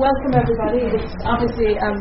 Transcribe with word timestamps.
welcome 0.00 0.32
everybody. 0.32 0.80
It's 0.96 1.12
obviously 1.28 1.76
an 1.76 1.92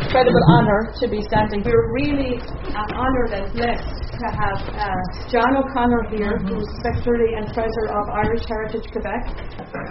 incredible 0.00 0.44
honour 0.48 0.96
to 0.96 1.08
be 1.12 1.20
standing 1.28 1.60
here. 1.60 1.76
Really 1.92 2.40
an 2.40 2.88
honour 2.96 3.24
and 3.36 3.52
blessed 3.52 4.00
to 4.16 4.26
have 4.32 4.58
uh, 4.72 4.88
John 5.28 5.52
O'Connor 5.60 6.08
here, 6.08 6.40
mm-hmm. 6.40 6.56
who's 6.56 6.64
Secretary 6.80 7.36
and 7.36 7.52
Treasurer 7.52 7.92
of 7.92 8.04
Irish 8.24 8.48
Heritage 8.48 8.88
Quebec. 8.88 9.28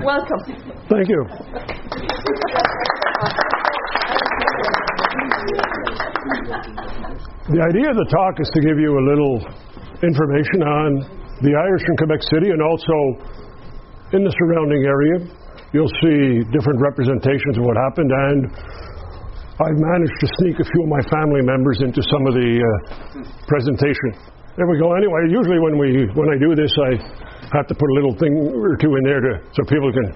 Welcome. 0.02 0.42
Thank 0.90 1.08
you. 1.14 1.22
the 7.54 7.62
idea 7.62 7.88
of 7.94 7.98
the 8.02 8.10
talk 8.10 8.34
is 8.42 8.50
to 8.50 8.62
give 8.66 8.82
you 8.82 8.98
a 8.98 9.04
little 9.14 9.38
information 10.02 10.66
on 10.66 10.90
the 11.46 11.54
Irish 11.54 11.86
in 11.86 11.98
Quebec 12.02 12.22
City 12.34 12.50
and 12.50 12.62
also 12.66 12.98
in 14.18 14.24
the 14.26 14.34
surrounding 14.42 14.82
area 14.90 15.43
you'll 15.74 15.92
see 16.06 16.46
different 16.54 16.80
representations 16.80 17.58
of 17.58 17.66
what 17.66 17.76
happened, 17.76 18.14
and 18.14 18.40
I've 19.58 19.78
managed 19.78 20.18
to 20.22 20.28
sneak 20.42 20.58
a 20.62 20.66
few 20.66 20.82
of 20.86 20.90
my 20.90 21.04
family 21.10 21.42
members 21.42 21.82
into 21.82 22.02
some 22.10 22.26
of 22.30 22.34
the 22.38 22.50
uh, 22.58 22.70
presentation. 23.50 24.34
There 24.54 24.70
we 24.70 24.78
go. 24.78 24.94
Anyway, 24.94 25.34
usually 25.34 25.58
when 25.58 25.82
we 25.82 26.10
when 26.14 26.30
I 26.30 26.38
do 26.38 26.54
this, 26.54 26.70
I 26.78 26.92
have 27.58 27.66
to 27.70 27.76
put 27.76 27.90
a 27.90 27.96
little 27.98 28.14
thing 28.18 28.34
or 28.54 28.78
two 28.78 28.94
in 28.98 29.04
there 29.06 29.22
to 29.22 29.34
so 29.54 29.66
people 29.66 29.90
can 29.90 30.14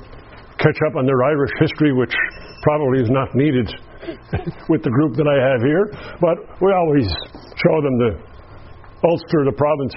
catch 0.61 0.77
up 0.89 0.97
on 0.97 1.05
their 1.05 1.21
Irish 1.25 1.53
history, 1.57 1.93
which 1.93 2.13
probably 2.61 3.01
is 3.01 3.09
not 3.09 3.33
needed 3.33 3.65
with 4.69 4.81
the 4.85 4.93
group 4.93 5.17
that 5.17 5.25
I 5.25 5.37
have 5.41 5.61
here. 5.65 5.85
But 6.21 6.37
we 6.61 6.69
always 6.73 7.05
show 7.61 7.81
them 7.81 7.97
the 7.97 8.11
Ulster, 9.05 9.41
the 9.45 9.57
province, 9.57 9.93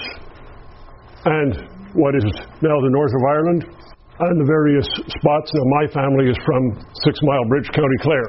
and 1.24 1.52
what 1.96 2.16
is 2.16 2.24
now 2.60 2.77
the 2.80 2.92
north 2.92 3.12
of 3.12 3.23
Ireland 3.29 3.79
on 4.20 4.37
the 4.37 4.45
various 4.45 4.84
spots. 5.16 5.48
Now, 5.56 5.65
my 5.80 5.84
family 5.97 6.29
is 6.29 6.37
from 6.45 6.77
Six 7.09 7.16
Mile 7.24 7.47
Bridge, 7.48 7.69
County 7.73 7.98
Clare. 8.05 8.29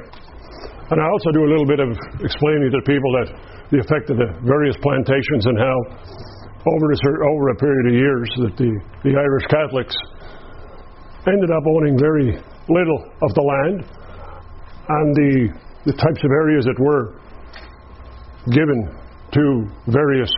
And 0.88 0.96
I 0.96 1.06
also 1.08 1.28
do 1.36 1.44
a 1.44 1.50
little 1.52 1.68
bit 1.68 1.80
of 1.84 1.92
explaining 2.24 2.72
to 2.72 2.80
people 2.88 3.10
that 3.20 3.28
the 3.68 3.78
effect 3.80 4.08
of 4.08 4.16
the 4.16 4.28
various 4.44 4.76
plantations 4.80 5.44
and 5.44 5.56
how, 5.60 5.76
over 6.64 6.86
a, 6.92 6.98
over 7.28 7.44
a 7.52 7.56
period 7.60 7.84
of 7.92 7.94
years, 7.96 8.28
that 8.40 8.54
the, 8.56 8.72
the 9.04 9.12
Irish 9.16 9.46
Catholics 9.52 9.96
ended 11.28 11.52
up 11.52 11.64
owning 11.68 11.96
very 12.00 12.40
little 12.72 13.00
of 13.20 13.30
the 13.36 13.44
land, 13.44 13.84
and 13.84 15.08
the, 15.12 15.32
the 15.92 15.96
types 15.96 16.20
of 16.24 16.30
areas 16.32 16.64
that 16.64 16.78
were 16.80 17.20
given 18.48 18.80
to 19.32 19.44
various 19.92 20.32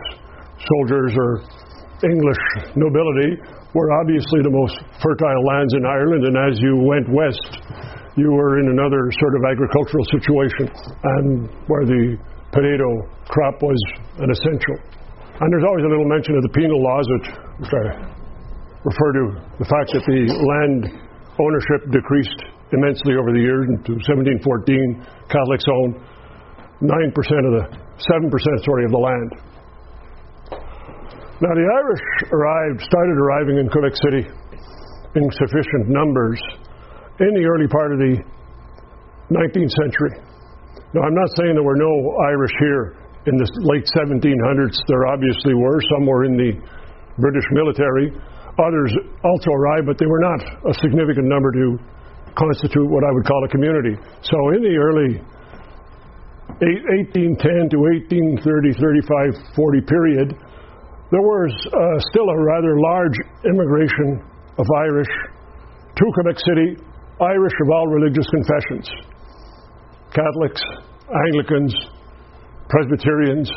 soldiers 0.67 1.11
or 1.15 1.43
English 2.03 2.41
nobility 2.75 3.39
were 3.75 3.91
obviously 3.99 4.39
the 4.39 4.55
most 4.55 4.79
fertile 5.03 5.43
lands 5.43 5.75
in 5.75 5.83
Ireland, 5.83 6.23
and 6.23 6.35
as 6.47 6.55
you 6.63 6.79
went 6.87 7.11
west, 7.11 7.51
you 8.15 8.31
were 8.31 8.63
in 8.63 8.71
another 8.71 9.11
sort 9.19 9.35
of 9.35 9.43
agricultural 9.43 10.05
situation, 10.15 10.71
and 10.71 11.51
where 11.67 11.83
the 11.83 12.15
potato 12.55 12.87
crop 13.27 13.59
was 13.59 13.75
an 14.23 14.31
essential. 14.31 14.79
And 15.43 15.51
there's 15.51 15.67
always 15.67 15.83
a 15.83 15.91
little 15.91 16.07
mention 16.07 16.39
of 16.39 16.43
the 16.47 16.53
penal 16.55 16.79
laws, 16.79 17.03
which, 17.19 17.27
which 17.59 17.73
I 17.75 17.85
refer 18.87 19.09
to 19.19 19.23
the 19.59 19.67
fact 19.67 19.91
that 19.91 20.07
the 20.07 20.23
land 20.23 20.95
ownership 21.35 21.91
decreased 21.91 22.39
immensely 22.71 23.19
over 23.19 23.35
the 23.35 23.43
years. 23.43 23.67
To 23.67 23.91
1714, 23.99 25.03
Catholics 25.27 25.67
owned 25.67 25.99
9% 26.79 26.87
of 26.87 27.53
the 27.59 27.63
7%, 27.75 28.31
sorry, 28.63 28.87
of 28.87 28.95
the 28.95 29.03
land. 29.03 29.29
Now, 31.43 31.51
the 31.51 31.67
Irish 31.67 31.99
arrived, 32.31 32.79
started 32.87 33.19
arriving 33.19 33.59
in 33.59 33.67
Quebec 33.67 33.91
City 34.07 34.23
in 34.23 35.25
sufficient 35.35 35.91
numbers 35.91 36.39
in 37.19 37.35
the 37.35 37.43
early 37.43 37.67
part 37.67 37.91
of 37.91 37.99
the 37.99 38.23
19th 39.35 39.73
century. 39.83 40.15
Now, 40.95 41.03
I'm 41.03 41.15
not 41.15 41.27
saying 41.35 41.59
there 41.59 41.67
were 41.67 41.75
no 41.75 41.91
Irish 42.31 42.55
here 42.63 42.95
in 43.27 43.35
the 43.35 43.47
late 43.67 43.83
1700s. 43.83 44.79
There 44.87 45.11
obviously 45.11 45.59
were. 45.59 45.75
Some 45.91 46.07
were 46.07 46.23
in 46.23 46.39
the 46.39 46.55
British 47.19 47.47
military. 47.51 48.15
Others 48.55 48.95
also 49.27 49.51
arrived, 49.51 49.91
but 49.91 49.99
they 49.99 50.07
were 50.07 50.23
not 50.23 50.39
a 50.39 50.73
significant 50.79 51.27
number 51.27 51.51
to 51.51 51.75
constitute 52.39 52.87
what 52.87 53.03
I 53.03 53.11
would 53.11 53.27
call 53.27 53.43
a 53.43 53.51
community. 53.51 53.99
So, 54.23 54.37
in 54.55 54.63
the 54.63 54.75
early 54.79 55.19
1810 56.63 57.75
to 57.75 57.77
1830, 58.39 58.71
35, 58.79 59.35
40 59.51 59.81
period, 59.83 60.27
there 61.15 61.23
was 61.23 61.47
uh, 61.71 61.95
still 62.11 62.27
a 62.27 62.39
rather 62.43 62.75
large 62.75 63.15
immigration 63.47 64.19
of 64.59 64.67
Irish 64.83 65.07
to 65.95 66.03
Quebec 66.11 66.35
City, 66.43 66.75
Irish 67.23 67.55
of 67.63 67.71
all 67.71 67.87
religious 67.87 68.27
confessions 68.27 68.89
Catholics, 70.11 70.61
Anglicans, 71.07 71.73
Presbyterians. 72.67 73.49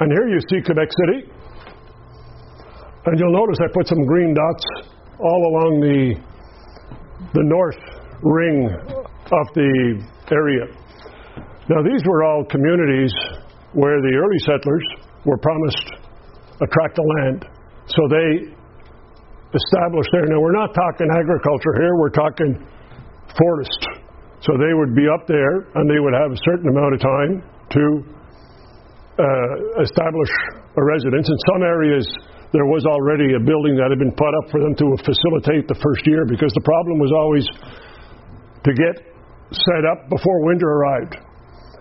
And 0.00 0.08
here 0.16 0.28
you 0.32 0.40
see 0.48 0.64
Quebec 0.64 0.88
City. 0.88 1.30
And 3.04 3.20
you'll 3.20 3.36
notice 3.36 3.58
I 3.60 3.68
put 3.74 3.88
some 3.88 4.02
green 4.06 4.32
dots 4.32 4.64
all 5.20 5.42
along 5.44 5.80
the, 5.80 6.14
the 7.34 7.44
north 7.44 7.80
ring 8.22 8.64
of 8.64 9.46
the 9.52 10.02
area. 10.32 10.64
Now, 11.68 11.82
these 11.82 12.00
were 12.06 12.24
all 12.24 12.44
communities 12.44 13.12
where 13.76 14.00
the 14.00 14.14
early 14.16 14.40
settlers 14.48 14.84
were 15.28 15.36
promised 15.36 15.86
a 16.64 16.66
tract 16.72 16.96
of 16.96 17.04
land. 17.20 17.44
So 17.92 18.00
they 18.08 18.56
established 19.52 20.10
there. 20.16 20.24
Now, 20.32 20.40
we're 20.40 20.56
not 20.56 20.72
talking 20.72 21.06
agriculture 21.12 21.76
here, 21.76 21.92
we're 22.00 22.16
talking 22.16 22.56
forest. 23.36 23.82
So 24.40 24.56
they 24.56 24.72
would 24.72 24.96
be 24.96 25.04
up 25.12 25.28
there 25.28 25.68
and 25.76 25.84
they 25.84 26.00
would 26.00 26.16
have 26.16 26.32
a 26.32 26.40
certain 26.48 26.72
amount 26.72 26.96
of 26.96 27.00
time 27.04 27.32
to 27.44 27.84
uh, 29.20 29.84
establish 29.84 30.32
a 30.76 30.82
residence. 30.82 31.28
In 31.28 31.40
some 31.52 31.62
areas, 31.64 32.04
there 32.56 32.68
was 32.68 32.84
already 32.88 33.36
a 33.36 33.42
building 33.44 33.76
that 33.76 33.92
had 33.92 34.00
been 34.00 34.16
put 34.16 34.32
up 34.40 34.48
for 34.48 34.60
them 34.60 34.72
to 34.72 34.86
facilitate 35.04 35.68
the 35.68 35.76
first 35.76 36.04
year 36.08 36.24
because 36.24 36.52
the 36.56 36.64
problem 36.64 36.96
was 36.96 37.12
always 37.12 37.44
to 38.64 38.72
get 38.72 39.04
set 39.52 39.84
up 39.84 40.08
before 40.08 40.36
winter 40.48 40.68
arrived. 40.68 41.16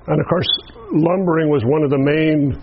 And 0.07 0.19
of 0.19 0.27
course, 0.27 0.51
lumbering 0.93 1.49
was 1.49 1.63
one 1.65 1.81
of 1.81 1.89
the 1.89 2.01
main 2.01 2.53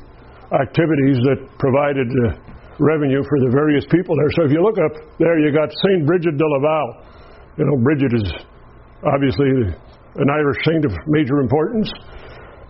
activities 0.53 1.19
that 1.27 1.41
provided 1.59 2.07
uh, 2.07 2.37
revenue 2.79 3.25
for 3.25 3.39
the 3.41 3.51
various 3.51 3.85
people 3.89 4.15
there. 4.17 4.31
So 4.37 4.41
if 4.47 4.53
you 4.53 4.61
look 4.61 4.77
up 4.79 4.95
there, 5.19 5.39
you 5.41 5.51
got 5.55 5.73
St. 5.73 6.07
Bridget 6.07 6.37
de 6.37 6.47
Laval. 6.47 6.89
You 7.57 7.65
know, 7.67 7.77
Bridget 7.83 8.13
is 8.13 8.27
obviously 9.03 9.49
an 10.19 10.29
Irish 10.29 10.61
saint 10.69 10.85
of 10.85 10.93
major 11.09 11.41
importance. 11.41 11.89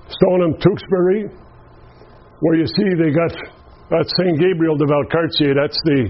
Stoneham, 0.09 0.55
Tewkesbury, 0.61 1.31
where 2.41 2.57
you 2.57 2.67
see 2.67 2.89
they 2.99 3.11
got 3.11 3.33
that's 3.93 4.09
St. 4.17 4.41
Gabriel 4.41 4.77
de 4.81 4.89
Valcartier. 4.89 5.53
That's 5.53 5.77
the, 5.85 6.09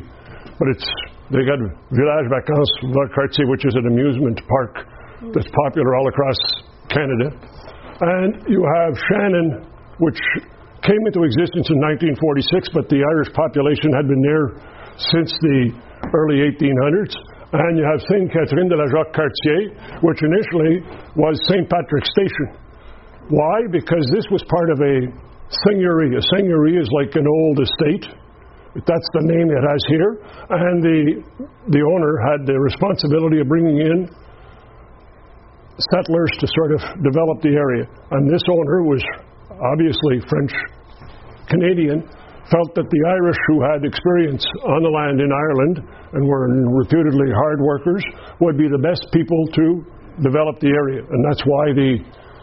but 0.54 0.68
it's 0.70 0.86
they 1.34 1.42
got 1.42 1.58
Village 1.90 2.28
Vacances 2.30 2.70
Valcartier, 2.94 3.50
which 3.50 3.66
is 3.66 3.74
an 3.74 3.90
amusement 3.90 4.38
park 4.46 4.86
that's 5.34 5.50
popular 5.66 5.96
all 5.96 6.06
across 6.06 6.38
Canada. 6.92 7.34
And 8.02 8.42
you 8.50 8.58
have 8.66 8.98
Shannon, 8.98 9.62
which 10.02 10.18
came 10.82 11.02
into 11.06 11.22
existence 11.22 11.70
in 11.70 11.78
1946, 12.18 12.74
but 12.74 12.90
the 12.90 12.98
Irish 12.98 13.30
population 13.30 13.94
had 13.94 14.10
been 14.10 14.22
there 14.26 14.46
since 15.14 15.30
the 15.38 15.70
early 16.10 16.42
1800s. 16.50 17.14
And 17.54 17.78
you 17.78 17.86
have 17.86 18.02
Sainte 18.10 18.32
Catherine 18.34 18.66
de 18.66 18.74
la 18.74 18.90
Jacques 18.90 19.14
Cartier, 19.14 19.70
which 20.02 20.18
initially 20.18 20.82
was 21.14 21.38
St. 21.46 21.62
Patrick's 21.70 22.10
Station. 22.10 22.58
Why? 23.30 23.70
Because 23.70 24.02
this 24.10 24.26
was 24.34 24.42
part 24.50 24.74
of 24.74 24.82
a 24.82 24.96
seigneurie. 25.62 26.18
A 26.18 26.22
seigneurie 26.34 26.80
is 26.80 26.90
like 26.98 27.14
an 27.14 27.28
old 27.28 27.62
estate. 27.62 28.10
That's 28.82 29.08
the 29.14 29.24
name 29.30 29.46
it 29.46 29.62
has 29.62 29.82
here. 29.86 30.10
And 30.50 30.82
the, 30.82 30.98
the 31.70 31.82
owner 31.86 32.18
had 32.34 32.50
the 32.50 32.58
responsibility 32.58 33.38
of 33.38 33.46
bringing 33.46 33.78
in 33.78 34.10
settlers 35.92 36.32
to 36.40 36.46
sort 36.52 36.72
of 36.76 36.80
develop 37.02 37.40
the 37.40 37.54
area. 37.56 37.88
And 38.12 38.28
this 38.28 38.42
owner 38.48 38.84
was 38.84 39.02
obviously 39.72 40.20
French 40.28 40.52
Canadian, 41.48 42.04
felt 42.50 42.74
that 42.74 42.88
the 42.90 43.02
Irish 43.08 43.38
who 43.48 43.62
had 43.62 43.80
experience 43.86 44.44
on 44.66 44.80
the 44.82 44.92
land 44.92 45.18
in 45.22 45.30
Ireland 45.30 45.76
and 46.12 46.22
were 46.26 46.48
reputedly 46.84 47.30
hard 47.32 47.60
workers 47.60 48.02
would 48.40 48.58
be 48.58 48.68
the 48.68 48.80
best 48.82 49.06
people 49.12 49.40
to 49.56 49.66
develop 50.20 50.60
the 50.60 50.68
area. 50.68 51.00
And 51.06 51.20
that's 51.24 51.40
why 51.46 51.72
the, 51.72 51.90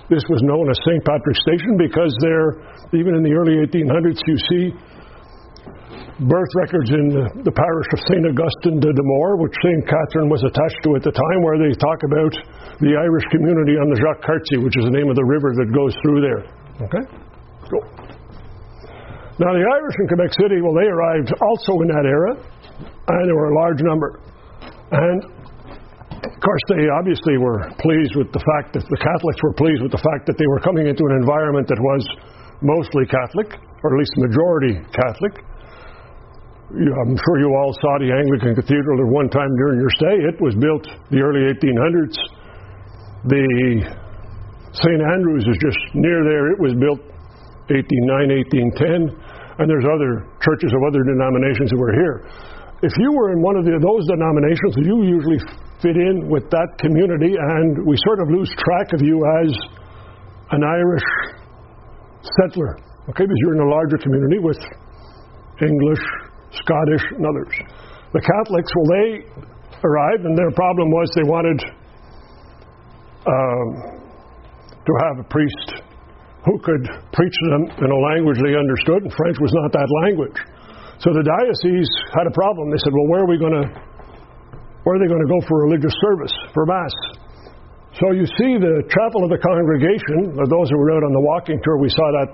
this 0.10 0.24
was 0.32 0.42
known 0.42 0.66
as 0.72 0.78
St. 0.88 1.04
Patrick's 1.06 1.44
Station 1.46 1.78
because 1.78 2.16
there, 2.24 2.64
even 2.98 3.14
in 3.14 3.22
the 3.22 3.34
early 3.36 3.62
1800s, 3.62 4.18
you 4.25 4.38
see 4.50 4.64
birth 6.27 6.51
records 6.60 6.92
in 6.92 7.06
the, 7.48 7.54
parish 7.56 7.89
of 7.95 8.00
St. 8.12 8.24
Augustine 8.27 8.83
de 8.83 8.92
Desmaures, 8.92 9.39
which 9.39 9.56
St. 9.63 9.88
Catherine 9.88 10.27
was 10.27 10.44
attached 10.44 10.80
to 10.83 11.00
at 11.00 11.04
the 11.07 11.16
time, 11.16 11.39
where 11.48 11.56
they 11.56 11.71
talk 11.80 12.04
about 12.04 12.33
the 12.83 12.92
Irish 12.92 13.24
community 13.31 13.80
on 13.80 13.88
the 13.88 13.98
Jacques 14.04 14.24
Cartier, 14.27 14.60
which 14.60 14.75
is 14.75 14.83
the 14.83 14.95
name 14.95 15.07
of 15.07 15.16
the 15.16 15.24
river 15.24 15.56
that 15.56 15.71
goes 15.71 15.95
through 16.04 16.19
there. 16.19 16.42
Okay? 16.83 17.04
Go. 17.71 17.80
Now, 19.39 19.56
the 19.56 19.63
Irish 19.63 19.95
in 20.04 20.06
Quebec 20.12 20.36
City, 20.36 20.60
well, 20.60 20.75
they 20.75 20.92
arrived 20.92 21.31
also 21.39 21.71
in 21.80 21.88
that 21.95 22.04
era, 22.04 22.36
and 22.36 23.22
there 23.24 23.39
were 23.39 23.56
a 23.56 23.57
large 23.63 23.80
number. 23.80 24.19
And 24.92 25.24
of 26.19 26.36
course, 26.44 26.63
they 26.68 26.83
obviously 27.00 27.39
were 27.39 27.63
pleased 27.80 28.19
with 28.19 28.36
the 28.36 28.44
fact 28.44 28.75
that 28.75 28.83
the 28.83 29.00
Catholics 29.00 29.39
were 29.39 29.56
pleased 29.56 29.80
with 29.80 29.95
the 29.95 30.04
fact 30.04 30.27
that 30.27 30.36
they 30.36 30.48
were 30.51 30.60
coming 30.60 30.92
into 30.92 31.07
an 31.07 31.15
environment 31.24 31.72
that 31.72 31.80
was 31.80 32.04
mostly 32.60 33.07
Catholic, 33.07 33.56
or 33.56 33.95
at 33.95 33.98
least 34.04 34.12
majority 34.19 34.75
Catholic. 34.92 35.39
I'm 36.69 37.18
sure 37.18 37.38
you 37.42 37.50
all 37.57 37.74
saw 37.81 37.98
the 37.98 38.13
Anglican 38.13 38.54
Cathedral 38.54 39.01
at 39.01 39.10
one 39.10 39.25
time 39.33 39.50
during 39.57 39.81
your 39.81 39.89
stay. 39.98 40.21
It 40.21 40.38
was 40.38 40.54
built 40.54 40.86
the 41.10 41.18
early 41.18 41.50
1800s. 41.50 42.13
The 43.25 43.45
St. 44.77 45.01
Andrews 45.01 45.50
is 45.50 45.57
just 45.57 45.81
near 45.98 46.21
there. 46.21 46.54
It 46.54 46.62
was 46.62 46.77
built 46.77 47.01
1809, 47.74 48.69
1810, 48.77 49.18
and 49.57 49.66
there's 49.66 49.89
other 49.89 50.30
churches 50.45 50.69
of 50.69 50.81
other 50.86 51.01
denominations 51.01 51.74
that 51.74 51.80
were 51.81 51.94
here. 51.98 52.30
If 52.86 52.94
you 53.01 53.18
were 53.18 53.33
in 53.33 53.42
one 53.42 53.57
of 53.57 53.65
the, 53.65 53.74
those 53.74 54.06
denominations, 54.06 54.77
you 54.86 55.10
usually 55.10 55.42
fit 55.81 55.98
in 55.98 56.30
with 56.30 56.54
that 56.54 56.69
community, 56.77 57.33
and 57.33 57.81
we 57.81 57.98
sort 58.06 58.22
of 58.22 58.30
lose 58.30 58.50
track 58.62 58.94
of 58.94 59.01
you 59.01 59.18
as 59.42 59.50
an 60.54 60.62
Irish 60.62 61.07
settler, 62.38 62.77
okay, 63.10 63.25
because 63.25 63.39
you're 63.42 63.57
in 63.57 63.65
a 63.65 63.72
larger 63.74 63.98
community 63.98 64.38
with 64.38 64.62
English, 65.65 66.06
Scottish, 66.51 67.06
and 67.13 67.25
others. 67.25 67.54
The 68.13 68.22
Catholics, 68.22 68.69
well, 68.74 68.90
they 68.90 69.10
arrived, 69.86 70.24
and 70.25 70.38
their 70.38 70.51
problem 70.51 70.90
was 70.90 71.06
they 71.13 71.28
wanted 71.28 71.60
um, 73.30 73.68
to 74.81 74.94
have 75.06 75.16
a 75.22 75.28
priest 75.30 75.84
who 76.46 76.57
could 76.63 76.84
preach 77.13 77.36
to 77.36 77.48
them 77.54 77.63
in 77.84 77.90
a 77.92 78.00
language 78.16 78.40
they 78.42 78.56
understood, 78.57 79.04
and 79.06 79.13
French 79.13 79.38
was 79.38 79.54
not 79.54 79.69
that 79.75 79.90
language. 80.07 80.40
So 81.00 81.13
the 81.13 81.24
diocese 81.24 81.92
had 82.12 82.28
a 82.28 82.34
problem. 82.34 82.72
They 82.72 82.81
said, 82.84 82.92
well, 82.92 83.07
where 83.07 83.22
are 83.24 83.30
we 83.30 83.40
going 83.40 83.56
to 83.56 83.66
where 84.84 84.96
are 84.96 85.01
they 85.06 85.12
going 85.12 85.22
to 85.22 85.30
go 85.30 85.40
for 85.46 85.68
religious 85.68 85.94
service, 86.01 86.31
for 86.56 86.66
Mass? 86.66 86.96
So 88.00 88.16
you 88.16 88.25
see 88.25 88.57
the 88.57 88.88
chapel 88.88 89.28
of 89.28 89.30
the 89.30 89.38
congregation, 89.38 90.34
those 90.34 90.68
who 90.72 90.78
were 90.80 90.96
out 90.96 91.04
on 91.04 91.12
the 91.12 91.19
walking 91.19 91.60
tour, 91.62 91.78
we 91.78 91.90
saw 91.92 92.07
that 92.24 92.31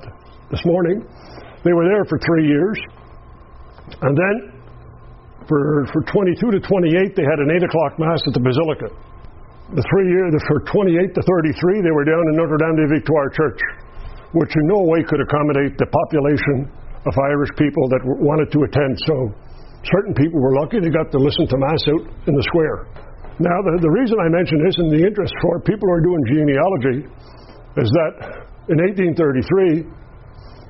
this 0.54 0.62
morning. 0.64 1.02
They 1.66 1.74
were 1.74 1.90
there 1.90 2.06
for 2.06 2.22
three 2.22 2.46
years. 2.46 2.78
And 4.02 4.14
then 4.18 4.36
for, 5.46 5.86
for 5.94 6.02
22 6.10 6.58
to 6.58 6.60
28, 6.60 7.14
they 7.14 7.26
had 7.26 7.40
an 7.42 7.54
8 7.54 7.70
o'clock 7.70 7.92
Mass 8.02 8.22
at 8.26 8.34
the 8.34 8.42
Basilica. 8.42 8.90
The 9.74 9.82
three 9.82 10.08
years, 10.14 10.30
for 10.46 10.62
28 10.62 11.14
to 11.18 11.22
33, 11.22 11.82
they 11.82 11.94
were 11.94 12.06
down 12.06 12.22
in 12.30 12.38
Notre 12.38 12.58
Dame 12.58 12.78
de 12.78 12.86
Victoire 12.98 13.30
Church, 13.34 13.58
which 14.38 14.54
in 14.54 14.66
no 14.70 14.86
way 14.90 15.02
could 15.02 15.22
accommodate 15.22 15.74
the 15.78 15.90
population 15.90 16.70
of 17.06 17.14
Irish 17.18 17.54
people 17.58 17.90
that 17.90 18.02
wanted 18.06 18.50
to 18.54 18.60
attend. 18.66 18.94
So 19.10 19.16
certain 19.90 20.14
people 20.14 20.38
were 20.42 20.58
lucky 20.62 20.82
they 20.82 20.94
got 20.94 21.10
to 21.14 21.22
listen 21.22 21.50
to 21.50 21.58
Mass 21.58 21.82
out 21.94 22.04
in 22.30 22.34
the 22.34 22.46
square. 22.46 22.90
Now, 23.42 23.58
the, 23.66 23.74
the 23.82 23.94
reason 23.94 24.16
I 24.22 24.30
mention 24.30 24.58
this 24.62 24.78
in 24.82 24.88
the 24.94 25.02
interest 25.02 25.34
for 25.42 25.62
people 25.66 25.90
who 25.90 25.94
are 25.98 26.06
doing 26.06 26.22
genealogy 26.30 26.98
is 27.82 27.90
that 27.90 28.14
in 28.70 28.78
1833, 28.82 29.86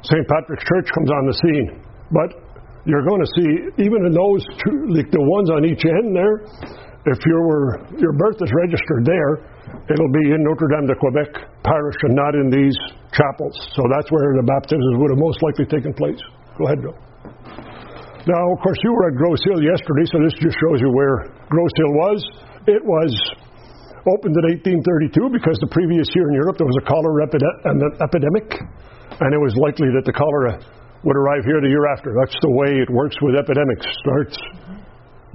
St. 0.08 0.26
Patrick's 0.28 0.66
Church 0.68 0.88
comes 0.92 1.10
on 1.12 1.24
the 1.28 1.36
scene. 1.46 1.68
But 2.12 2.45
you're 2.86 3.06
going 3.06 3.22
to 3.22 3.30
see, 3.34 3.50
even 3.82 4.06
in 4.06 4.14
those 4.14 4.46
two, 4.62 4.78
like 4.94 5.10
the 5.10 5.22
ones 5.22 5.50
on 5.50 5.66
each 5.66 5.82
end 5.86 6.14
there, 6.14 6.46
if 7.06 7.20
you 7.22 7.38
were, 7.38 7.82
your 7.98 8.14
birth 8.18 8.38
is 8.42 8.50
registered 8.66 9.06
there, 9.06 9.46
it'll 9.90 10.14
be 10.14 10.34
in 10.34 10.42
Notre 10.42 10.70
Dame 10.70 10.90
de 10.90 10.98
Quebec 10.98 11.34
parish 11.66 11.98
and 12.06 12.14
not 12.18 12.34
in 12.34 12.50
these 12.50 12.78
chapels. 13.14 13.54
So 13.78 13.86
that's 13.90 14.10
where 14.10 14.38
the 14.38 14.46
baptisms 14.46 15.02
would 15.02 15.14
have 15.14 15.22
most 15.22 15.42
likely 15.42 15.66
taken 15.70 15.94
place. 15.94 16.18
Go 16.58 16.66
ahead, 16.66 16.82
Bill. 16.82 16.98
Now, 18.26 18.42
of 18.54 18.58
course, 18.66 18.78
you 18.82 18.90
were 18.90 19.14
at 19.14 19.18
Grosse 19.18 19.46
Île 19.54 19.62
yesterday, 19.62 20.06
so 20.10 20.18
this 20.26 20.34
just 20.42 20.58
shows 20.58 20.82
you 20.82 20.90
where 20.90 21.30
Grosse 21.46 21.78
Île 21.78 21.94
was. 21.94 22.20
It 22.66 22.82
was 22.82 23.14
opened 24.10 24.34
in 24.34 24.46
1832 24.74 25.30
because 25.30 25.58
the 25.62 25.70
previous 25.70 26.10
year 26.14 26.26
in 26.30 26.38
Europe 26.38 26.58
there 26.58 26.66
was 26.66 26.78
a 26.82 26.86
cholera 26.90 27.30
epidemic, 28.02 28.50
and 29.22 29.30
it 29.30 29.42
was 29.42 29.54
likely 29.62 29.94
that 29.94 30.06
the 30.10 30.14
cholera 30.14 30.58
would 31.06 31.16
arrive 31.16 31.46
here 31.46 31.62
the 31.62 31.70
year 31.70 31.86
after. 31.94 32.10
That's 32.18 32.36
the 32.42 32.50
way 32.50 32.82
it 32.82 32.90
works 32.90 33.16
with 33.22 33.38
epidemics. 33.38 33.86
Starts 34.02 34.38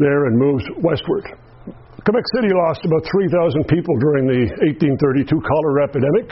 there 0.02 0.26
and 0.26 0.34
moves 0.34 0.66
westward. 0.82 1.24
Quebec 2.02 2.26
City 2.34 2.50
lost 2.50 2.82
about 2.82 3.06
3,000 3.06 3.70
people 3.70 3.94
during 4.02 4.26
the 4.26 4.50
1832 4.66 5.30
cholera 5.30 5.86
epidemic. 5.86 6.28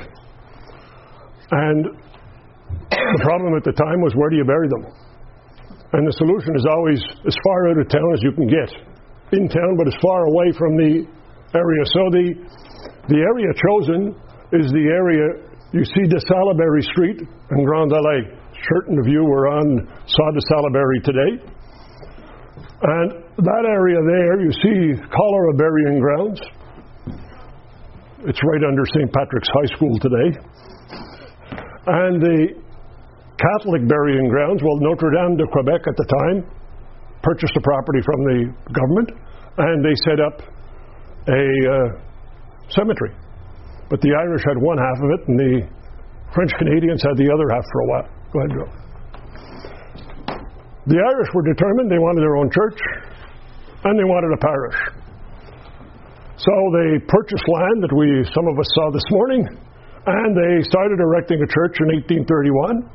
And 1.54 1.80
the 2.90 3.22
problem 3.22 3.54
at 3.54 3.62
the 3.62 3.76
time 3.76 4.02
was 4.02 4.12
where 4.18 4.28
do 4.28 4.36
you 4.36 4.48
bury 4.48 4.66
them? 4.68 4.90
And 5.92 6.02
the 6.04 6.16
solution 6.18 6.52
is 6.56 6.66
always 6.66 7.00
as 7.24 7.36
far 7.46 7.70
out 7.70 7.78
of 7.78 7.86
town 7.88 8.08
as 8.12 8.20
you 8.26 8.32
can 8.32 8.48
get. 8.48 8.70
In 9.32 9.46
town, 9.48 9.76
but 9.76 9.86
as 9.86 9.96
far 10.00 10.24
away 10.24 10.50
from 10.56 10.76
the 10.76 11.04
area. 11.54 11.82
So 11.94 12.02
the, 12.10 12.26
the 13.06 13.20
area 13.20 13.48
chosen 13.54 14.16
is 14.56 14.72
the 14.72 14.86
area 14.88 15.48
you 15.72 15.84
see 15.84 16.08
de 16.08 16.16
Salaberry 16.26 16.82
Street 16.82 17.20
and 17.20 17.60
Grand 17.64 17.92
Allée. 17.92 18.37
Certain 18.66 18.98
of 18.98 19.06
you 19.06 19.24
were 19.24 19.48
on 19.48 19.86
saw 20.06 20.30
de 20.32 20.40
Salaberry 20.50 21.02
today. 21.04 21.32
And 22.82 23.10
that 23.38 23.64
area 23.66 23.98
there, 24.02 24.40
you 24.40 24.52
see 24.62 25.02
cholera 25.10 25.54
burying 25.54 25.98
grounds. 26.00 26.40
It's 28.26 28.40
right 28.42 28.64
under 28.66 28.82
St. 28.94 29.12
Patrick's 29.12 29.48
High 29.54 29.70
School 29.76 29.94
today. 30.02 30.28
And 31.86 32.22
the 32.22 32.38
Catholic 33.38 33.86
burying 33.86 34.28
grounds. 34.28 34.62
Well, 34.62 34.78
Notre 34.82 35.10
Dame 35.10 35.36
de 35.38 35.46
Quebec 35.46 35.86
at 35.86 35.96
the 35.96 36.08
time 36.18 36.50
purchased 37.22 37.54
the 37.54 37.62
property 37.62 38.02
from 38.02 38.20
the 38.26 38.40
government 38.74 39.10
and 39.58 39.84
they 39.84 39.94
set 40.06 40.18
up 40.18 40.42
a 41.30 41.42
uh, 41.66 41.88
cemetery. 42.70 43.14
But 43.90 44.00
the 44.02 44.14
Irish 44.18 44.42
had 44.46 44.58
one 44.58 44.78
half 44.78 44.98
of 44.98 45.10
it 45.14 45.22
and 45.28 45.38
the 45.38 45.54
French 46.34 46.52
Canadians 46.58 47.02
had 47.02 47.16
the 47.16 47.30
other 47.30 47.46
half 47.54 47.64
for 47.70 47.80
a 47.80 47.86
while. 47.86 48.17
Go 48.32 48.38
ahead, 48.40 48.52
Joe. 48.56 48.68
The 50.86 50.98
Irish 51.00 51.30
were 51.34 51.44
determined 51.44 51.90
they 51.90 52.00
wanted 52.00 52.22
their 52.24 52.36
own 52.36 52.50
church 52.50 52.80
and 53.84 53.98
they 53.98 54.08
wanted 54.08 54.32
a 54.32 54.40
parish. 54.40 54.78
So 56.36 56.52
they 56.72 57.02
purchased 57.04 57.44
land 57.44 57.82
that 57.84 57.92
we 57.92 58.24
some 58.32 58.46
of 58.48 58.56
us 58.58 58.68
saw 58.74 58.90
this 58.92 59.04
morning 59.10 59.44
and 60.06 60.30
they 60.32 60.64
started 60.64 61.00
erecting 61.00 61.42
a 61.42 61.48
church 61.48 61.76
in 61.80 61.92
1831 62.24 62.88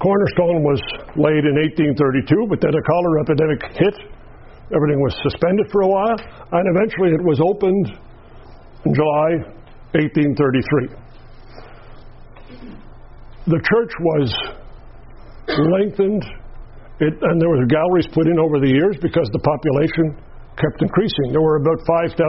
Cornerstone 0.00 0.64
was 0.64 0.80
laid 1.12 1.44
in 1.44 1.60
1832, 1.92 2.48
but 2.48 2.56
then 2.64 2.72
a 2.72 2.82
cholera 2.88 3.20
epidemic 3.20 3.60
hit. 3.76 3.96
Everything 4.72 4.96
was 4.96 5.12
suspended 5.20 5.68
for 5.68 5.84
a 5.84 5.88
while, 5.88 6.16
and 6.16 6.64
eventually 6.72 7.12
it 7.12 7.20
was 7.20 7.36
opened 7.44 7.92
in 8.88 8.94
July 8.96 9.44
1833. 9.92 10.88
The 13.48 13.56
church 13.56 13.92
was 13.96 14.28
lengthened, 15.48 16.24
it, 17.00 17.14
and 17.16 17.40
there 17.40 17.48
were 17.48 17.64
galleries 17.64 18.04
put 18.12 18.28
in 18.28 18.36
over 18.36 18.60
the 18.60 18.68
years 18.68 19.00
because 19.00 19.24
the 19.32 19.40
population 19.40 20.20
kept 20.60 20.84
increasing. 20.84 21.32
There 21.32 21.40
were 21.40 21.56
about 21.56 21.80
5,000 22.12 22.20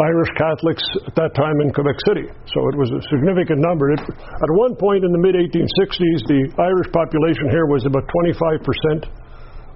Irish 0.00 0.32
Catholics 0.36 0.84
at 1.08 1.14
that 1.16 1.32
time 1.32 1.56
in 1.64 1.72
Quebec 1.72 1.96
City. 2.08 2.28
So 2.28 2.58
it 2.72 2.76
was 2.76 2.92
a 2.92 3.00
significant 3.08 3.60
number. 3.64 3.92
It, 3.92 4.00
at 4.00 4.50
one 4.56 4.76
point 4.76 5.04
in 5.04 5.12
the 5.12 5.20
mid 5.20 5.36
1860s, 5.36 6.20
the 6.28 6.40
Irish 6.60 6.88
population 6.92 7.48
here 7.48 7.64
was 7.68 7.84
about 7.88 8.04
25% 8.04 9.08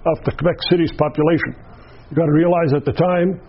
of 0.05 0.17
the 0.29 0.33
Quebec 0.37 0.59
City's 0.69 0.93
population. 1.01 1.57
You've 2.09 2.21
got 2.21 2.29
to 2.29 2.37
realize 2.37 2.77
at 2.77 2.85
the 2.85 2.93
time, 2.93 3.41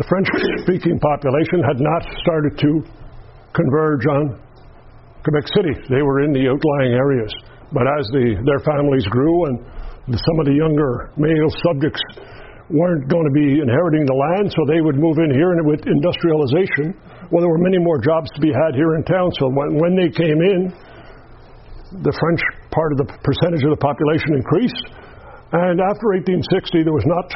the 0.00 0.04
French 0.08 0.28
speaking 0.64 0.96
population 0.96 1.60
had 1.60 1.76
not 1.76 2.02
started 2.24 2.56
to 2.56 2.70
converge 3.52 4.04
on 4.08 4.40
Quebec 5.22 5.46
City. 5.54 5.74
They 5.88 6.02
were 6.02 6.26
in 6.26 6.34
the 6.34 6.50
outlying 6.50 6.92
areas. 6.94 7.30
But 7.70 7.86
as 7.86 8.04
the, 8.12 8.36
their 8.44 8.60
families 8.66 9.06
grew 9.08 9.46
and 9.48 9.56
some 10.10 10.36
of 10.42 10.46
the 10.50 10.56
younger 10.58 11.14
male 11.16 11.50
subjects 11.62 12.02
weren't 12.70 13.06
going 13.06 13.26
to 13.26 13.34
be 13.34 13.60
inheriting 13.60 14.04
the 14.08 14.16
land, 14.16 14.50
so 14.50 14.64
they 14.66 14.80
would 14.80 14.96
move 14.96 15.20
in 15.20 15.30
here, 15.30 15.52
and 15.52 15.60
with 15.68 15.84
industrialization, 15.84 16.96
well, 17.30 17.44
there 17.44 17.52
were 17.52 17.60
many 17.60 17.78
more 17.78 18.00
jobs 18.00 18.32
to 18.34 18.40
be 18.40 18.48
had 18.48 18.74
here 18.74 18.96
in 18.96 19.04
town. 19.04 19.28
So 19.38 19.52
when, 19.52 19.76
when 19.76 19.92
they 19.94 20.08
came 20.08 20.40
in, 20.40 20.60
the 22.00 22.14
French 22.16 22.40
part 22.72 22.96
of 22.96 23.04
the 23.04 23.08
percentage 23.20 23.62
of 23.62 23.76
the 23.76 23.82
population 23.82 24.40
increased, 24.40 24.82
and 25.52 25.84
after 25.84 26.16
1860, 26.16 26.82
there 26.82 26.96
was 26.96 27.04
not 27.04 27.28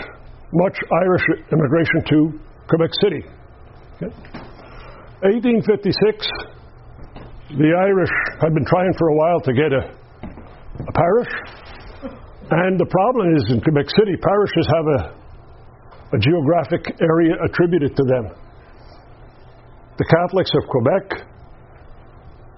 much 0.56 0.76
Irish 1.04 1.24
immigration 1.52 2.00
to 2.08 2.18
Quebec 2.66 2.92
City. 3.04 3.22
Okay. 4.00 4.10
1856, 5.20 6.55
the 7.54 7.70
Irish 7.70 8.10
had 8.42 8.54
been 8.54 8.66
trying 8.66 8.92
for 8.98 9.08
a 9.08 9.16
while 9.16 9.40
to 9.40 9.52
get 9.52 9.70
a, 9.70 9.82
a 10.82 10.92
parish. 10.92 11.32
And 12.50 12.78
the 12.78 12.86
problem 12.86 13.34
is 13.36 13.50
in 13.50 13.60
Quebec 13.60 13.86
City, 13.90 14.14
parishes 14.22 14.66
have 14.70 14.86
a 14.86 15.26
a 16.14 16.18
geographic 16.18 16.86
area 17.02 17.34
attributed 17.42 17.96
to 17.96 18.04
them. 18.06 18.30
The 19.98 20.06
Catholics 20.06 20.52
of 20.54 20.62
Quebec, 20.70 21.04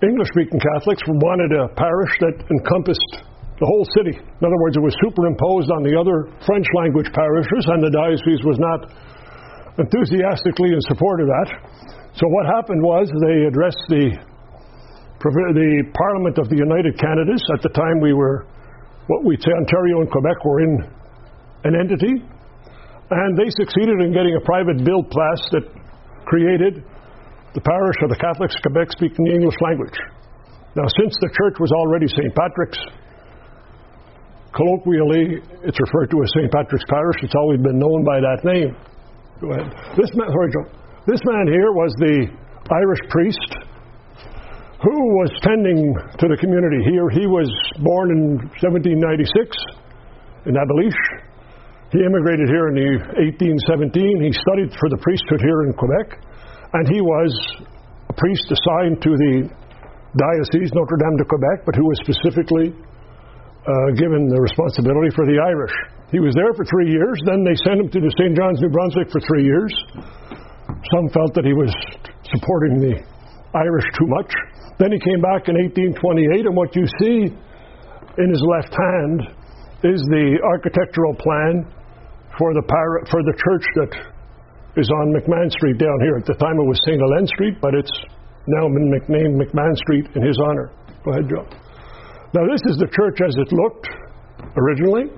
English 0.05 0.29
speaking 0.37 0.61
Catholics, 0.61 1.01
wanted 1.09 1.57
a 1.57 1.73
parish 1.73 2.13
that 2.21 2.37
encompassed 2.53 3.25
the 3.57 3.67
whole 3.67 3.87
city. 3.97 4.15
In 4.21 4.43
other 4.45 4.59
words, 4.61 4.77
it 4.77 4.85
was 4.85 4.95
superimposed 5.01 5.71
on 5.73 5.83
the 5.83 5.97
other 5.97 6.29
French 6.45 6.67
language 6.77 7.09
parishes, 7.11 7.65
and 7.73 7.83
the 7.83 7.91
diocese 7.91 8.43
was 8.45 8.59
not 8.61 8.81
enthusiastically 9.81 10.75
in 10.75 10.81
support 10.87 11.23
of 11.23 11.27
that. 11.27 11.49
So 12.15 12.27
what 12.29 12.47
happened 12.47 12.83
was 12.83 13.09
they 13.23 13.47
addressed 13.49 13.83
the 13.89 14.13
the 15.21 15.83
Parliament 15.95 16.39
of 16.39 16.49
the 16.49 16.57
United 16.57 16.99
Canadas. 16.99 17.43
At 17.55 17.63
the 17.63 17.73
time, 17.75 18.01
we 18.01 18.15
were 18.15 18.47
what 19.09 19.25
we'd 19.25 19.41
say 19.41 19.51
Ontario 19.57 20.05
and 20.05 20.11
Quebec 20.11 20.45
were 20.45 20.61
in 20.61 20.73
an 21.65 21.75
entity, 21.75 22.23
and 23.11 23.31
they 23.35 23.49
succeeded 23.57 23.99
in 24.05 24.13
getting 24.13 24.37
a 24.37 24.45
private 24.45 24.85
bill 24.85 25.03
passed 25.03 25.49
that 25.57 25.65
created 26.29 26.85
the 27.57 27.63
parish 27.65 27.99
of 28.05 28.13
the 28.13 28.21
Catholics 28.21 28.55
of 28.55 28.63
Quebec 28.69 28.93
speaking 28.93 29.25
the 29.25 29.35
English 29.35 29.57
language. 29.65 29.97
Now, 30.77 30.85
since 31.01 31.17
the 31.25 31.31
church 31.33 31.57
was 31.59 31.73
already 31.73 32.07
St. 32.07 32.31
Patrick's, 32.37 32.79
colloquially, 34.53 35.41
it's 35.65 35.81
referred 35.81 36.13
to 36.13 36.17
as 36.23 36.29
St. 36.37 36.53
Patrick's 36.53 36.85
Parish. 36.93 37.19
It's 37.25 37.35
always 37.35 37.59
been 37.65 37.81
known 37.81 38.05
by 38.05 38.21
that 38.21 38.45
name. 38.45 38.77
Go 39.41 39.57
ahead. 39.57 39.73
This 39.97 40.13
man, 40.15 40.29
sorry, 40.29 40.51
Joe. 40.53 40.67
This 41.09 41.21
man 41.25 41.49
here 41.49 41.73
was 41.73 41.91
the 42.05 42.29
Irish 42.69 43.03
priest 43.09 43.68
who 44.79 44.95
was 45.19 45.31
tending 45.43 45.91
to 46.23 46.27
the 46.31 46.39
community 46.39 46.79
here. 46.87 47.11
He 47.11 47.27
was 47.27 47.51
born 47.83 48.15
in 48.15 48.23
1796 48.63 49.51
in 50.47 50.55
Abbeyleix. 50.55 50.95
He 51.91 51.99
immigrated 52.05 52.47
here 52.47 52.71
in 52.71 52.77
1817. 53.59 54.23
He 54.23 54.31
studied 54.31 54.71
for 54.79 54.87
the 54.93 55.01
priesthood 55.03 55.41
here 55.43 55.67
in 55.67 55.75
Quebec, 55.75 56.21
and 56.79 56.85
he 56.87 57.01
was 57.03 57.33
a 58.07 58.15
priest 58.15 58.47
assigned 58.55 59.03
to 59.03 59.11
the 59.11 59.35
diocese 60.15 60.71
Notre 60.77 61.01
Dame 61.01 61.17
de 61.17 61.27
Quebec, 61.27 61.67
but 61.67 61.75
who 61.75 61.83
was 61.83 61.99
specifically 62.05 62.71
uh, 62.71 63.89
given 63.99 64.31
the 64.31 64.39
responsibility 64.39 65.11
for 65.17 65.27
the 65.27 65.43
Irish. 65.43 65.75
He 66.15 66.21
was 66.23 66.33
there 66.39 66.55
for 66.55 66.65
three 66.65 66.89
years. 66.89 67.19
Then 67.27 67.45
they 67.45 67.57
sent 67.67 67.83
him 67.83 67.89
to 67.91 68.01
the 68.01 68.13
St. 68.17 68.33
John's, 68.33 68.63
New 68.63 68.73
Brunswick 68.73 69.11
for 69.11 69.21
three 69.27 69.45
years. 69.45 69.73
Some 70.95 71.11
felt 71.13 71.35
that 71.35 71.45
he 71.45 71.53
was 71.53 71.69
supporting 72.33 72.81
the 72.81 72.95
Irish 73.53 73.89
too 73.97 74.09
much. 74.09 74.33
Then 74.79 74.95
he 74.95 74.99
came 75.03 75.19
back 75.19 75.51
in 75.51 75.59
1828, 75.59 76.47
and 76.47 76.55
what 76.55 76.71
you 76.79 76.87
see 77.03 77.27
in 77.27 78.29
his 78.31 78.43
left 78.59 78.71
hand 78.71 79.19
is 79.83 79.99
the 80.11 80.39
architectural 80.43 81.15
plan 81.19 81.67
for 82.39 82.55
the, 82.55 82.63
par- 82.63 83.03
for 83.11 83.21
the 83.27 83.35
church 83.35 83.67
that 83.83 83.93
is 84.79 84.87
on 85.03 85.11
McMahon 85.11 85.51
Street 85.51 85.79
down 85.79 85.99
here. 86.07 86.15
At 86.19 86.27
the 86.27 86.39
time 86.39 86.55
it 86.55 86.67
was 86.67 86.79
St. 86.87 86.99
Helene 86.99 87.27
Street, 87.27 87.59
but 87.59 87.75
it's 87.75 87.91
now 88.47 88.71
been 88.71 88.91
nicknamed 88.91 89.35
McMahon 89.43 89.75
Street 89.83 90.07
in 90.15 90.23
his 90.23 90.39
honor. 90.47 90.71
Go 91.05 91.11
ahead, 91.11 91.27
Joe. 91.27 91.47
Now, 92.35 92.47
this 92.47 92.63
is 92.71 92.77
the 92.79 92.87
church 92.95 93.19
as 93.25 93.35
it 93.35 93.51
looked 93.51 93.87
originally. 94.55 95.11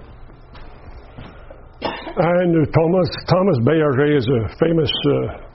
And 1.83 2.53
Thomas, 2.73 3.09
Thomas 3.29 3.59
is 4.17 4.27
a 4.29 4.41
famous 4.57 4.93
uh, 5.05 5.50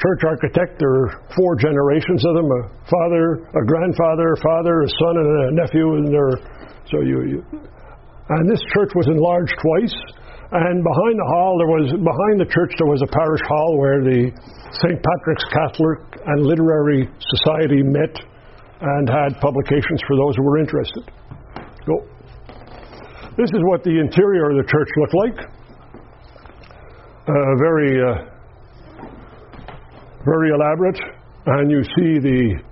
church 0.00 0.22
architect. 0.24 0.80
There 0.80 0.90
are 0.90 1.08
four 1.36 1.54
generations 1.60 2.24
of 2.24 2.34
them 2.40 2.48
a 2.48 2.62
father, 2.88 3.44
a 3.52 3.64
grandfather, 3.68 4.32
a 4.32 4.40
father, 4.40 4.74
a 4.82 4.88
son, 4.88 5.14
and 5.20 5.28
a 5.28 5.48
nephew. 5.60 5.86
And 6.00 6.08
they're, 6.08 6.36
so 6.88 7.04
you, 7.04 7.18
you, 7.28 7.40
and 7.52 8.44
this 8.48 8.62
church 8.72 8.90
was 8.96 9.06
enlarged 9.06 9.54
twice. 9.60 9.96
And 10.50 10.82
behind 10.82 11.14
the 11.14 11.28
hall, 11.30 11.54
there 11.62 11.70
was 11.70 11.86
behind 11.94 12.42
the 12.42 12.50
church 12.50 12.74
there 12.78 12.90
was 12.90 13.02
a 13.06 13.10
parish 13.14 13.44
hall 13.46 13.78
where 13.78 14.02
the 14.02 14.34
St. 14.82 14.98
Patrick's 14.98 15.46
Catholic 15.54 15.98
and 16.26 16.42
Literary 16.42 17.06
Society 17.38 17.82
met 17.86 18.14
and 18.80 19.06
had 19.06 19.38
publications 19.38 20.00
for 20.06 20.16
those 20.16 20.34
who 20.34 20.42
were 20.42 20.58
interested. 20.58 21.04
Go. 21.86 22.02
This 23.38 23.50
is 23.50 23.62
what 23.70 23.84
the 23.84 23.94
interior 23.94 24.50
of 24.50 24.56
the 24.58 24.66
church 24.66 24.90
looked 24.98 25.14
like. 25.14 25.38
Uh, 27.30 27.54
very, 27.62 27.94
uh, 28.02 28.29
very 30.24 30.50
elaborate, 30.50 30.98
and 31.46 31.70
you 31.70 31.82
see 31.96 32.18
the. 32.18 32.62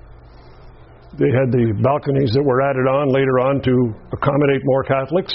They 1.18 1.32
had 1.34 1.50
the 1.50 1.74
balconies 1.82 2.30
that 2.36 2.44
were 2.44 2.62
added 2.62 2.86
on 2.86 3.10
later 3.10 3.40
on 3.42 3.58
to 3.64 3.74
accommodate 4.12 4.62
more 4.62 4.84
Catholics. 4.84 5.34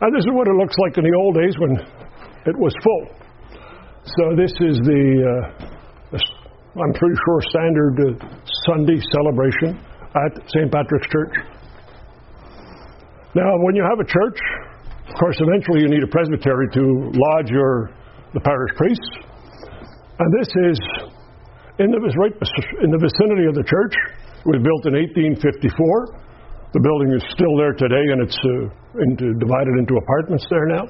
And 0.00 0.10
this 0.16 0.24
is 0.24 0.32
what 0.32 0.48
it 0.48 0.56
looks 0.56 0.74
like 0.80 0.96
in 0.96 1.04
the 1.04 1.14
old 1.14 1.36
days 1.36 1.54
when 1.60 1.76
it 2.48 2.56
was 2.56 2.72
full. 2.82 3.04
So 4.02 4.34
this 4.34 4.50
is 4.64 4.80
the, 4.80 5.04
uh, 5.22 6.18
I'm 6.82 6.92
pretty 6.96 7.14
sure, 7.14 7.38
standard 7.52 7.94
uh, 8.00 8.26
Sunday 8.66 8.98
celebration 9.12 9.78
at 10.16 10.32
St. 10.50 10.72
Patrick's 10.72 11.06
Church. 11.12 11.34
Now, 13.36 13.54
when 13.62 13.76
you 13.76 13.84
have 13.84 14.00
a 14.00 14.08
church, 14.08 14.38
of 15.06 15.14
course, 15.20 15.36
eventually 15.38 15.82
you 15.84 15.88
need 15.88 16.02
a 16.02 16.10
presbytery 16.10 16.66
to 16.74 17.12
lodge 17.14 17.50
your 17.50 17.92
the 18.32 18.40
parish 18.40 18.72
priests, 18.76 19.10
and 20.20 20.28
this 20.36 20.50
is 20.68 20.78
in 21.80 21.88
the 21.88 22.00
right 22.20 22.36
in 22.84 22.92
the 22.92 23.00
vicinity 23.00 23.48
of 23.48 23.56
the 23.56 23.64
church. 23.64 23.94
It 24.44 24.48
was 24.52 24.60
built 24.60 24.84
in 24.84 24.92
1854. 24.92 26.76
The 26.76 26.82
building 26.84 27.10
is 27.16 27.24
still 27.32 27.56
there 27.56 27.72
today, 27.72 28.04
and 28.12 28.20
it's 28.22 28.36
uh, 28.36 29.00
into, 29.00 29.32
divided 29.40 29.74
into 29.80 29.96
apartments 29.96 30.44
there 30.52 30.68
now. 30.70 30.84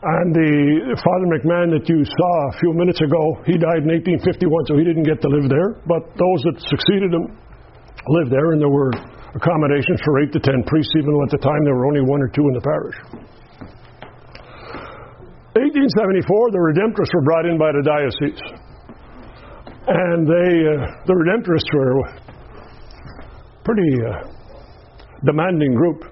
And 0.00 0.32
the 0.32 0.96
Father 0.96 1.26
McMahon 1.28 1.76
that 1.76 1.84
you 1.84 2.00
saw 2.00 2.32
a 2.48 2.54
few 2.56 2.72
minutes 2.72 3.02
ago, 3.04 3.20
he 3.44 3.60
died 3.60 3.84
in 3.84 3.92
1851, 4.24 4.72
so 4.72 4.80
he 4.80 4.86
didn't 4.86 5.04
get 5.04 5.20
to 5.20 5.28
live 5.28 5.52
there. 5.52 5.76
But 5.84 6.08
those 6.16 6.40
that 6.48 6.56
succeeded 6.64 7.12
him 7.12 7.36
lived 8.16 8.32
there, 8.32 8.56
and 8.56 8.62
there 8.62 8.72
were 8.72 8.94
accommodations 9.36 10.00
for 10.06 10.22
eight 10.24 10.32
to 10.32 10.40
ten 10.40 10.64
priests, 10.64 10.94
even 10.96 11.12
though 11.12 11.24
at 11.28 11.34
the 11.36 11.42
time 11.44 11.60
there 11.68 11.76
were 11.76 11.84
only 11.84 12.00
one 12.00 12.22
or 12.24 12.30
two 12.32 12.46
in 12.46 12.54
the 12.56 12.64
parish. 12.64 12.96
1874, 15.58 16.54
the 16.54 16.62
Redemptorists 16.62 17.10
were 17.10 17.26
brought 17.26 17.46
in 17.46 17.58
by 17.58 17.74
the 17.74 17.82
diocese. 17.82 18.38
And 19.90 20.22
they, 20.22 20.50
uh, 20.62 20.86
the 21.10 21.14
Redemptorists 21.18 21.70
were 21.74 22.06
pretty 23.66 23.90
uh, 23.98 24.30
demanding 25.26 25.74
group. 25.74 26.06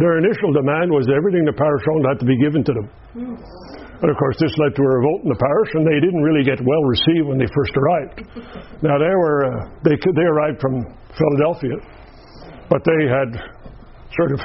Their 0.00 0.18
initial 0.18 0.56
demand 0.56 0.88
was 0.88 1.04
everything 1.12 1.44
the 1.44 1.52
parish 1.52 1.84
owned 1.92 2.06
had 2.08 2.18
to 2.18 2.26
be 2.26 2.38
given 2.40 2.64
to 2.64 2.72
them. 2.72 2.88
And 4.00 4.08
of 4.08 4.16
course, 4.16 4.36
this 4.40 4.56
led 4.56 4.72
to 4.72 4.82
a 4.82 4.90
revolt 4.96 5.20
in 5.22 5.28
the 5.28 5.36
parish, 5.36 5.70
and 5.76 5.84
they 5.84 6.00
didn't 6.00 6.24
really 6.24 6.40
get 6.40 6.56
well 6.64 6.84
received 6.88 7.28
when 7.28 7.36
they 7.36 7.50
first 7.52 7.76
arrived. 7.76 8.16
Now 8.80 8.96
they 8.96 9.12
were 9.12 9.44
uh, 9.44 9.68
they 9.84 9.92
they 10.16 10.24
arrived 10.24 10.56
from 10.56 10.80
Philadelphia, 11.12 11.76
but 12.72 12.80
they 12.88 13.04
had 13.12 13.28
sort 14.16 14.32
of 14.32 14.40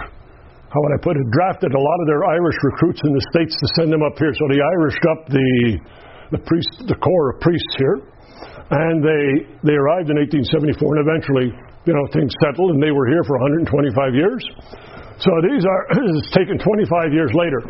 how 0.75 0.79
would 0.83 0.93
I 0.93 0.99
put 0.99 1.15
it 1.15 1.23
drafted 1.31 1.71
a 1.71 1.79
lot 1.79 1.97
of 2.03 2.07
their 2.11 2.27
Irish 2.27 2.59
recruits 2.67 2.99
in 3.07 3.15
the 3.15 3.23
states 3.31 3.55
to 3.55 3.67
send 3.79 3.95
them 3.95 4.03
up 4.03 4.19
here. 4.19 4.35
So 4.35 4.43
they 4.51 4.59
Irished 4.59 5.05
up 5.15 5.31
the 5.31 5.79
the 6.35 6.41
priest 6.43 6.83
the 6.91 6.99
corps 6.99 7.31
of 7.31 7.39
priests 7.39 7.73
here, 7.79 8.03
and 8.75 8.99
they 8.99 9.47
they 9.63 9.75
arrived 9.79 10.11
in 10.11 10.19
1874, 10.19 10.75
and 10.75 11.01
eventually 11.07 11.47
you 11.85 11.93
know, 11.93 12.05
things 12.11 12.33
settled, 12.41 12.71
and 12.73 12.81
they 12.81 12.91
were 12.91 13.07
here 13.07 13.23
for 13.23 13.37
125 13.37 14.17
years. 14.17 14.41
So 15.21 15.29
these 15.45 15.63
are 15.63 15.81
this 16.11 16.25
is 16.25 16.33
taken 16.33 16.57
25 16.57 17.13
years 17.13 17.31
later. 17.31 17.61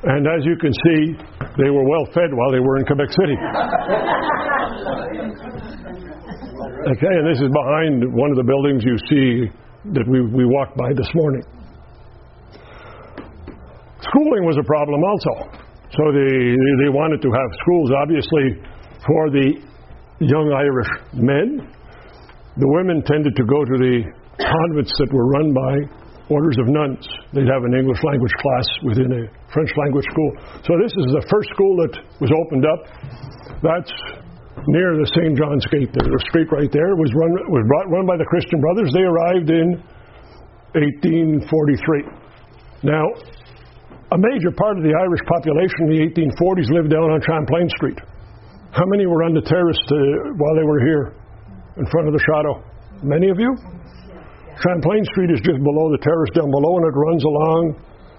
And 0.00 0.24
as 0.24 0.46
you 0.48 0.56
can 0.56 0.72
see, 0.72 1.12
they 1.60 1.68
were 1.68 1.84
well 1.84 2.06
fed 2.16 2.32
while 2.32 2.48
they 2.48 2.60
were 2.60 2.78
in 2.80 2.88
Quebec 2.88 3.12
City. 3.12 3.36
okay, 6.96 7.12
and 7.20 7.28
this 7.28 7.36
is 7.36 7.52
behind 7.52 8.08
one 8.16 8.32
of 8.32 8.40
the 8.40 8.46
buildings 8.48 8.80
you 8.80 8.96
see 9.12 9.52
that 9.92 10.08
we, 10.08 10.24
we 10.32 10.46
walked 10.48 10.78
by 10.78 10.88
this 10.96 11.10
morning. 11.12 11.42
Schooling 14.00 14.48
was 14.48 14.56
a 14.56 14.64
problem 14.64 15.04
also. 15.04 15.34
So 15.92 16.02
they, 16.14 16.32
they 16.86 16.90
wanted 16.90 17.20
to 17.20 17.28
have 17.28 17.50
schools, 17.60 17.90
obviously, 18.00 18.46
for 19.04 19.30
the 19.30 19.60
young 20.20 20.48
Irish 20.54 20.88
men 21.14 21.66
the 22.58 22.66
women 22.66 22.98
tended 23.06 23.36
to 23.36 23.44
go 23.48 23.64
to 23.64 23.76
the 23.78 24.02
convents 24.36 24.92
that 24.98 25.08
were 25.14 25.30
run 25.30 25.54
by 25.54 25.86
orders 26.28 26.58
of 26.58 26.66
nuns. 26.68 27.06
They'd 27.32 27.46
have 27.46 27.62
an 27.62 27.72
English 27.72 28.02
language 28.02 28.34
class 28.36 28.66
within 28.82 29.06
a 29.06 29.22
French 29.48 29.70
language 29.78 30.04
school. 30.10 30.32
So 30.66 30.74
this 30.82 30.90
is 30.92 31.06
the 31.14 31.24
first 31.30 31.48
school 31.54 31.74
that 31.86 31.94
was 32.20 32.28
opened 32.30 32.66
up. 32.68 32.80
That's 33.64 33.92
near 34.74 34.98
the 34.98 35.06
St. 35.14 35.38
John's 35.38 35.64
Gate. 35.72 35.88
There's 35.94 36.10
a 36.10 36.22
street 36.28 36.50
right 36.50 36.68
there. 36.70 36.90
It 36.92 36.98
was 36.98 37.14
run 37.14 37.30
was 37.48 37.64
brought, 37.66 37.88
run 37.90 38.06
by 38.06 38.18
the 38.20 38.26
Christian 38.26 38.60
Brothers. 38.60 38.92
They 38.92 39.06
arrived 39.06 39.50
in 39.50 39.80
1843. 40.74 42.04
Now, 42.82 43.06
a 44.10 44.18
major 44.18 44.50
part 44.54 44.78
of 44.78 44.82
the 44.82 44.94
Irish 44.94 45.22
population 45.26 45.86
in 45.86 45.90
the 45.94 46.00
1840s 46.10 46.68
lived 46.74 46.90
down 46.90 47.10
on 47.10 47.20
Champlain 47.22 47.68
Street. 47.78 47.98
How 48.74 48.86
many 48.94 49.06
were 49.06 49.22
on 49.22 49.34
the 49.34 49.42
terrace 49.42 49.78
to, 49.88 49.96
while 50.38 50.54
they 50.58 50.66
were 50.66 50.82
here? 50.82 51.20
in 51.80 51.86
front 51.88 52.06
of 52.08 52.12
the 52.12 52.20
Chateau? 52.20 52.60
Many 53.00 53.32
of 53.32 53.40
you? 53.40 53.50
Champlain 54.60 55.02
Street 55.16 55.30
is 55.32 55.40
just 55.40 55.56
below 55.64 55.88
the 55.88 56.00
terrace 56.04 56.32
down 56.36 56.52
below, 56.52 56.76
and 56.76 56.84
it 56.84 56.96
runs 56.96 57.24
along 57.24 57.62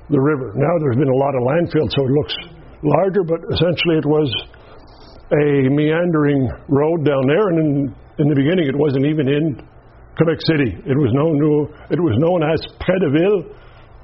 the 0.10 0.18
river. 0.18 0.58
Now 0.58 0.74
there's 0.82 0.98
been 0.98 1.12
a 1.12 1.22
lot 1.22 1.34
of 1.38 1.42
landfill, 1.46 1.86
so 1.86 2.00
it 2.02 2.14
looks 2.18 2.36
larger, 2.82 3.22
but 3.22 3.40
essentially 3.54 4.02
it 4.02 4.08
was 4.10 4.30
a 5.38 5.70
meandering 5.70 6.50
road 6.68 7.06
down 7.06 7.24
there, 7.30 7.46
and 7.54 7.58
in, 7.62 7.70
in 8.18 8.28
the 8.28 8.36
beginning 8.36 8.66
it 8.66 8.76
wasn't 8.76 9.06
even 9.06 9.30
in 9.30 9.62
Quebec 10.18 10.42
City. 10.50 10.74
It 10.90 10.98
was 10.98 11.14
known, 11.14 11.38
it 11.94 12.02
was 12.02 12.16
known 12.18 12.42
as 12.42 12.58
Près 12.82 12.98
de 12.98 13.10
Ville, 13.14 13.42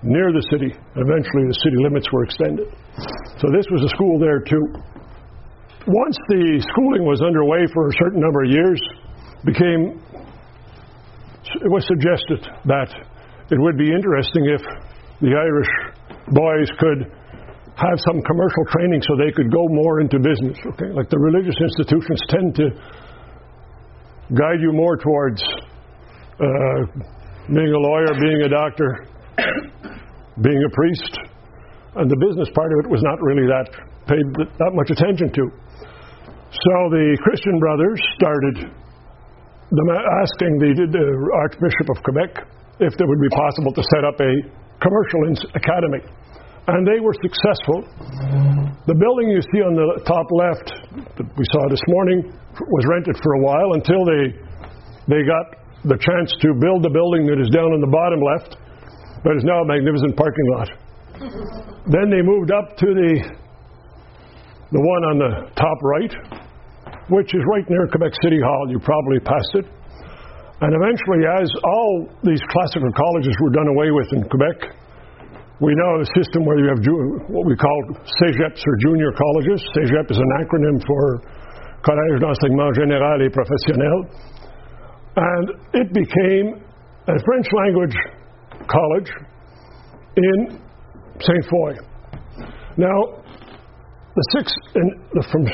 near 0.03 0.31
the 0.31 0.43
city. 0.51 0.69
Eventually, 0.73 1.45
the 1.49 1.59
city 1.63 1.77
limits 1.81 2.07
were 2.11 2.23
extended. 2.23 2.67
So 3.41 3.49
this 3.53 3.65
was 3.71 3.81
a 3.85 3.91
school 3.95 4.19
there 4.19 4.39
too. 4.41 4.65
Once 5.87 6.17
the 6.27 6.59
schooling 6.73 7.07
was 7.07 7.21
underway 7.23 7.63
for 7.73 7.87
a 7.87 7.93
certain 7.97 8.19
number 8.19 8.43
of 8.43 8.51
years, 8.51 8.81
became 9.45 10.01
it 11.47 11.71
was 11.71 11.87
suggested 11.87 12.43
that 12.67 12.91
it 13.49 13.55
would 13.55 13.77
be 13.77 13.87
interesting 13.87 14.51
if 14.51 14.61
the 15.23 15.31
Irish 15.31 15.71
boys 16.35 16.67
could 16.75 17.07
have 17.79 17.97
some 18.03 18.19
commercial 18.21 18.65
training 18.67 18.99
so 19.05 19.15
they 19.15 19.31
could 19.31 19.47
go 19.47 19.63
more 19.69 20.01
into 20.01 20.19
business. 20.19 20.57
Okay, 20.75 20.91
like 20.91 21.09
the 21.09 21.17
religious 21.17 21.55
institutions 21.55 22.19
tend 22.27 22.55
to 22.55 22.67
guide 24.35 24.59
you 24.59 24.73
more 24.73 24.97
towards 24.97 25.39
uh, 26.35 26.81
being 27.47 27.71
a 27.71 27.79
lawyer, 27.79 28.11
being 28.19 28.41
a 28.43 28.49
doctor, 28.49 29.07
being 30.41 30.61
a 30.61 30.71
priest, 30.73 31.13
and 31.95 32.09
the 32.09 32.19
business 32.21 32.49
part 32.53 32.71
of 32.73 32.85
it 32.85 32.87
was 32.89 33.01
not 33.01 33.17
really 33.21 33.45
that 33.47 33.67
paid 34.07 34.25
that 34.57 34.73
much 34.73 34.89
attention 34.89 35.29
to. 35.33 35.43
So 36.47 36.73
the 36.89 37.17
Christian 37.21 37.59
brothers 37.59 37.99
started 38.15 38.71
asking 39.67 40.51
the, 40.63 40.71
the 40.87 41.05
Archbishop 41.43 41.91
of 41.91 41.99
Quebec 42.07 42.47
if 42.79 42.93
it 42.95 43.05
would 43.05 43.19
be 43.19 43.31
possible 43.35 43.73
to 43.75 43.83
set 43.93 44.07
up 44.07 44.15
a 44.21 44.31
commercial 44.79 45.21
academy. 45.53 46.01
And 46.67 46.87
they 46.87 46.99
were 46.99 47.15
successful. 47.19 47.83
The 48.87 48.95
building 48.95 49.27
you 49.31 49.43
see 49.51 49.61
on 49.63 49.75
the 49.75 50.03
top 50.07 50.27
left 50.31 50.67
that 51.19 51.27
we 51.35 51.45
saw 51.51 51.67
this 51.67 51.83
morning 51.87 52.31
was 52.31 52.83
rented 52.87 53.15
for 53.19 53.39
a 53.39 53.41
while 53.43 53.75
until 53.75 54.03
they 54.07 54.23
they 55.07 55.23
got 55.23 55.45
the 55.87 55.95
chance 55.95 56.35
to 56.43 56.51
build 56.59 56.83
the 56.83 56.91
building 56.91 57.23
that 57.31 57.39
is 57.39 57.47
down 57.55 57.71
on 57.71 57.79
the 57.79 57.87
bottom 57.87 58.19
left, 58.19 58.59
that 59.27 59.35
is 59.35 59.43
now 59.43 59.59
a 59.59 59.67
magnificent 59.67 60.15
parking 60.15 60.47
lot. 60.55 60.69
then 61.91 62.07
they 62.07 62.23
moved 62.23 62.47
up 62.47 62.79
to 62.79 62.87
the 62.95 63.11
the 64.71 64.79
one 64.83 65.03
on 65.11 65.15
the 65.19 65.31
top 65.55 65.79
right, 65.83 66.13
which 67.11 67.31
is 67.35 67.43
right 67.51 67.67
near 67.67 67.87
Quebec 67.91 68.11
City 68.23 68.39
Hall. 68.39 68.67
You 68.71 68.79
probably 68.79 69.19
passed 69.19 69.63
it. 69.63 69.67
And 70.59 70.71
eventually, 70.75 71.23
as 71.23 71.47
all 71.63 72.07
these 72.23 72.43
classical 72.51 72.91
colleges 72.91 73.35
were 73.43 73.51
done 73.51 73.67
away 73.67 73.91
with 73.91 74.07
in 74.11 74.27
Quebec, 74.27 74.75
we 75.59 75.71
now 75.75 75.99
have 75.99 76.03
a 76.07 76.11
system 76.15 76.43
where 76.43 76.59
you 76.59 76.67
have 76.71 76.81
what 77.31 77.47
we 77.47 77.55
call 77.55 77.79
cégeps 78.23 78.59
or 78.63 78.73
junior 78.83 79.11
colleges. 79.11 79.59
Cégep 79.75 80.07
is 80.11 80.19
an 80.19 80.31
acronym 80.39 80.79
for 80.83 81.03
Collège 81.83 82.19
d'enseignement 82.19 82.71
général 82.75 83.23
et 83.23 83.31
professionnel. 83.31 83.97
And 85.15 85.45
it 85.73 85.87
became 85.93 86.63
a 87.07 87.15
French 87.23 87.47
language 87.55 87.95
college 88.65 89.09
in 90.17 90.59
St. 91.21 91.45
Foy. 91.49 91.73
Now, 92.77 93.21
the 94.17 94.25
six, 94.33 94.49
in, 94.73 94.89
from 95.29 95.45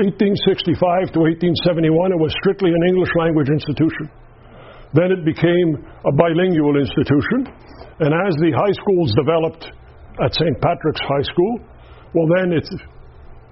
1865 0.00 1.12
to 1.12 1.20
1871, 1.20 2.16
it 2.16 2.20
was 2.20 2.32
strictly 2.40 2.72
an 2.72 2.82
English 2.88 3.12
language 3.20 3.52
institution. 3.52 4.08
Then 4.96 5.12
it 5.12 5.20
became 5.28 5.84
a 6.04 6.12
bilingual 6.16 6.80
institution. 6.80 7.44
And 8.00 8.16
as 8.16 8.32
the 8.40 8.56
high 8.56 8.72
schools 8.72 9.12
developed 9.20 9.68
at 10.24 10.32
St. 10.32 10.56
Patrick's 10.64 11.04
High 11.04 11.26
School, 11.28 11.54
well, 12.16 12.28
then 12.40 12.56
it's, 12.56 12.72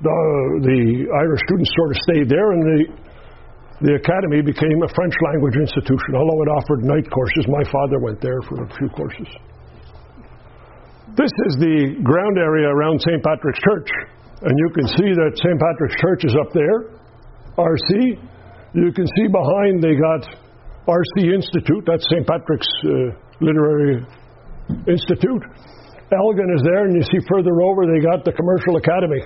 the, 0.01 0.17
the 0.65 0.81
Irish 1.13 1.43
students 1.45 1.69
sort 1.77 1.91
of 1.93 1.97
stayed 2.09 2.29
there, 2.33 2.49
and 2.57 2.61
the, 2.65 2.79
the 3.83 3.99
academy 3.99 4.39
became 4.39 4.79
a 4.87 4.91
French 4.95 5.17
language 5.35 5.59
institution, 5.59 6.15
although 6.15 6.41
it 6.47 6.51
offered 6.55 6.87
night 6.87 7.07
courses. 7.11 7.43
My 7.51 7.65
father 7.67 7.99
went 7.99 8.23
there 8.23 8.39
for 8.47 8.63
a 8.63 8.69
few 8.79 8.89
courses. 8.95 9.27
This 11.19 11.31
is 11.51 11.53
the 11.59 11.99
ground 12.03 12.39
area 12.39 12.71
around 12.71 13.03
St. 13.03 13.23
Patrick's 13.23 13.59
Church, 13.63 13.91
and 14.47 14.55
you 14.55 14.69
can 14.79 14.87
see 14.95 15.11
that 15.15 15.33
St. 15.35 15.59
Patrick's 15.59 15.99
Church 15.99 16.23
is 16.23 16.35
up 16.39 16.51
there, 16.55 16.95
RC. 17.59 18.19
You 18.75 18.91
can 18.95 19.07
see 19.19 19.27
behind 19.31 19.83
they 19.83 19.99
got 19.99 20.23
RC 20.87 21.35
Institute, 21.35 21.83
that's 21.87 22.07
St. 22.11 22.27
Patrick's 22.27 22.71
uh, 22.85 23.15
Literary 23.43 24.07
Institute. 24.87 25.43
Elgin 26.15 26.51
is 26.55 26.63
there, 26.63 26.87
and 26.87 26.95
you 26.95 27.03
see 27.03 27.19
further 27.27 27.63
over 27.63 27.91
they 27.91 28.03
got 28.03 28.23
the 28.23 28.33
Commercial 28.33 28.77
Academy. 28.79 29.23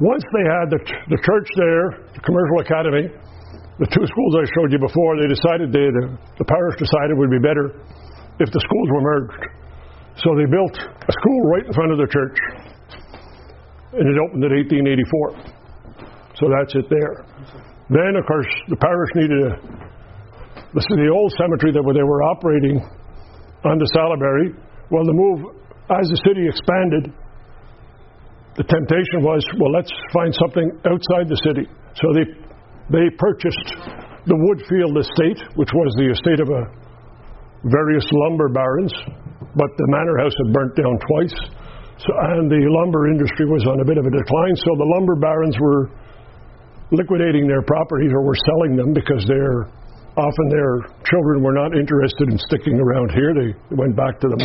Once 0.00 0.24
they 0.32 0.46
had 0.48 0.70
the, 0.70 0.80
the 1.12 1.18
church 1.24 1.48
there, 1.56 2.08
the 2.14 2.22
Commercial 2.24 2.58
Academy, 2.62 3.04
the 3.80 3.88
two 3.88 4.04
schools 4.04 4.32
I 4.36 4.44
showed 4.52 4.70
you 4.76 4.76
before, 4.76 5.16
they 5.16 5.24
decided 5.32 5.72
they, 5.72 5.88
the, 5.88 6.12
the 6.36 6.44
parish 6.44 6.76
decided 6.76 7.16
it 7.16 7.18
would 7.18 7.32
be 7.32 7.40
better 7.40 7.80
if 8.36 8.52
the 8.52 8.60
schools 8.60 8.88
were 8.92 9.00
merged. 9.00 9.40
So 10.20 10.36
they 10.36 10.44
built 10.44 10.76
a 10.76 11.12
school 11.16 11.40
right 11.48 11.64
in 11.64 11.72
front 11.72 11.88
of 11.88 11.96
the 11.96 12.08
church. 12.12 12.36
And 13.96 14.04
it 14.04 14.16
opened 14.20 14.44
in 14.44 14.52
1884. 14.52 16.36
So 16.36 16.52
that's 16.52 16.76
it 16.76 16.92
there. 16.92 17.24
Then, 17.88 18.20
of 18.20 18.24
course, 18.28 18.46
the 18.68 18.76
parish 18.76 19.10
needed 19.16 19.40
a. 19.48 19.52
This 20.76 20.84
is 20.86 20.96
the 21.00 21.10
old 21.10 21.32
cemetery 21.40 21.72
that 21.72 21.82
they 21.82 22.04
were 22.04 22.22
operating 22.28 22.78
the 23.64 23.88
Salaberry. 23.96 24.54
Well, 24.92 25.08
the 25.08 25.16
move, 25.16 25.56
as 25.88 26.04
the 26.06 26.20
city 26.28 26.44
expanded, 26.46 27.16
the 28.60 28.64
temptation 28.68 29.24
was, 29.24 29.40
well, 29.56 29.72
let's 29.72 29.90
find 30.12 30.36
something 30.36 30.68
outside 30.84 31.32
the 31.32 31.40
city. 31.48 31.64
So 31.96 32.12
they, 32.12 32.28
they 32.90 33.06
purchased 33.16 33.70
the 34.26 34.36
Woodfield 34.36 34.94
estate, 34.98 35.40
which 35.56 35.70
was 35.72 35.90
the 35.96 36.10
estate 36.12 36.40
of 36.42 36.50
a 36.50 36.62
various 37.64 38.06
lumber 38.26 38.48
barons, 38.48 38.92
but 39.56 39.70
the 39.78 39.86
manor 39.88 40.18
house 40.22 40.34
had 40.44 40.52
burnt 40.52 40.74
down 40.76 40.94
twice, 41.06 41.36
so, 42.00 42.10
and 42.40 42.48
the 42.48 42.64
lumber 42.80 43.12
industry 43.12 43.44
was 43.44 43.60
on 43.68 43.76
a 43.80 43.84
bit 43.84 44.00
of 44.00 44.08
a 44.08 44.12
decline. 44.12 44.56
So 44.56 44.72
the 44.72 44.88
lumber 44.96 45.20
barons 45.20 45.52
were 45.60 45.92
liquidating 46.96 47.44
their 47.44 47.60
properties 47.60 48.08
or 48.16 48.24
were 48.24 48.40
selling 48.48 48.72
them 48.72 48.96
because 48.96 49.20
their 49.28 49.68
often 50.16 50.46
their 50.48 50.80
children 51.04 51.44
were 51.44 51.52
not 51.52 51.76
interested 51.76 52.32
in 52.32 52.40
sticking 52.48 52.80
around 52.80 53.12
here. 53.12 53.36
They 53.36 53.52
went 53.76 53.94
back 54.00 54.16
to 54.24 54.32
the 54.32 54.38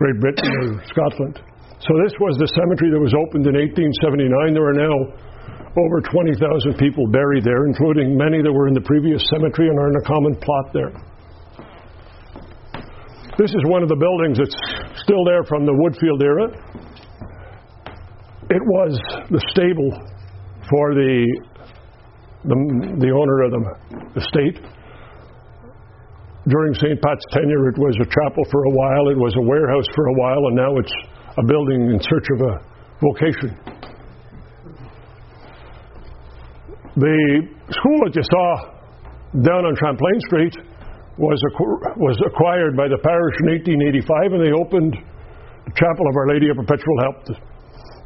Great 0.00 0.18
Britain 0.24 0.48
or 0.48 0.80
Scotland. 0.88 1.36
So 1.84 1.92
this 2.00 2.16
was 2.16 2.40
the 2.40 2.48
cemetery 2.56 2.96
that 2.96 3.02
was 3.02 3.12
opened 3.12 3.44
in 3.44 3.54
1879. 3.60 4.56
There 4.56 4.64
are 4.64 4.78
now 4.88 4.96
over 5.76 6.00
20,000 6.00 6.38
people 6.78 7.06
buried 7.10 7.42
there, 7.42 7.66
including 7.66 8.16
many 8.16 8.42
that 8.42 8.52
were 8.52 8.68
in 8.68 8.74
the 8.74 8.86
previous 8.86 9.22
cemetery 9.30 9.68
and 9.68 9.78
are 9.78 9.90
in 9.90 9.96
a 9.96 10.06
common 10.06 10.34
plot 10.38 10.66
there. 10.72 10.92
This 13.36 13.50
is 13.50 13.62
one 13.66 13.82
of 13.82 13.88
the 13.88 13.98
buildings 13.98 14.38
that's 14.38 14.54
still 15.02 15.24
there 15.26 15.42
from 15.42 15.66
the 15.66 15.74
Woodfield 15.74 16.22
era. 16.22 16.46
It 18.50 18.62
was 18.62 18.94
the 19.30 19.42
stable 19.50 19.90
for 20.70 20.94
the 20.94 21.26
the, 22.44 22.56
the 23.00 23.10
owner 23.10 23.42
of 23.42 23.50
the 23.56 23.62
estate. 24.20 24.60
During 26.46 26.74
St. 26.74 27.00
Pat's 27.00 27.24
tenure, 27.32 27.72
it 27.72 27.78
was 27.80 27.96
a 28.04 28.04
chapel 28.04 28.44
for 28.52 28.68
a 28.68 28.72
while, 28.76 29.08
it 29.08 29.16
was 29.16 29.32
a 29.34 29.40
warehouse 29.40 29.88
for 29.96 30.06
a 30.06 30.14
while, 30.20 30.44
and 30.52 30.56
now 30.56 30.76
it's 30.76 30.92
a 31.40 31.44
building 31.48 31.88
in 31.88 31.98
search 32.04 32.28
of 32.36 32.40
a 32.44 32.52
vocation. 33.00 33.56
The 36.94 37.42
school 37.74 37.98
that 38.06 38.14
you 38.14 38.22
saw 38.22 38.48
down 39.42 39.66
on 39.66 39.74
Champlain 39.82 40.18
Street 40.30 40.54
was, 41.18 41.42
was 41.98 42.14
acquired 42.22 42.78
by 42.78 42.86
the 42.86 43.02
parish 43.02 43.34
in 43.42 43.50
1885, 43.98 44.38
and 44.38 44.42
they 44.46 44.54
opened 44.54 44.94
the 45.66 45.74
Chapel 45.74 46.06
of 46.06 46.14
Our 46.14 46.30
Lady 46.30 46.54
of 46.54 46.56
Perpetual 46.62 46.96
Help. 47.02 47.18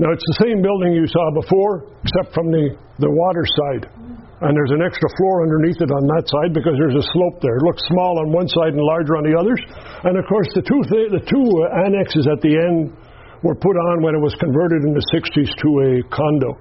Now, 0.00 0.08
it's 0.08 0.24
the 0.32 0.40
same 0.40 0.64
building 0.64 0.96
you 0.96 1.04
saw 1.04 1.20
before, 1.36 1.84
except 2.00 2.32
from 2.32 2.48
the, 2.48 2.80
the 2.96 3.12
water 3.12 3.44
side. 3.60 3.92
And 4.40 4.56
there's 4.56 4.72
an 4.72 4.80
extra 4.80 5.10
floor 5.20 5.44
underneath 5.44 5.84
it 5.84 5.92
on 5.92 6.04
that 6.08 6.24
side 6.24 6.56
because 6.56 6.80
there's 6.80 6.96
a 6.96 7.04
slope 7.12 7.44
there. 7.44 7.60
It 7.60 7.68
looks 7.68 7.84
small 7.92 8.24
on 8.24 8.32
one 8.32 8.48
side 8.48 8.72
and 8.72 8.80
larger 8.80 9.20
on 9.20 9.24
the 9.28 9.36
others. 9.36 9.60
And 10.08 10.16
of 10.16 10.24
course, 10.32 10.48
the 10.56 10.64
two, 10.64 10.80
th- 10.88 11.12
the 11.12 11.24
two 11.28 11.46
annexes 11.84 12.24
at 12.24 12.40
the 12.40 12.56
end 12.56 12.96
were 13.44 13.58
put 13.58 13.76
on 13.92 14.00
when 14.00 14.16
it 14.16 14.22
was 14.24 14.32
converted 14.40 14.88
in 14.88 14.96
the 14.96 15.04
60s 15.12 15.50
to 15.60 15.68
a 15.92 15.92
condo 16.08 16.56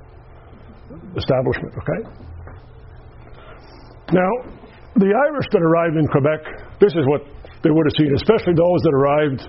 establishment, 1.18 1.74
okay? 1.76 2.02
Now, 4.14 4.32
the 4.96 5.12
Irish 5.12 5.48
that 5.52 5.62
arrived 5.62 5.98
in 5.98 6.08
Quebec, 6.08 6.42
this 6.80 6.94
is 6.96 7.04
what 7.12 7.26
they 7.62 7.70
would 7.70 7.86
have 7.86 7.98
seen, 7.98 8.14
especially 8.16 8.56
those 8.56 8.80
that 8.88 8.94
arrived 8.96 9.42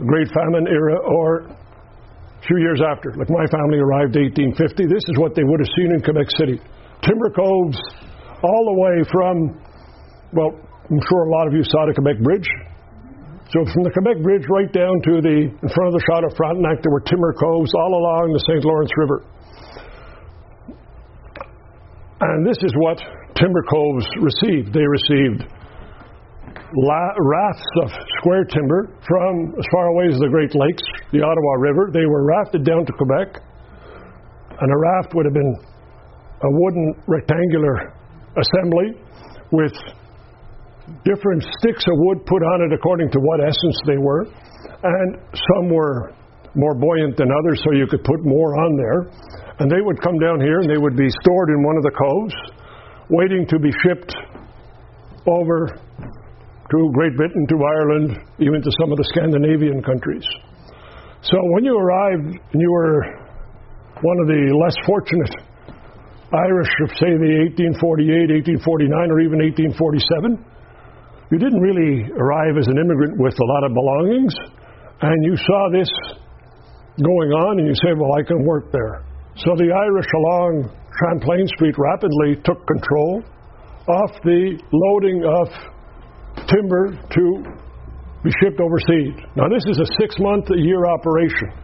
Great 0.00 0.30
Famine 0.32 0.66
era 0.66 0.96
or 1.04 1.44
a 1.44 2.42
few 2.46 2.58
years 2.58 2.80
after. 2.80 3.12
Like 3.18 3.28
my 3.28 3.44
family 3.52 3.78
arrived 3.78 4.16
1850. 4.16 4.88
This 4.88 5.04
is 5.12 5.18
what 5.20 5.36
they 5.36 5.44
would 5.44 5.60
have 5.60 5.72
seen 5.76 5.92
in 5.92 6.00
Quebec 6.00 6.30
City 6.40 6.58
timber 7.04 7.30
coves 7.32 7.78
all 8.42 8.62
the 8.72 8.76
way 8.76 8.96
from, 9.12 9.34
well, 10.32 10.52
I'm 10.90 11.00
sure 11.08 11.20
a 11.28 11.32
lot 11.32 11.46
of 11.46 11.52
you 11.52 11.64
saw 11.64 11.86
the 11.86 11.94
Quebec 11.94 12.20
Bridge. 12.24 12.48
So 13.50 13.66
from 13.66 13.82
the 13.82 13.92
Quebec 13.92 14.22
Bridge 14.22 14.46
right 14.48 14.70
down 14.70 14.94
to 15.10 15.12
the 15.20 15.50
in 15.50 15.68
front 15.74 15.86
of 15.90 15.94
the 15.98 16.04
Chateau 16.06 16.30
Frontenac, 16.38 16.82
there 16.82 16.92
were 16.92 17.02
timber 17.02 17.34
coves 17.34 17.72
all 17.74 17.92
along 17.98 18.30
the 18.32 18.42
St. 18.46 18.62
Lawrence 18.64 18.94
River. 18.96 19.26
And 22.20 22.46
this 22.46 22.58
is 22.62 22.72
what 22.76 22.98
timber 23.34 23.62
coves 23.64 24.06
received. 24.20 24.74
They 24.74 24.84
received 24.84 25.44
la- 26.76 27.14
rafts 27.16 27.64
of 27.82 27.90
square 28.20 28.44
timber 28.44 28.92
from 29.08 29.54
as 29.58 29.64
far 29.72 29.86
away 29.88 30.12
as 30.12 30.18
the 30.20 30.28
Great 30.28 30.54
Lakes, 30.54 30.82
the 31.12 31.22
Ottawa 31.22 31.52
River. 31.58 31.90
They 31.92 32.04
were 32.04 32.24
rafted 32.26 32.64
down 32.64 32.84
to 32.84 32.92
Quebec, 32.92 33.40
and 34.60 34.68
a 34.68 34.78
raft 34.78 35.14
would 35.14 35.24
have 35.24 35.34
been 35.34 35.54
a 36.42 36.50
wooden 36.50 36.94
rectangular 37.06 37.92
assembly 38.36 39.00
with 39.52 39.72
different 41.04 41.42
sticks 41.58 41.84
of 41.88 41.94
wood 42.04 42.24
put 42.26 42.42
on 42.42 42.68
it 42.68 42.72
according 42.74 43.10
to 43.10 43.18
what 43.18 43.40
essence 43.40 43.78
they 43.86 43.98
were, 43.98 44.26
and 44.82 45.16
some 45.32 45.72
were 45.72 46.12
more 46.54 46.74
buoyant 46.74 47.16
than 47.16 47.28
others, 47.30 47.60
so 47.64 47.72
you 47.72 47.86
could 47.86 48.02
put 48.02 48.24
more 48.24 48.58
on 48.58 48.76
there. 48.76 49.00
And 49.58 49.70
they 49.70 49.80
would 49.80 50.00
come 50.02 50.18
down 50.18 50.40
here 50.40 50.60
and 50.60 50.70
they 50.70 50.78
would 50.78 50.96
be 50.96 51.08
stored 51.22 51.50
in 51.50 51.62
one 51.62 51.76
of 51.76 51.84
the 51.84 51.92
coves, 51.92 52.34
waiting 53.10 53.46
to 53.48 53.58
be 53.58 53.70
shipped 53.84 54.14
over 55.26 55.68
to 56.70 56.78
Great 56.94 57.16
Britain, 57.16 57.46
to 57.50 57.56
Ireland, 57.58 58.18
even 58.38 58.62
to 58.62 58.70
some 58.80 58.90
of 58.90 58.96
the 58.96 59.06
Scandinavian 59.12 59.82
countries. 59.82 60.24
So 61.22 61.36
when 61.52 61.64
you 61.64 61.76
arrived 61.76 62.24
and 62.24 62.58
you 62.60 62.70
were 62.72 63.04
one 64.00 64.18
of 64.24 64.26
the 64.26 64.56
less 64.56 64.74
fortunate 64.86 65.34
Irish 66.32 66.70
of, 66.86 66.90
say, 66.96 67.10
the 67.18 67.50
1848, 67.74 68.30
1849, 68.62 69.10
or 69.10 69.18
even 69.20 69.42
1847, 69.42 70.38
you 71.34 71.38
didn't 71.38 71.60
really 71.60 72.06
arrive 72.16 72.54
as 72.56 72.70
an 72.70 72.78
immigrant 72.78 73.18
with 73.18 73.34
a 73.34 73.46
lot 73.50 73.66
of 73.66 73.74
belongings, 73.74 74.34
and 75.02 75.18
you 75.26 75.34
saw 75.36 75.68
this 75.74 75.90
going 76.98 77.30
on, 77.30 77.58
and 77.60 77.66
you 77.68 77.74
say, 77.84 77.94
Well, 77.94 78.12
I 78.18 78.22
can 78.22 78.44
work 78.44 78.72
there. 78.72 79.04
So 79.36 79.54
the 79.54 79.70
Irish 79.70 80.10
along 80.16 80.68
Champlain 80.98 81.46
Street 81.56 81.74
rapidly 81.78 82.36
took 82.42 82.66
control 82.66 83.22
of 83.88 84.10
the 84.26 84.58
loading 84.72 85.22
of 85.24 85.48
timber 86.50 86.98
to 86.98 87.24
be 88.22 88.30
shipped 88.42 88.60
overseas. 88.60 89.16
Now, 89.36 89.48
this 89.48 89.64
is 89.70 89.78
a 89.80 89.88
six 89.98 90.18
month 90.18 90.50
a 90.50 90.58
year 90.60 90.86
operation 90.86 91.54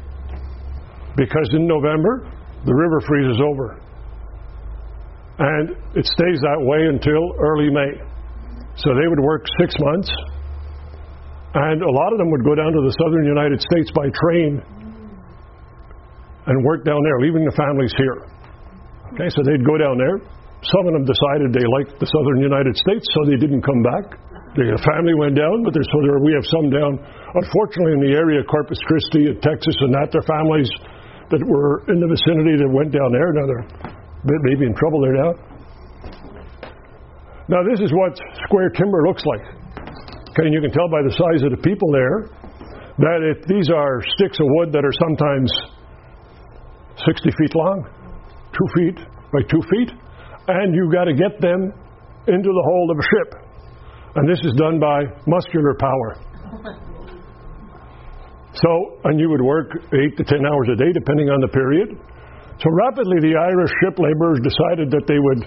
because 1.17 1.49
in 1.53 1.67
November 1.67 2.33
the 2.65 2.75
river 2.75 3.01
freezes 3.05 3.41
over. 3.45 3.81
And 5.39 5.77
it 5.93 6.07
stays 6.17 6.41
that 6.41 6.61
way 6.65 6.89
until 6.89 7.21
early 7.37 7.69
May. 7.69 7.93
So 8.81 8.93
they 8.97 9.09
would 9.09 9.21
work 9.21 9.45
six 9.61 9.75
months, 9.81 10.09
and 11.57 11.81
a 11.81 11.93
lot 11.93 12.13
of 12.13 12.19
them 12.19 12.29
would 12.31 12.45
go 12.45 12.55
down 12.55 12.73
to 12.73 12.83
the 12.85 12.93
southern 13.01 13.25
United 13.25 13.61
States 13.61 13.89
by 13.93 14.09
train 14.13 14.61
and 16.47 16.55
work 16.63 16.87
down 16.87 16.99
there, 17.03 17.19
leaving 17.21 17.45
the 17.45 17.55
families 17.55 17.93
here. 17.99 18.19
Okay, 19.15 19.29
so 19.35 19.43
they'd 19.43 19.67
go 19.67 19.79
down 19.79 19.99
there. 19.99 20.23
Some 20.63 20.85
of 20.89 20.93
them 20.99 21.07
decided 21.07 21.55
they 21.55 21.67
liked 21.79 21.99
the 21.99 22.09
southern 22.11 22.43
United 22.43 22.75
States, 22.75 23.07
so 23.15 23.29
they 23.29 23.39
didn't 23.39 23.63
come 23.63 23.83
back. 23.83 24.19
The 24.57 24.81
family 24.89 25.13
went 25.13 25.37
down, 25.37 25.63
but 25.69 25.77
there's 25.77 25.91
so 25.93 26.01
there, 26.01 26.17
we 26.25 26.33
have 26.33 26.49
some 26.49 26.73
down. 26.73 26.97
Unfortunately, 27.37 27.93
in 27.93 28.03
the 28.09 28.15
area, 28.17 28.41
of 28.41 28.49
Corpus 28.49 28.81
Christi, 28.89 29.29
in 29.29 29.37
Texas, 29.45 29.77
and 29.85 29.93
that, 29.93 30.09
their 30.09 30.25
families 30.25 30.71
that 31.29 31.43
were 31.45 31.85
in 31.93 32.01
the 32.01 32.09
vicinity 32.09 32.57
that 32.57 32.71
went 32.71 32.89
down 32.95 33.11
there. 33.13 33.31
Now 33.37 33.47
they're 33.51 34.45
maybe 34.49 34.65
in 34.65 34.75
trouble 34.75 35.05
there 35.05 35.17
now. 35.19 35.33
Now 37.53 37.63
this 37.69 37.85
is 37.85 37.93
what 37.93 38.17
square 38.49 38.71
timber 38.71 39.07
looks 39.07 39.23
like. 39.27 39.45
Okay, 40.33 40.49
and 40.49 40.55
you 40.55 40.63
can 40.65 40.73
tell 40.73 40.89
by 40.89 41.03
the 41.05 41.15
size 41.15 41.45
of 41.45 41.51
the 41.53 41.63
people 41.63 41.93
there 41.93 42.33
that 42.97 43.21
it, 43.21 43.45
these 43.45 43.69
are 43.69 44.01
sticks 44.17 44.41
of 44.41 44.47
wood 44.57 44.73
that 44.73 44.85
are 44.89 44.97
sometimes 45.05 45.53
60 47.05 47.31
feet 47.39 47.55
long, 47.55 47.85
two 48.53 48.69
feet 48.77 48.99
by 49.33 49.41
two 49.51 49.63
feet, 49.69 49.91
and 50.49 50.75
you've 50.75 50.93
got 50.93 51.05
to 51.05 51.15
get 51.15 51.41
them 51.41 51.73
into 52.29 52.51
the 52.51 52.65
hold 52.65 52.91
of 52.91 52.97
a 52.99 53.07
ship. 53.07 53.31
And 54.17 54.29
this 54.29 54.41
is 54.45 54.55
done 54.57 54.81
by 54.81 55.05
muscular 55.27 55.75
power. 55.75 56.83
So, 58.57 58.97
and 59.05 59.21
you 59.21 59.29
would 59.29 59.45
work 59.45 59.69
eight 59.93 60.17
to 60.17 60.25
ten 60.25 60.41
hours 60.41 60.69
a 60.73 60.77
day, 60.81 60.89
depending 60.97 61.29
on 61.29 61.45
the 61.45 61.53
period. 61.53 61.93
So 62.57 62.73
rapidly, 62.73 63.21
the 63.21 63.37
Irish 63.37 63.69
ship 63.85 64.01
laborers 64.01 64.41
decided 64.41 64.89
that 64.97 65.05
they 65.05 65.21
would 65.21 65.45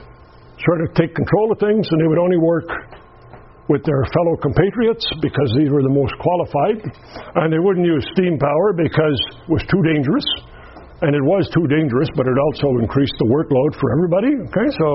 sort 0.62 0.86
of 0.86 0.94
take 0.94 1.18
control 1.18 1.50
of 1.50 1.58
things 1.58 1.90
and 1.90 1.98
they 1.98 2.06
would 2.06 2.22
only 2.22 2.38
work 2.38 2.70
with 3.66 3.82
their 3.82 4.06
fellow 4.14 4.38
compatriots 4.38 5.02
because 5.26 5.50
these 5.58 5.74
were 5.74 5.82
the 5.82 5.90
most 5.90 6.14
qualified. 6.22 6.86
And 7.42 7.50
they 7.50 7.58
wouldn't 7.58 7.86
use 7.86 8.06
steam 8.14 8.38
power 8.38 8.78
because 8.78 9.18
it 9.18 9.50
was 9.50 9.66
too 9.66 9.82
dangerous. 9.90 10.26
And 11.02 11.16
it 11.16 11.24
was 11.24 11.48
too 11.56 11.64
dangerous, 11.72 12.12
but 12.20 12.28
it 12.28 12.36
also 12.36 12.68
increased 12.84 13.16
the 13.24 13.30
workload 13.32 13.72
for 13.80 13.88
everybody. 13.96 14.32
Okay, 14.52 14.68
so 14.76 14.88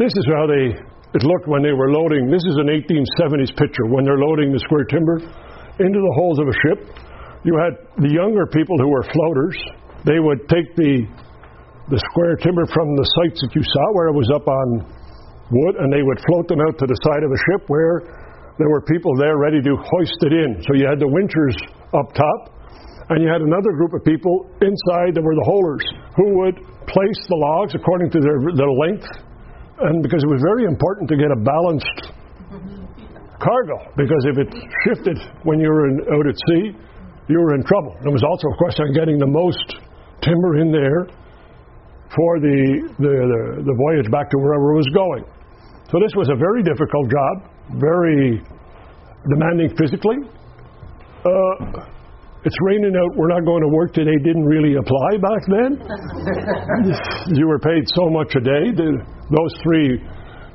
this 0.00 0.08
is 0.08 0.24
how 0.32 0.48
they 0.48 0.72
it 1.16 1.24
looked 1.24 1.48
when 1.48 1.64
they 1.64 1.72
were 1.72 1.92
loading. 1.92 2.28
This 2.28 2.44
is 2.44 2.56
an 2.60 2.68
1870s 2.68 3.52
picture 3.56 3.88
when 3.88 4.04
they're 4.04 4.20
loading 4.20 4.52
the 4.52 4.60
square 4.60 4.84
timber 4.84 5.24
into 5.80 5.98
the 6.00 6.12
holds 6.16 6.40
of 6.40 6.46
a 6.48 6.56
ship. 6.64 6.78
You 7.44 7.56
had 7.56 7.72
the 8.00 8.12
younger 8.12 8.44
people 8.48 8.76
who 8.76 8.88
were 8.92 9.04
floaters. 9.08 9.56
They 10.04 10.20
would 10.20 10.44
take 10.48 10.68
the 10.76 11.08
the 11.88 12.00
square 12.12 12.36
timber 12.36 12.68
from 12.68 12.92
the 13.00 13.06
sites 13.16 13.40
that 13.40 13.52
you 13.56 13.64
saw 13.64 13.84
where 13.96 14.12
it 14.12 14.16
was 14.16 14.28
up 14.28 14.44
on 14.44 14.66
wood, 15.48 15.80
and 15.80 15.88
they 15.88 16.04
would 16.04 16.20
float 16.28 16.44
them 16.48 16.60
out 16.60 16.76
to 16.76 16.84
the 16.84 16.98
side 17.00 17.24
of 17.24 17.32
a 17.32 17.40
ship 17.48 17.64
where 17.72 18.04
there 18.60 18.68
were 18.68 18.84
people 18.84 19.16
there 19.16 19.40
ready 19.40 19.64
to 19.64 19.72
hoist 19.72 20.20
it 20.28 20.32
in. 20.36 20.60
So 20.68 20.76
you 20.76 20.84
had 20.84 21.00
the 21.00 21.08
winchers 21.08 21.56
up 21.96 22.12
top, 22.12 22.57
and 23.10 23.24
you 23.24 23.28
had 23.28 23.40
another 23.40 23.72
group 23.72 23.92
of 23.96 24.04
people 24.04 24.48
inside 24.60 25.16
that 25.16 25.24
were 25.24 25.34
the 25.34 25.48
holers 25.48 25.84
who 26.16 26.26
would 26.44 26.56
place 26.88 27.20
the 27.28 27.38
logs 27.38 27.72
according 27.74 28.10
to 28.12 28.20
their, 28.20 28.36
their 28.52 28.72
length, 28.88 29.08
and 29.88 30.02
because 30.02 30.20
it 30.20 30.30
was 30.30 30.42
very 30.44 30.64
important 30.64 31.08
to 31.08 31.16
get 31.16 31.32
a 31.32 31.40
balanced 31.40 32.12
cargo, 33.40 33.76
because 33.96 34.22
if 34.28 34.36
it 34.36 34.50
shifted 34.84 35.16
when 35.44 35.60
you 35.60 35.68
were 35.70 35.88
in, 35.88 35.96
out 36.12 36.26
at 36.26 36.36
sea, 36.50 36.74
you 37.28 37.38
were 37.38 37.54
in 37.54 37.62
trouble. 37.64 37.96
There 38.02 38.12
was 38.12 38.24
also 38.24 38.48
a 38.52 38.56
question 38.56 38.88
on 38.88 38.92
getting 38.92 39.18
the 39.18 39.28
most 39.28 39.78
timber 40.20 40.60
in 40.60 40.72
there 40.72 41.06
for 42.12 42.40
the, 42.40 42.58
the, 42.98 43.14
the, 43.14 43.40
the 43.68 43.74
voyage 43.76 44.10
back 44.10 44.28
to 44.32 44.36
wherever 44.40 44.72
it 44.72 44.76
was 44.80 44.90
going. 44.92 45.24
So 45.92 46.00
this 46.00 46.12
was 46.16 46.28
a 46.28 46.36
very 46.36 46.62
difficult 46.64 47.08
job, 47.08 47.34
very 47.80 48.42
demanding 49.28 49.76
physically. 49.76 50.16
Uh, 51.24 51.84
it's 52.46 52.58
raining 52.62 52.94
out, 52.94 53.10
we're 53.18 53.32
not 53.34 53.42
going 53.42 53.62
to 53.66 53.72
work 53.74 53.90
today 53.90 54.14
didn't 54.22 54.46
really 54.46 54.78
apply 54.78 55.18
back 55.18 55.42
then. 55.50 55.70
you 57.38 57.50
were 57.50 57.58
paid 57.58 57.82
so 57.98 58.06
much 58.14 58.30
a 58.38 58.42
day. 58.42 58.70
The, 58.70 58.94
those 59.26 59.52
three 59.66 59.98